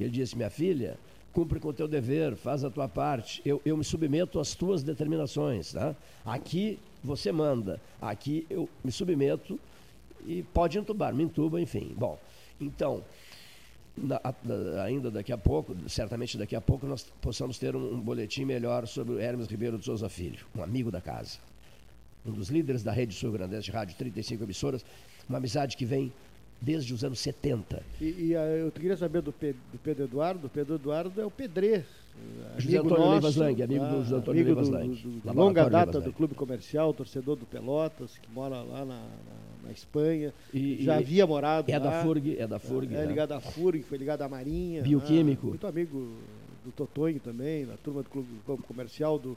[0.00, 0.96] Ele disse: Minha filha,
[1.32, 3.42] cumpre com o teu dever, faz a tua parte.
[3.44, 5.72] Eu, eu me submeto às tuas determinações.
[5.72, 5.94] Tá?
[6.24, 9.60] Aqui você manda, aqui eu me submeto
[10.26, 11.94] e pode entubar, me entuba, enfim.
[11.96, 12.18] Bom,
[12.60, 13.02] então,
[14.84, 18.86] ainda daqui a pouco, certamente daqui a pouco, nós possamos ter um, um boletim melhor
[18.86, 21.38] sobre o Hermes Ribeiro de Souza Filho, um amigo da casa.
[22.24, 24.84] Um dos líderes da rede sul-grandense de rádio, 35 emissoras,
[25.28, 26.12] uma amizade que vem
[26.60, 27.82] desde os anos 70.
[28.00, 30.46] E, e, ah, eu queria saber do, Pe- do Pedro Eduardo.
[30.46, 31.84] O Pedro Eduardo é o pedreiro.
[32.58, 35.32] José amigo Antônio nosso, Leivas Lang, amigo do ah, José Antônio amigo Leivas Lang, do-
[35.34, 39.35] longa data do Clube Comercial, torcedor do Pelotas, que mora lá na, na-
[39.66, 40.32] na Espanha.
[40.54, 41.84] E- já e- havia morado é lá.
[41.90, 43.06] da FURG, é da FURG, É, né?
[43.06, 44.82] ligado à FURG, foi ligado à Marinha.
[44.82, 45.46] Bioquímico.
[45.46, 46.12] ah, muito amigo
[46.64, 49.36] do Totonho também, na turma do Clube, Clube Comercial, do,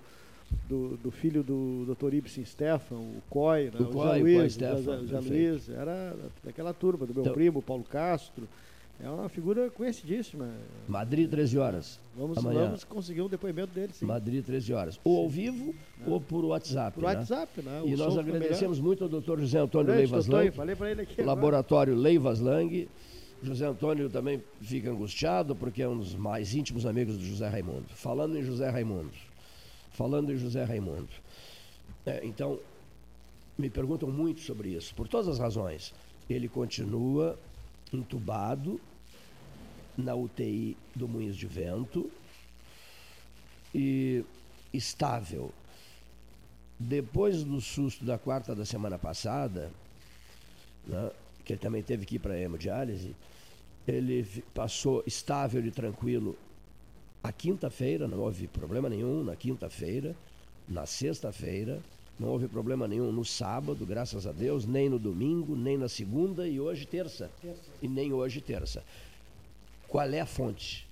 [0.67, 2.13] do, do filho do Dr.
[2.15, 3.71] Ibsen Stefan, o COI, né?
[3.79, 5.19] O o Coy, Zé o Luiz, Coy o Stefan.
[5.29, 8.47] Luiz, era daquela turma, do meu Então- primo, Paulo Castro.
[9.01, 10.49] É uma figura conhecidíssima.
[10.87, 11.99] Madrid, 13 horas.
[12.15, 12.65] Vamos, Amanhã.
[12.65, 14.05] vamos conseguir um depoimento dele, sim.
[14.05, 14.99] Madrid, 13 horas.
[15.05, 15.73] Ou ao vivo
[16.05, 16.95] ou por WhatsApp.
[16.95, 17.15] Por né?
[17.15, 17.81] WhatsApp, né?
[17.81, 20.51] O E nós agradecemos muito ao doutor José Antônio Leivas Lang.
[20.51, 21.27] falei pra ele aqui agora.
[21.27, 22.89] laboratório Leivas Lang.
[23.41, 27.85] José Antônio também fica angustiado porque é um dos mais íntimos amigos do José Raimundo.
[27.95, 29.13] Falando em José Raimundo.
[29.91, 31.07] Falando em José Raimundo.
[32.05, 32.59] É, então,
[33.57, 35.93] me perguntam muito sobre isso, por todas as razões.
[36.29, 37.39] Ele continua
[37.93, 38.79] entubado
[39.97, 42.09] na UTI do Moinhos de Vento
[43.73, 44.23] e
[44.73, 45.51] estável.
[46.79, 49.71] Depois do susto da quarta da semana passada,
[50.87, 51.11] né,
[51.43, 53.15] que ele também teve que ir para a hemodiálise,
[53.87, 56.37] ele passou estável e tranquilo
[57.21, 60.15] a quinta-feira, não houve problema nenhum na quinta-feira,
[60.67, 61.81] na sexta-feira,
[62.19, 66.47] não houve problema nenhum no sábado, graças a Deus, nem no domingo, nem na segunda
[66.47, 67.29] e hoje terça.
[67.81, 68.83] E nem hoje terça.
[69.87, 70.85] Qual é a fonte?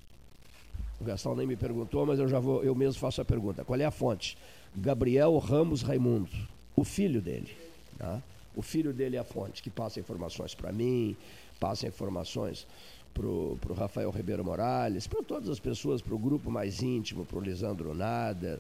[1.00, 3.66] O Gastão nem me perguntou, mas eu já vou, eu mesmo faço a pergunta.
[3.66, 4.38] Qual é a fonte?
[4.76, 6.30] Gabriel Ramos Raimundo,
[6.76, 7.56] o filho dele.
[7.98, 8.22] tá?
[8.56, 11.16] O filho dele é a fonte, que passa informações para mim,
[11.60, 12.66] passa informações
[13.14, 17.38] para o Rafael Ribeiro Morales, para todas as pessoas, para o grupo mais íntimo, para
[17.38, 18.60] o Lisandro Nader,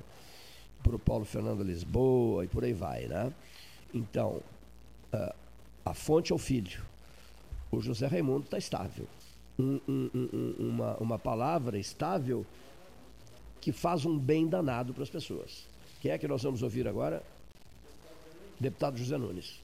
[0.84, 3.32] para o Paulo Fernando Lisboa e por aí vai, né?
[3.94, 4.42] Então,
[5.12, 5.36] ah,
[5.86, 6.82] a fonte é o filho.
[7.72, 9.08] O José Raimundo está estável.
[9.60, 12.46] Um- um- um- uma, uma palavra estável
[13.60, 15.66] que faz um bem danado para as pessoas.
[16.00, 17.24] Quem é que nós vamos ouvir agora?
[18.60, 19.62] Deputado José Nunes.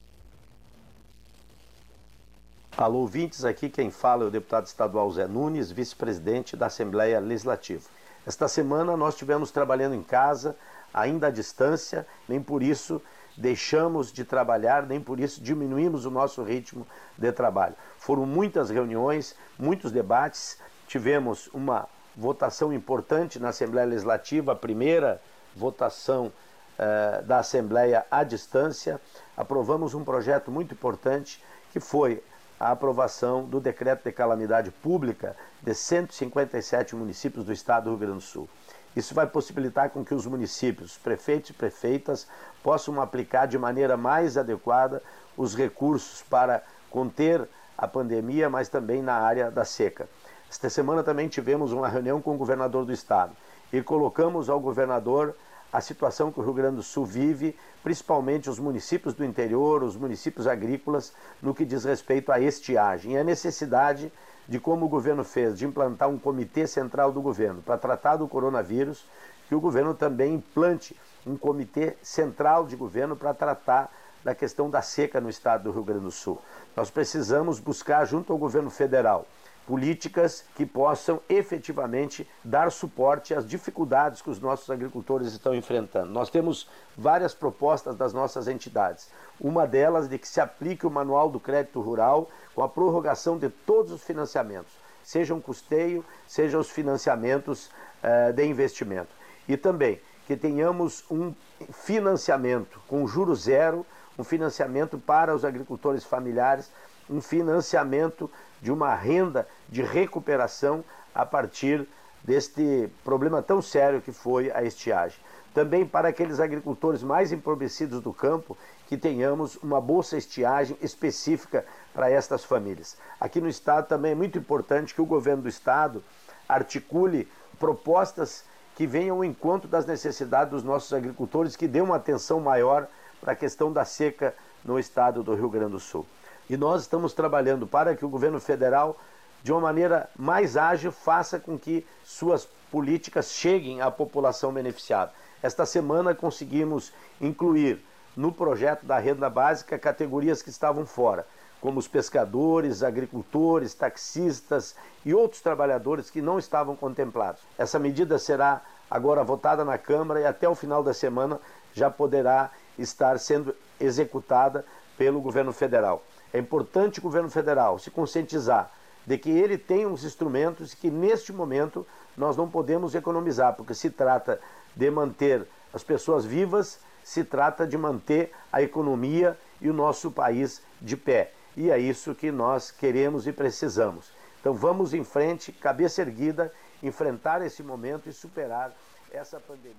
[2.76, 7.88] Alô, ouvintes, aqui quem fala é o deputado estadual Zé Nunes, vice-presidente da Assembleia Legislativa.
[8.26, 10.56] Esta semana nós estivemos trabalhando em casa,
[10.94, 13.02] ainda à distância, nem por isso
[13.36, 16.86] deixamos de trabalhar, nem por isso diminuímos o nosso ritmo
[17.18, 17.74] de trabalho.
[17.98, 25.20] Foram muitas reuniões, muitos debates, tivemos uma votação importante na Assembleia Legislativa, a primeira
[25.56, 26.32] votação
[26.78, 29.00] eh, da Assembleia à distância.
[29.36, 31.42] Aprovamos um projeto muito importante
[31.72, 32.22] que foi
[32.58, 38.14] a aprovação do decreto de calamidade pública de 157 municípios do estado do Rio Grande
[38.14, 38.48] do Sul.
[38.96, 42.26] Isso vai possibilitar com que os municípios, prefeitos e prefeitas,
[42.62, 45.02] possam aplicar de maneira mais adequada
[45.36, 50.08] os recursos para conter a pandemia, mas também na área da seca.
[50.48, 53.32] Esta semana também tivemos uma reunião com o governador do estado
[53.72, 55.34] e colocamos ao governador
[55.72, 59.96] a situação que o Rio Grande do Sul vive, principalmente os municípios do interior, os
[59.96, 61.12] municípios agrícolas,
[61.42, 63.14] no que diz respeito à estiagem.
[63.14, 64.12] E a necessidade
[64.48, 68.28] de como o governo fez, de implantar um comitê central do governo para tratar do
[68.28, 69.04] coronavírus,
[69.48, 70.96] que o governo também implante
[71.26, 73.90] um comitê central de governo para tratar
[74.22, 76.40] da questão da seca no estado do Rio Grande do Sul.
[76.74, 79.26] Nós precisamos buscar, junto ao governo federal,
[79.66, 86.10] políticas que possam efetivamente dar suporte às dificuldades que os nossos agricultores estão enfrentando.
[86.10, 89.10] Nós temos várias propostas das nossas entidades.
[89.40, 93.48] Uma delas de que se aplique o Manual do Crédito Rural com a prorrogação de
[93.48, 94.72] todos os financiamentos,
[95.02, 97.70] seja um custeio, seja os financiamentos
[98.02, 99.10] uh, de investimento.
[99.48, 101.34] E também que tenhamos um
[101.72, 103.84] financiamento com juro zero,
[104.18, 106.70] um financiamento para os agricultores familiares,
[107.08, 111.86] um financiamento de uma renda de recuperação a partir
[112.22, 115.18] deste problema tão sério que foi a estiagem.
[115.52, 118.56] Também para aqueles agricultores mais empobrecidos do campo,
[118.88, 122.96] que tenhamos uma bolsa estiagem específica para estas famílias.
[123.20, 126.02] Aqui no estado também é muito importante que o governo do estado
[126.48, 127.28] articule
[127.58, 128.44] propostas
[128.74, 132.88] que venham ao encontro das necessidades dos nossos agricultores, que dê uma atenção maior
[133.20, 136.04] para a questão da seca no estado do Rio Grande do Sul.
[136.48, 138.98] E nós estamos trabalhando para que o governo federal,
[139.42, 145.12] de uma maneira mais ágil, faça com que suas políticas cheguem à população beneficiada.
[145.42, 147.80] Esta semana conseguimos incluir
[148.16, 151.26] no projeto da renda básica categorias que estavam fora,
[151.60, 157.42] como os pescadores, agricultores, taxistas e outros trabalhadores que não estavam contemplados.
[157.58, 161.40] Essa medida será agora votada na Câmara e até o final da semana
[161.72, 164.64] já poderá estar sendo executada
[164.96, 166.02] pelo governo federal.
[166.34, 168.68] É importante o governo federal se conscientizar
[169.06, 171.86] de que ele tem os instrumentos que neste momento
[172.16, 174.40] nós não podemos economizar, porque se trata
[174.74, 180.60] de manter as pessoas vivas, se trata de manter a economia e o nosso país
[180.82, 181.32] de pé.
[181.56, 184.10] E é isso que nós queremos e precisamos.
[184.40, 186.52] Então vamos em frente, cabeça erguida,
[186.82, 188.74] enfrentar esse momento e superar
[189.12, 189.74] essa pandemia.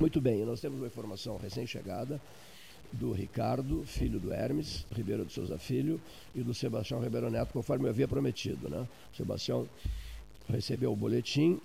[0.00, 2.18] Muito bem, nós temos uma informação recém-chegada
[2.92, 6.00] do Ricardo, filho do Hermes Ribeiro de Souza Filho,
[6.34, 8.68] e do Sebastião Ribeiro Neto, conforme eu havia prometido.
[8.68, 8.86] Né?
[9.12, 9.68] O Sebastião
[10.48, 11.60] recebeu o boletim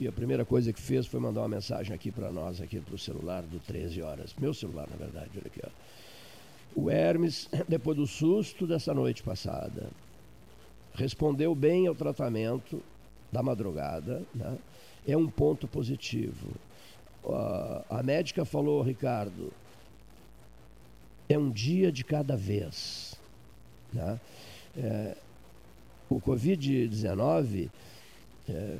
[0.00, 2.94] e a primeira coisa que fez foi mandar uma mensagem aqui para nós, aqui para
[2.94, 4.34] o celular do 13 horas.
[4.38, 5.60] Meu celular, na verdade, olha aqui.
[5.64, 6.80] Ó.
[6.80, 9.88] O Hermes, depois do susto dessa noite passada,
[10.94, 12.82] respondeu bem ao tratamento
[13.30, 14.58] da madrugada, né?
[15.06, 16.48] é um ponto positivo.
[17.24, 19.52] Uh, a médica falou, Ricardo,
[21.28, 23.14] é um dia de cada vez.
[23.92, 24.20] Né?
[24.76, 25.16] É,
[26.08, 27.70] o Covid-19
[28.48, 28.76] é,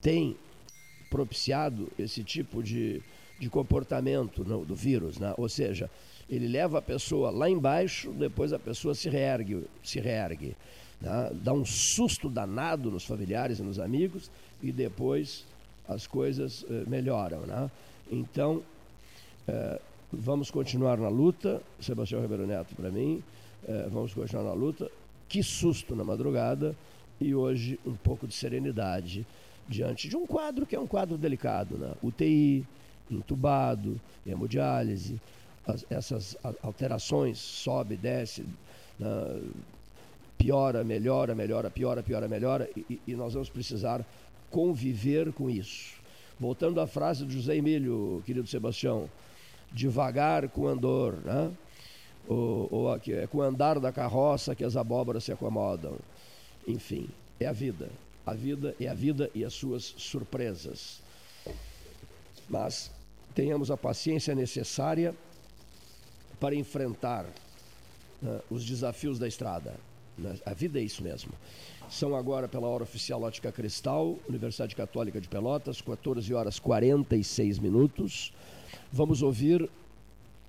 [0.00, 0.36] tem
[1.10, 3.02] propiciado esse tipo de,
[3.38, 5.34] de comportamento no, do vírus, né?
[5.36, 5.90] ou seja,
[6.28, 10.56] ele leva a pessoa lá embaixo, depois a pessoa se reergue, se reergue
[11.00, 11.30] né?
[11.34, 14.30] dá um susto danado nos familiares e nos amigos
[14.62, 15.44] e depois
[15.88, 17.40] as coisas eh, melhoram.
[17.40, 17.70] Né?
[18.10, 18.62] Então,
[19.46, 19.80] eh,
[20.18, 23.22] Vamos continuar na luta, Sebastião Ribeiro Neto para mim,
[23.68, 24.90] é, vamos continuar na luta.
[25.28, 26.74] Que susto na madrugada
[27.20, 29.26] e hoje um pouco de serenidade
[29.68, 31.92] diante de um quadro que é um quadro delicado, né?
[32.02, 32.64] UTI,
[33.10, 35.20] entubado, hemodiálise,
[35.66, 38.42] as, essas alterações, sobe, desce,
[38.98, 39.42] né?
[40.38, 44.02] piora, melhora, melhora, piora, piora, melhora, e, e nós vamos precisar
[44.50, 45.94] conviver com isso.
[46.40, 49.10] Voltando à frase do José Emílio, querido Sebastião,
[49.76, 51.52] devagar com andor, né?
[52.26, 55.98] ou, ou aqui, é com o andar da carroça que as abóboras se acomodam.
[56.66, 57.08] Enfim,
[57.38, 57.90] é a vida.
[58.24, 61.02] A vida é a vida e as suas surpresas.
[62.48, 62.90] Mas
[63.34, 65.14] tenhamos a paciência necessária
[66.40, 67.26] para enfrentar
[68.20, 69.74] né, os desafios da estrada.
[70.16, 70.38] Né?
[70.46, 71.32] A vida é isso mesmo.
[71.90, 78.32] São agora, pela hora oficial Ótica Cristal, Universidade Católica de Pelotas, 14 horas 46 minutos.
[78.92, 79.68] Vamos ouvir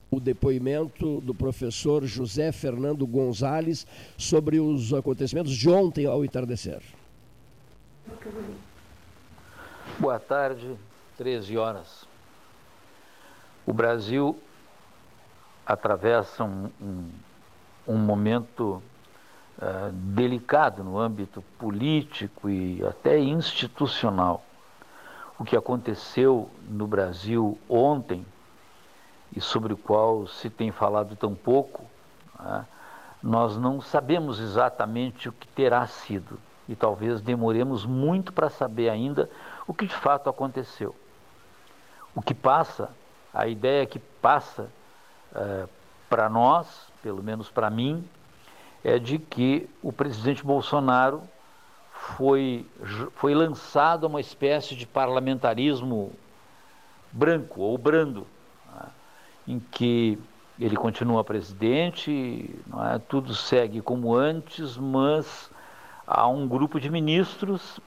[0.09, 3.85] o depoimento do professor José Fernando Gonzalez
[4.17, 6.81] sobre os acontecimentos de ontem ao entardecer.
[9.99, 10.75] Boa tarde,
[11.17, 12.07] 13 horas.
[13.65, 14.39] O Brasil
[15.65, 17.09] atravessa um, um,
[17.87, 18.81] um momento
[19.57, 24.46] uh, delicado no âmbito político e até institucional
[25.39, 28.25] o que aconteceu no Brasil ontem
[29.35, 31.85] e sobre o qual se tem falado tão pouco,
[32.39, 32.65] né,
[33.21, 39.29] nós não sabemos exatamente o que terá sido e talvez demoremos muito para saber ainda
[39.65, 40.95] o que de fato aconteceu.
[42.13, 42.89] O que passa,
[43.33, 44.69] a ideia que passa
[45.33, 45.67] é,
[46.09, 48.07] para nós, pelo menos para mim,
[48.83, 51.21] é de que o presidente Bolsonaro
[51.99, 52.65] foi,
[53.15, 56.11] foi lançado uma espécie de parlamentarismo
[57.11, 58.27] branco ou brando,
[58.73, 58.87] né,
[59.47, 60.19] em que
[60.59, 62.49] ele continua presidente,
[62.93, 62.99] é?
[62.99, 65.51] tudo segue como antes, mas
[66.05, 67.79] há um grupo de ministros,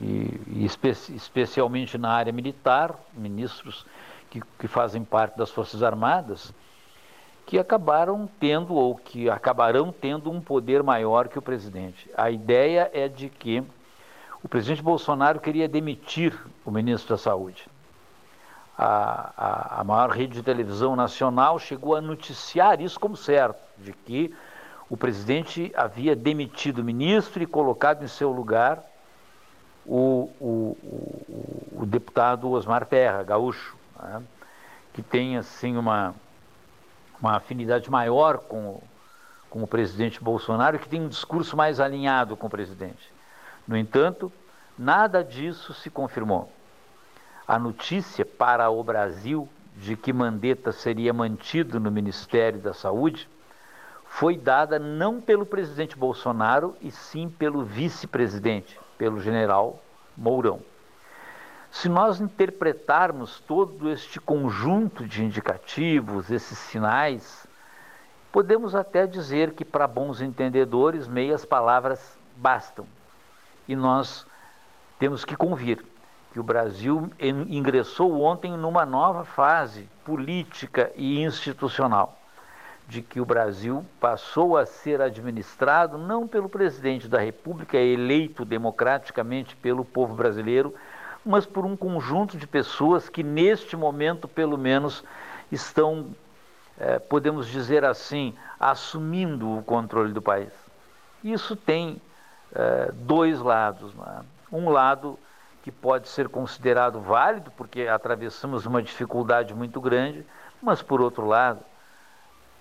[0.00, 3.86] e, e espe especialmente na área militar, ministros
[4.28, 6.52] que, que fazem parte das Forças Armadas,
[7.50, 12.08] que acabaram tendo ou que acabarão tendo um poder maior que o presidente.
[12.16, 13.60] A ideia é de que
[14.40, 16.32] o presidente Bolsonaro queria demitir
[16.64, 17.66] o ministro da Saúde.
[18.78, 23.92] A, a, a, maior rede de televisão nacional chegou a noticiar isso como certo, de
[23.94, 24.32] que
[24.88, 28.80] o presidente havia demitido o ministro e colocado em seu lugar
[29.84, 34.22] o, o, o, o deputado Osmar Terra, gaúcho, né,
[34.92, 36.14] que tem assim uma,
[37.20, 38.80] uma afinidade maior com,
[39.48, 43.12] com o presidente Bolsonaro, que tem um discurso mais alinhado com o presidente.
[43.66, 44.32] No entanto,
[44.78, 46.50] nada disso se confirmou.
[47.46, 53.28] A notícia para o Brasil de que Mandetta seria mantido no Ministério da Saúde
[54.04, 59.80] foi dada não pelo presidente Bolsonaro, e sim pelo vice-presidente, pelo general
[60.16, 60.60] Mourão.
[61.70, 67.46] Se nós interpretarmos todo este conjunto de indicativos, esses sinais,
[68.32, 72.86] podemos até dizer que para bons entendedores meias palavras bastam.
[73.68, 74.26] E nós
[74.98, 75.84] temos que convir
[76.32, 82.18] que o Brasil ingressou ontem numa nova fase política e institucional,
[82.86, 89.56] de que o Brasil passou a ser administrado não pelo presidente da República eleito democraticamente
[89.56, 90.74] pelo povo brasileiro,
[91.24, 95.04] mas por um conjunto de pessoas que neste momento, pelo menos,
[95.50, 96.14] estão,
[96.78, 100.52] é, podemos dizer assim, assumindo o controle do país.
[101.22, 102.00] Isso tem
[102.54, 103.94] é, dois lados.
[103.94, 104.22] Né?
[104.50, 105.18] Um lado
[105.62, 110.26] que pode ser considerado válido, porque atravessamos uma dificuldade muito grande,
[110.62, 111.60] mas por outro lado,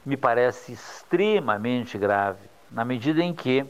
[0.06, 3.65] me parece extremamente grave, na medida em que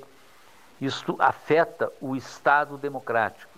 [0.82, 3.49] isto afeta o Estado democrático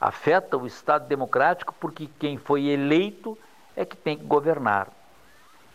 [0.00, 3.36] afeta o Estado democrático porque quem foi eleito
[3.76, 4.88] é que tem que governar.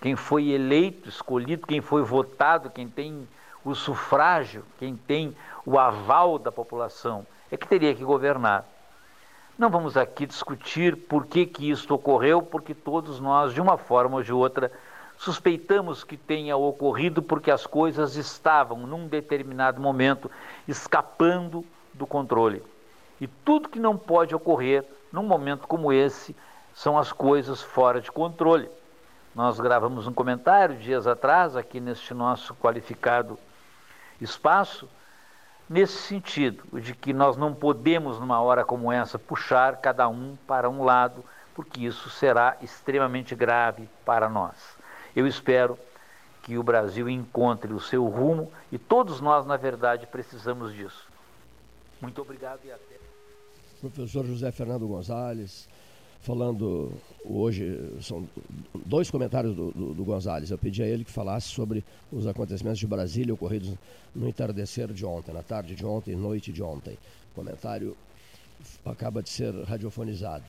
[0.01, 3.27] Quem foi eleito, escolhido, quem foi votado, quem tem
[3.63, 5.35] o sufrágio, quem tem
[5.65, 8.65] o aval da população, é que teria que governar.
[9.57, 14.17] Não vamos aqui discutir por que, que isso ocorreu, porque todos nós, de uma forma
[14.17, 14.71] ou de outra,
[15.17, 20.29] suspeitamos que tenha ocorrido porque as coisas estavam, num determinado momento,
[20.67, 21.63] escapando
[21.93, 22.61] do controle.
[23.23, 26.35] E tudo que não pode ocorrer num momento como esse
[26.73, 28.69] são as coisas fora de controle.
[29.33, 33.39] Nós gravamos um comentário dias atrás, aqui neste nosso qualificado
[34.19, 34.89] espaço,
[35.69, 40.69] nesse sentido, de que nós não podemos, numa hora como essa, puxar cada um para
[40.69, 41.23] um lado,
[41.55, 44.77] porque isso será extremamente grave para nós.
[45.15, 45.79] Eu espero
[46.41, 51.07] que o Brasil encontre o seu rumo e todos nós, na verdade, precisamos disso.
[52.01, 52.92] Muito obrigado e até
[53.89, 55.67] professor José Fernando Gonzalez,
[56.21, 56.91] falando
[57.25, 58.27] hoje, são
[58.85, 60.49] dois comentários do, do, do, Gonzalez.
[60.51, 63.73] Eu pedi a ele que falasse sobre os acontecimentos de Brasília ocorridos
[64.15, 66.97] no entardecer de ontem, na tarde de ontem, noite de ontem.
[67.31, 67.95] O comentário
[68.85, 70.45] acaba de ser radiofonizado.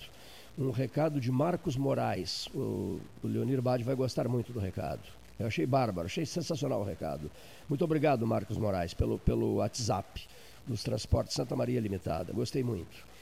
[0.57, 2.47] Um recado de Marcos Moraes.
[2.55, 5.03] O, o Leonir Bade vai gostar muito do recado.
[5.41, 7.29] Eu achei bárbaro, achei sensacional o recado.
[7.69, 10.23] Muito obrigado, Marcos Moraes, pelo, pelo WhatsApp
[10.65, 12.33] dos Transportes Santa Maria Limitada.
[12.33, 13.14] Gostei muito.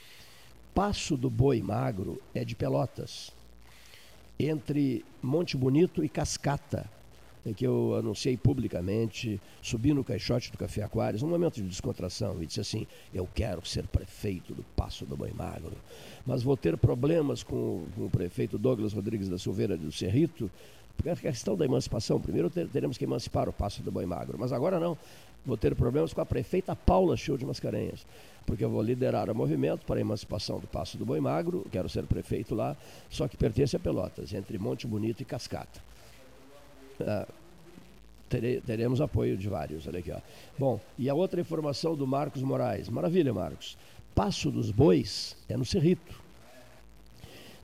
[0.73, 3.31] Passo do Boi Magro é de Pelotas,
[4.39, 6.89] entre Monte Bonito e Cascata,
[7.45, 12.41] em que eu anunciei publicamente, subi no caixote do Café Aquários, num momento de descontração,
[12.41, 15.73] e disse assim: Eu quero ser prefeito do Passo do Boi Magro,
[16.25, 20.49] mas vou ter problemas com, com o prefeito Douglas Rodrigues da Silveira do Cerrito,
[20.97, 24.51] porque a questão da emancipação, primeiro teremos que emancipar o Passo do Boi Magro, mas
[24.51, 24.97] agora não,
[25.45, 28.05] vou ter problemas com a prefeita Paula Show de Mascarenhas
[28.45, 31.87] porque eu vou liderar o movimento para a emancipação do Passo do Boi Magro, quero
[31.89, 32.75] ser prefeito lá,
[33.09, 35.81] só que pertence a Pelotas, entre Monte Bonito e Cascata.
[36.99, 37.27] Ah,
[38.65, 40.11] teremos apoio de vários, olha aqui.
[40.11, 40.19] Ó.
[40.57, 42.89] Bom, e a outra informação do Marcos Moraes.
[42.89, 43.77] Maravilha, Marcos.
[44.15, 46.21] Passo dos Bois é no Cerrito,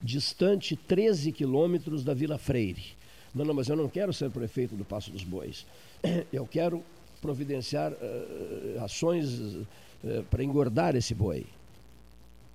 [0.01, 2.97] distante 13 quilômetros da Vila Freire.
[3.33, 5.65] Não, não, mas eu não quero ser prefeito do Passo dos Bois.
[6.33, 6.83] Eu quero
[7.21, 9.57] providenciar uh, ações
[10.03, 11.45] eh, para engordar esse boi,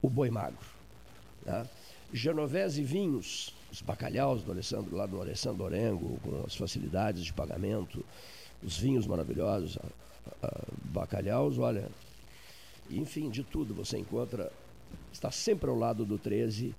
[0.00, 0.66] o boi magro.
[1.44, 1.66] Né?
[2.12, 8.04] Genovese vinhos, os bacalhaus do Alessandro, lá do Alessandro Orengo, com as facilidades de pagamento,
[8.62, 9.78] os vinhos maravilhosos,
[10.42, 11.88] a, bacalhaus, olha,
[12.90, 14.50] enfim, de tudo você encontra,
[15.12, 16.74] está sempre ao lado do 13,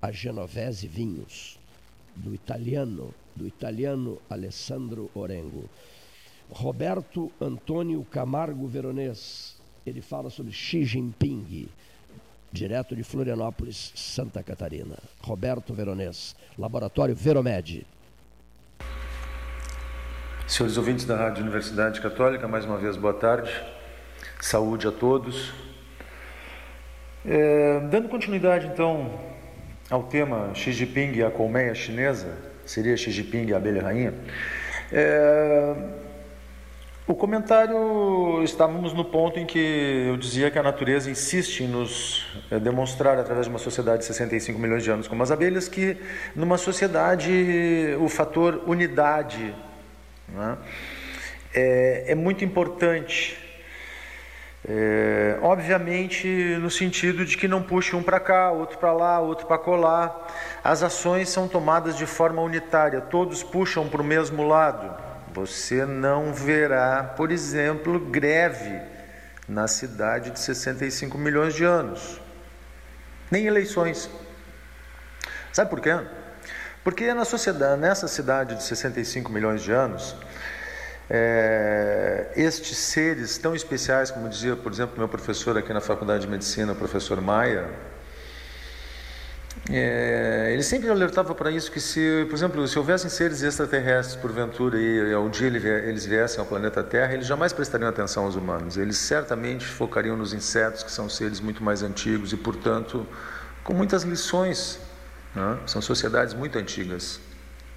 [0.00, 1.58] a Genovese Vinhos,
[2.16, 5.68] do italiano, do italiano Alessandro Orengo.
[6.50, 9.56] Roberto Antônio Camargo Veronês.
[9.86, 11.68] Ele fala sobre Xi Jinping,
[12.52, 14.96] direto de Florianópolis, Santa Catarina.
[15.20, 17.86] Roberto Veronês, Laboratório Veromed.
[20.46, 23.50] Senhores ouvintes da Rádio Universidade Católica, mais uma vez boa tarde.
[24.40, 25.52] Saúde a todos.
[27.24, 29.20] É, dando continuidade então
[29.90, 34.14] ao tema Xi Jinping e a colmeia chinesa, seria Xi Jinping e a abelha rainha.
[34.90, 35.99] É,
[37.10, 42.24] o comentário, estávamos no ponto em que eu dizia que a natureza insiste em nos
[42.48, 45.96] é, demonstrar, através de uma sociedade de 65 milhões de anos como as abelhas, que
[46.36, 49.52] numa sociedade o fator unidade
[50.28, 50.56] né,
[51.52, 53.36] é, é muito importante
[54.68, 56.28] é, obviamente,
[56.60, 60.28] no sentido de que não puxe um para cá, outro para lá, outro para colar.
[60.62, 65.09] As ações são tomadas de forma unitária, todos puxam para o mesmo lado.
[65.32, 68.80] Você não verá, por exemplo, greve
[69.48, 72.20] na cidade de 65 milhões de anos,
[73.30, 74.10] nem eleições.
[75.52, 75.98] Sabe por quê?
[76.82, 80.16] Porque na sociedade, nessa cidade de 65 milhões de anos,
[81.08, 86.28] é, estes seres tão especiais, como dizia, por exemplo, meu professor aqui na Faculdade de
[86.28, 87.68] Medicina, o professor Maia,
[89.68, 94.78] é, ele sempre alertava para isso que se, por exemplo, se houvessem seres extraterrestres porventura
[94.78, 98.76] e um dia eles viessem ao planeta Terra, eles jamais prestariam atenção aos humanos.
[98.76, 103.06] Eles certamente focariam nos insetos, que são seres muito mais antigos e, portanto,
[103.62, 104.80] com muitas lições.
[105.34, 105.58] Né?
[105.66, 107.20] São sociedades muito antigas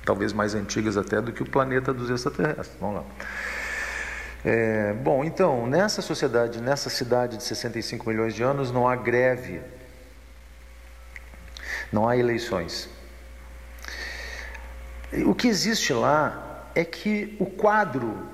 [0.06, 2.72] talvez mais antigas até do que o planeta dos extraterrestres.
[2.80, 3.04] Vamos lá.
[4.46, 9.62] É, bom, então, nessa sociedade, nessa cidade de 65 milhões de anos, não há greve,
[11.94, 12.90] não há eleições.
[15.26, 18.28] O que existe lá é que o quadro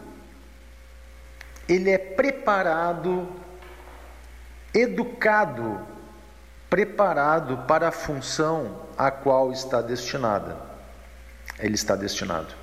[1.67, 3.27] ele é preparado,
[4.73, 5.79] educado,
[6.69, 10.69] preparado para a função a qual está destinada
[11.59, 12.53] ele está destinado.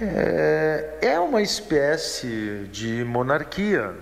[0.00, 3.94] É, é uma espécie de monarquia.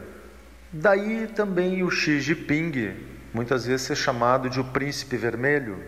[0.73, 2.97] Daí também o Xi Jinping,
[3.33, 5.83] muitas vezes ser chamado de o príncipe vermelho.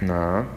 [0.00, 0.48] Não.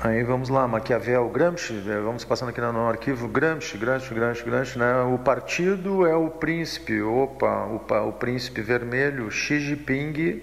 [0.00, 4.78] Aí vamos lá, Maquiavel, Gramsci, é, vamos passando aqui no arquivo, Gramsci, Gramsci, Gramsci, Gramsci,
[4.78, 5.02] né?
[5.02, 10.42] O partido é o príncipe, opa, o, o príncipe vermelho, Xi Jinping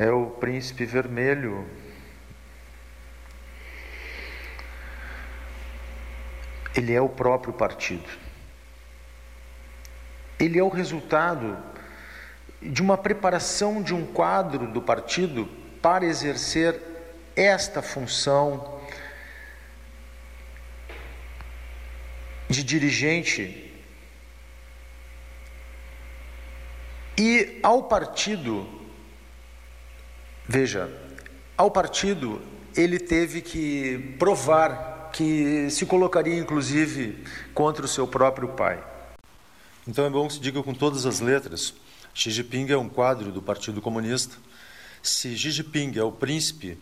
[0.00, 1.64] é o príncipe vermelho.
[6.74, 8.08] Ele é o próprio partido.
[10.40, 11.56] Ele é o resultado
[12.60, 15.46] de uma preparação de um quadro do partido
[15.80, 16.80] para exercer
[17.36, 18.80] esta função
[22.48, 23.70] de dirigente.
[27.16, 28.80] E ao partido
[30.52, 30.90] Veja,
[31.56, 32.42] ao partido
[32.76, 38.82] ele teve que provar que se colocaria inclusive contra o seu próprio pai.
[39.90, 41.74] Então é bom que se diga com todas as letras:
[42.14, 44.36] Xi Jinping é um quadro do Partido Comunista.
[45.02, 46.78] Se Xi Jinping é o príncipe,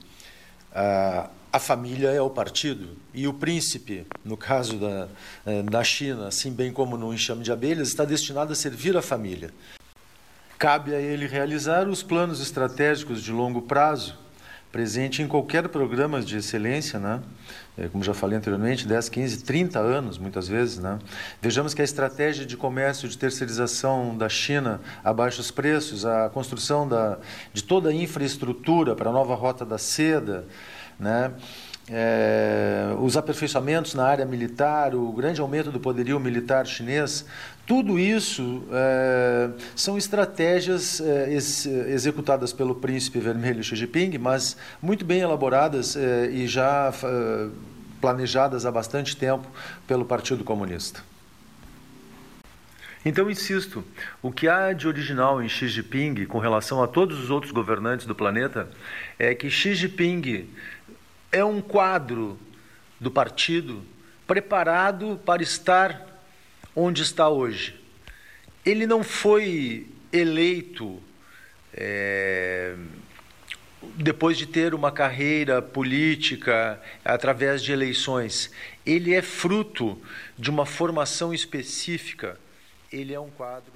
[0.70, 2.98] a, a família é o partido.
[3.14, 5.08] E o príncipe, no caso da,
[5.46, 9.00] eh, da China, assim bem como no enxame de abelhas, está destinado a servir a
[9.00, 9.54] família.
[10.58, 14.18] Cabe a ele realizar os planos estratégicos de longo prazo,
[14.78, 17.20] presente em qualquer programa de excelência, né?
[17.76, 20.78] É, como já falei anteriormente, 10, 15, 30 anos, muitas vezes.
[20.78, 21.00] Né?
[21.42, 26.88] Vejamos que a estratégia de comércio de terceirização da China a baixos preços, a construção
[26.88, 27.18] da,
[27.52, 30.46] de toda a infraestrutura para a nova rota da seda,
[30.96, 31.32] né?
[31.90, 37.24] É, os aperfeiçoamentos na área militar, o grande aumento do poderio militar chinês,
[37.66, 45.04] tudo isso é, são estratégias é, ex, executadas pelo príncipe vermelho Xi Jinping, mas muito
[45.04, 47.48] bem elaboradas é, e já é,
[48.00, 49.46] planejadas há bastante tempo
[49.86, 51.02] pelo Partido Comunista.
[53.04, 53.84] Então, insisto,
[54.20, 58.06] o que há de original em Xi Jinping com relação a todos os outros governantes
[58.06, 58.68] do planeta
[59.18, 60.48] é que Xi Jinping
[61.30, 62.38] é um quadro
[62.98, 63.84] do partido
[64.26, 66.06] preparado para estar
[66.74, 67.78] onde está hoje.
[68.64, 71.02] Ele não foi eleito
[71.72, 72.76] é,
[73.94, 78.50] depois de ter uma carreira política através de eleições.
[78.84, 80.00] Ele é fruto
[80.38, 82.38] de uma formação específica.
[82.92, 83.72] Ele é um quadro.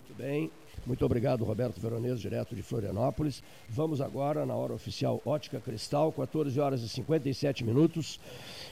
[0.00, 0.50] Muito bem.
[0.86, 3.42] Muito obrigado, Roberto Veronese, direto de Florianópolis.
[3.68, 8.20] Vamos agora, na hora oficial Ótica Cristal, 14 horas e 57 minutos.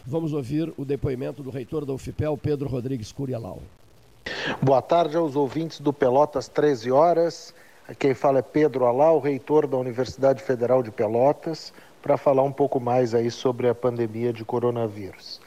[0.06, 3.60] Vamos ouvir o depoimento do reitor da UFPEL, Pedro Rodrigues Curialau.
[4.62, 7.52] Boa tarde aos ouvintes do Pelotas 13 horas.
[7.98, 12.78] Quem fala é Pedro Alau, reitor da Universidade Federal de Pelotas, para falar um pouco
[12.78, 15.40] mais aí sobre a pandemia de coronavírus.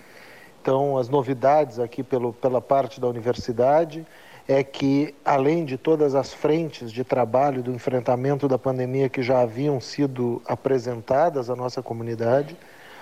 [0.62, 4.06] Então, as novidades aqui pelo, pela parte da universidade
[4.48, 9.42] é que, além de todas as frentes de trabalho do enfrentamento da pandemia que já
[9.42, 12.56] haviam sido apresentadas à nossa comunidade,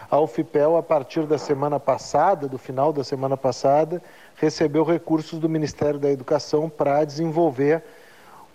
[0.10, 4.02] a UFPEL, a partir da semana passada, do final da semana passada,
[4.36, 7.84] recebeu recursos do Ministério da Educação para desenvolver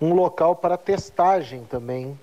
[0.00, 2.18] um local para testagem também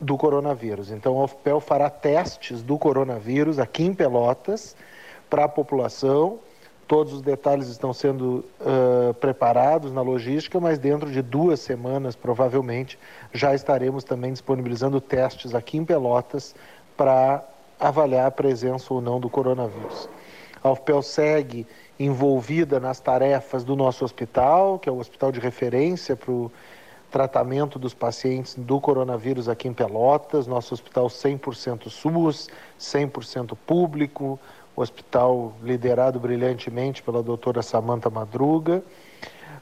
[0.00, 0.90] do coronavírus.
[0.90, 4.76] Então, a UFPEL fará testes do coronavírus aqui em Pelotas
[5.30, 6.38] para a população
[6.92, 12.98] Todos os detalhes estão sendo uh, preparados na logística, mas dentro de duas semanas, provavelmente,
[13.32, 16.54] já estaremos também disponibilizando testes aqui em Pelotas
[16.94, 17.42] para
[17.80, 20.06] avaliar a presença ou não do coronavírus.
[20.62, 21.66] A UFPEL segue
[21.98, 26.52] envolvida nas tarefas do nosso hospital, que é o hospital de referência para o
[27.10, 34.38] tratamento dos pacientes do coronavírus aqui em Pelotas, nosso hospital 100% SUS, 100% público,
[34.74, 38.82] o hospital liderado brilhantemente pela doutora Samanta Madruga.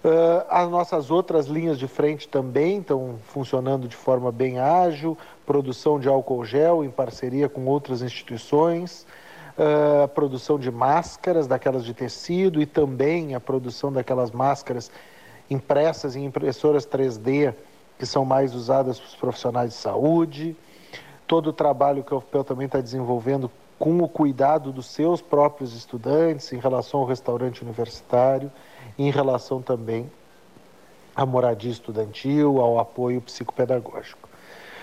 [0.03, 6.01] Uh, as nossas outras linhas de frente também estão funcionando de forma bem ágil, produção
[6.01, 9.05] de álcool gel em parceria com outras instituições,
[9.59, 14.91] uh, a produção de máscaras, daquelas de tecido, e também a produção daquelas máscaras
[15.51, 17.53] impressas em impressoras 3D,
[17.99, 20.57] que são mais usadas pelos profissionais de saúde.
[21.27, 23.51] Todo o trabalho que o UFPEL também está desenvolvendo
[23.81, 28.53] com o cuidado dos seus próprios estudantes em relação ao restaurante universitário,
[28.99, 30.13] em relação também
[31.17, 34.29] à moradia estudantil, ao apoio psicopedagógico.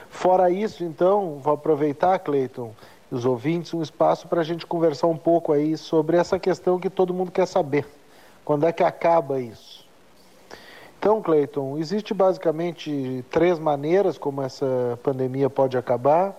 [0.09, 2.73] Fora isso, então, vou aproveitar, Cleiton,
[3.11, 6.89] os ouvintes, um espaço para a gente conversar um pouco aí sobre essa questão que
[6.89, 7.85] todo mundo quer saber.
[8.43, 9.85] Quando é que acaba isso?
[10.97, 16.35] Então, Cleiton, existe basicamente três maneiras como essa pandemia pode acabar.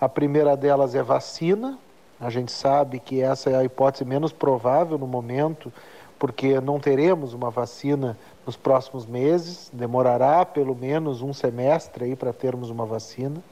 [0.00, 1.78] A primeira delas é vacina.
[2.18, 5.70] A gente sabe que essa é a hipótese menos provável no momento,
[6.18, 8.16] porque não teremos uma vacina
[8.46, 13.42] nos próximos meses, demorará pelo menos um semestre aí para termos uma vacina.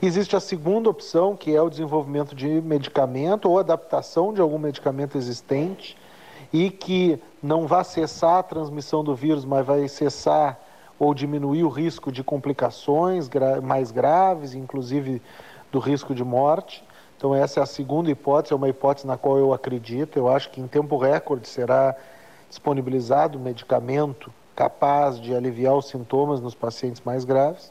[0.00, 5.18] Existe a segunda opção, que é o desenvolvimento de medicamento ou adaptação de algum medicamento
[5.18, 5.96] existente
[6.52, 10.60] e que não vai cessar a transmissão do vírus, mas vai cessar
[10.98, 13.28] ou diminuir o risco de complicações
[13.62, 15.20] mais graves, inclusive
[15.70, 16.84] do risco de morte.
[17.16, 20.18] Então, essa é a segunda hipótese, é uma hipótese na qual eu acredito.
[20.18, 21.94] Eu acho que em tempo recorde será
[22.48, 27.70] disponibilizado um medicamento capaz de aliviar os sintomas nos pacientes mais graves.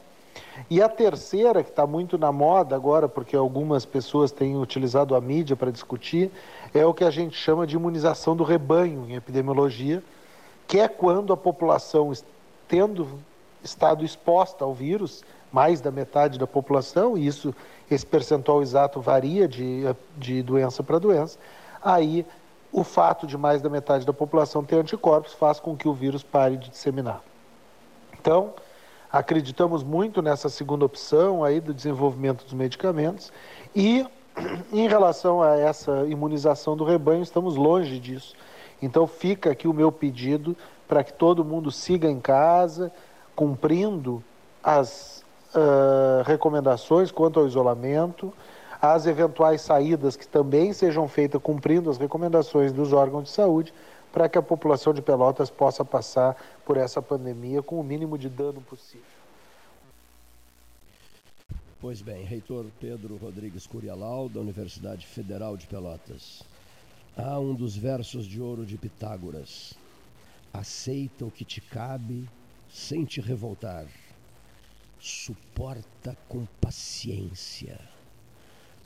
[0.70, 5.20] E a terceira, que está muito na moda agora, porque algumas pessoas têm utilizado a
[5.20, 6.30] mídia para discutir,
[6.74, 10.02] é o que a gente chama de imunização do rebanho em epidemiologia,
[10.66, 12.12] que é quando a população,
[12.68, 13.08] tendo
[13.62, 17.54] estado exposta ao vírus, mais da metade da população, e isso
[17.90, 19.84] esse percentual exato varia de,
[20.16, 21.38] de doença para doença,
[21.82, 22.26] aí
[22.72, 26.22] o fato de mais da metade da população ter anticorpos faz com que o vírus
[26.22, 27.22] pare de disseminar.
[28.20, 28.52] Então,
[29.10, 33.32] acreditamos muito nessa segunda opção aí do desenvolvimento dos medicamentos
[33.74, 34.06] e
[34.72, 38.34] em relação a essa imunização do rebanho, estamos longe disso.
[38.82, 40.54] Então fica aqui o meu pedido
[40.86, 42.92] para que todo mundo siga em casa,
[43.34, 44.22] cumprindo
[44.62, 45.15] as
[45.56, 48.32] uh, recomendações quanto ao isolamento,
[48.80, 53.72] as eventuais saídas que também sejam feitas cumprindo as recomendações dos órgãos de saúde,
[54.12, 58.28] para que a população de Pelotas possa passar por essa pandemia com o mínimo de
[58.28, 59.04] dano possível.
[61.80, 66.42] Pois bem, reitor Pedro Rodrigues Curialau, da Universidade Federal de Pelotas.
[67.16, 69.74] Há um dos versos de ouro de Pitágoras.
[70.52, 72.26] Aceita o que te cabe
[72.68, 73.86] sem te revoltar
[75.00, 77.80] suporta com paciência.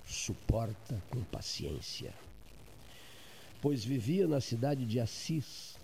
[0.07, 2.15] Suporta com paciência.
[3.63, 5.77] Pois vivia na cidade de Assis,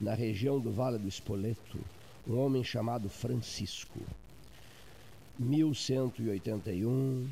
[0.00, 1.78] na região do Vale do Espoleto,
[2.26, 3.98] um homem chamado Francisco.
[5.38, 7.28] 1181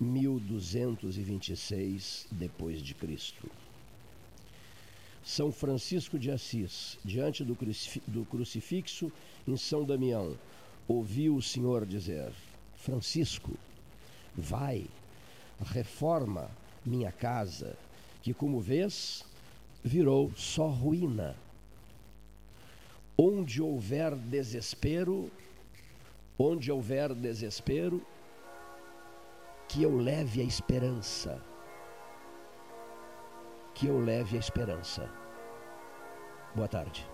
[0.00, 3.48] 1226 depois de Cristo.
[5.24, 7.56] São Francisco de Assis, diante do,
[8.26, 9.10] crucifixo
[9.46, 10.36] em São Damião,
[10.88, 12.32] ouviu o Senhor dizer:
[12.76, 13.52] Francisco,
[14.34, 14.86] vai,
[15.64, 16.50] reforma
[16.84, 17.76] minha casa,
[18.22, 19.24] que, como vês,
[19.82, 21.36] virou só ruína.
[23.16, 25.30] Onde houver desespero,
[26.38, 28.04] onde houver desespero,
[29.68, 31.40] que eu leve a esperança.
[33.74, 35.08] Que eu leve a esperança.
[36.54, 37.13] Boa tarde.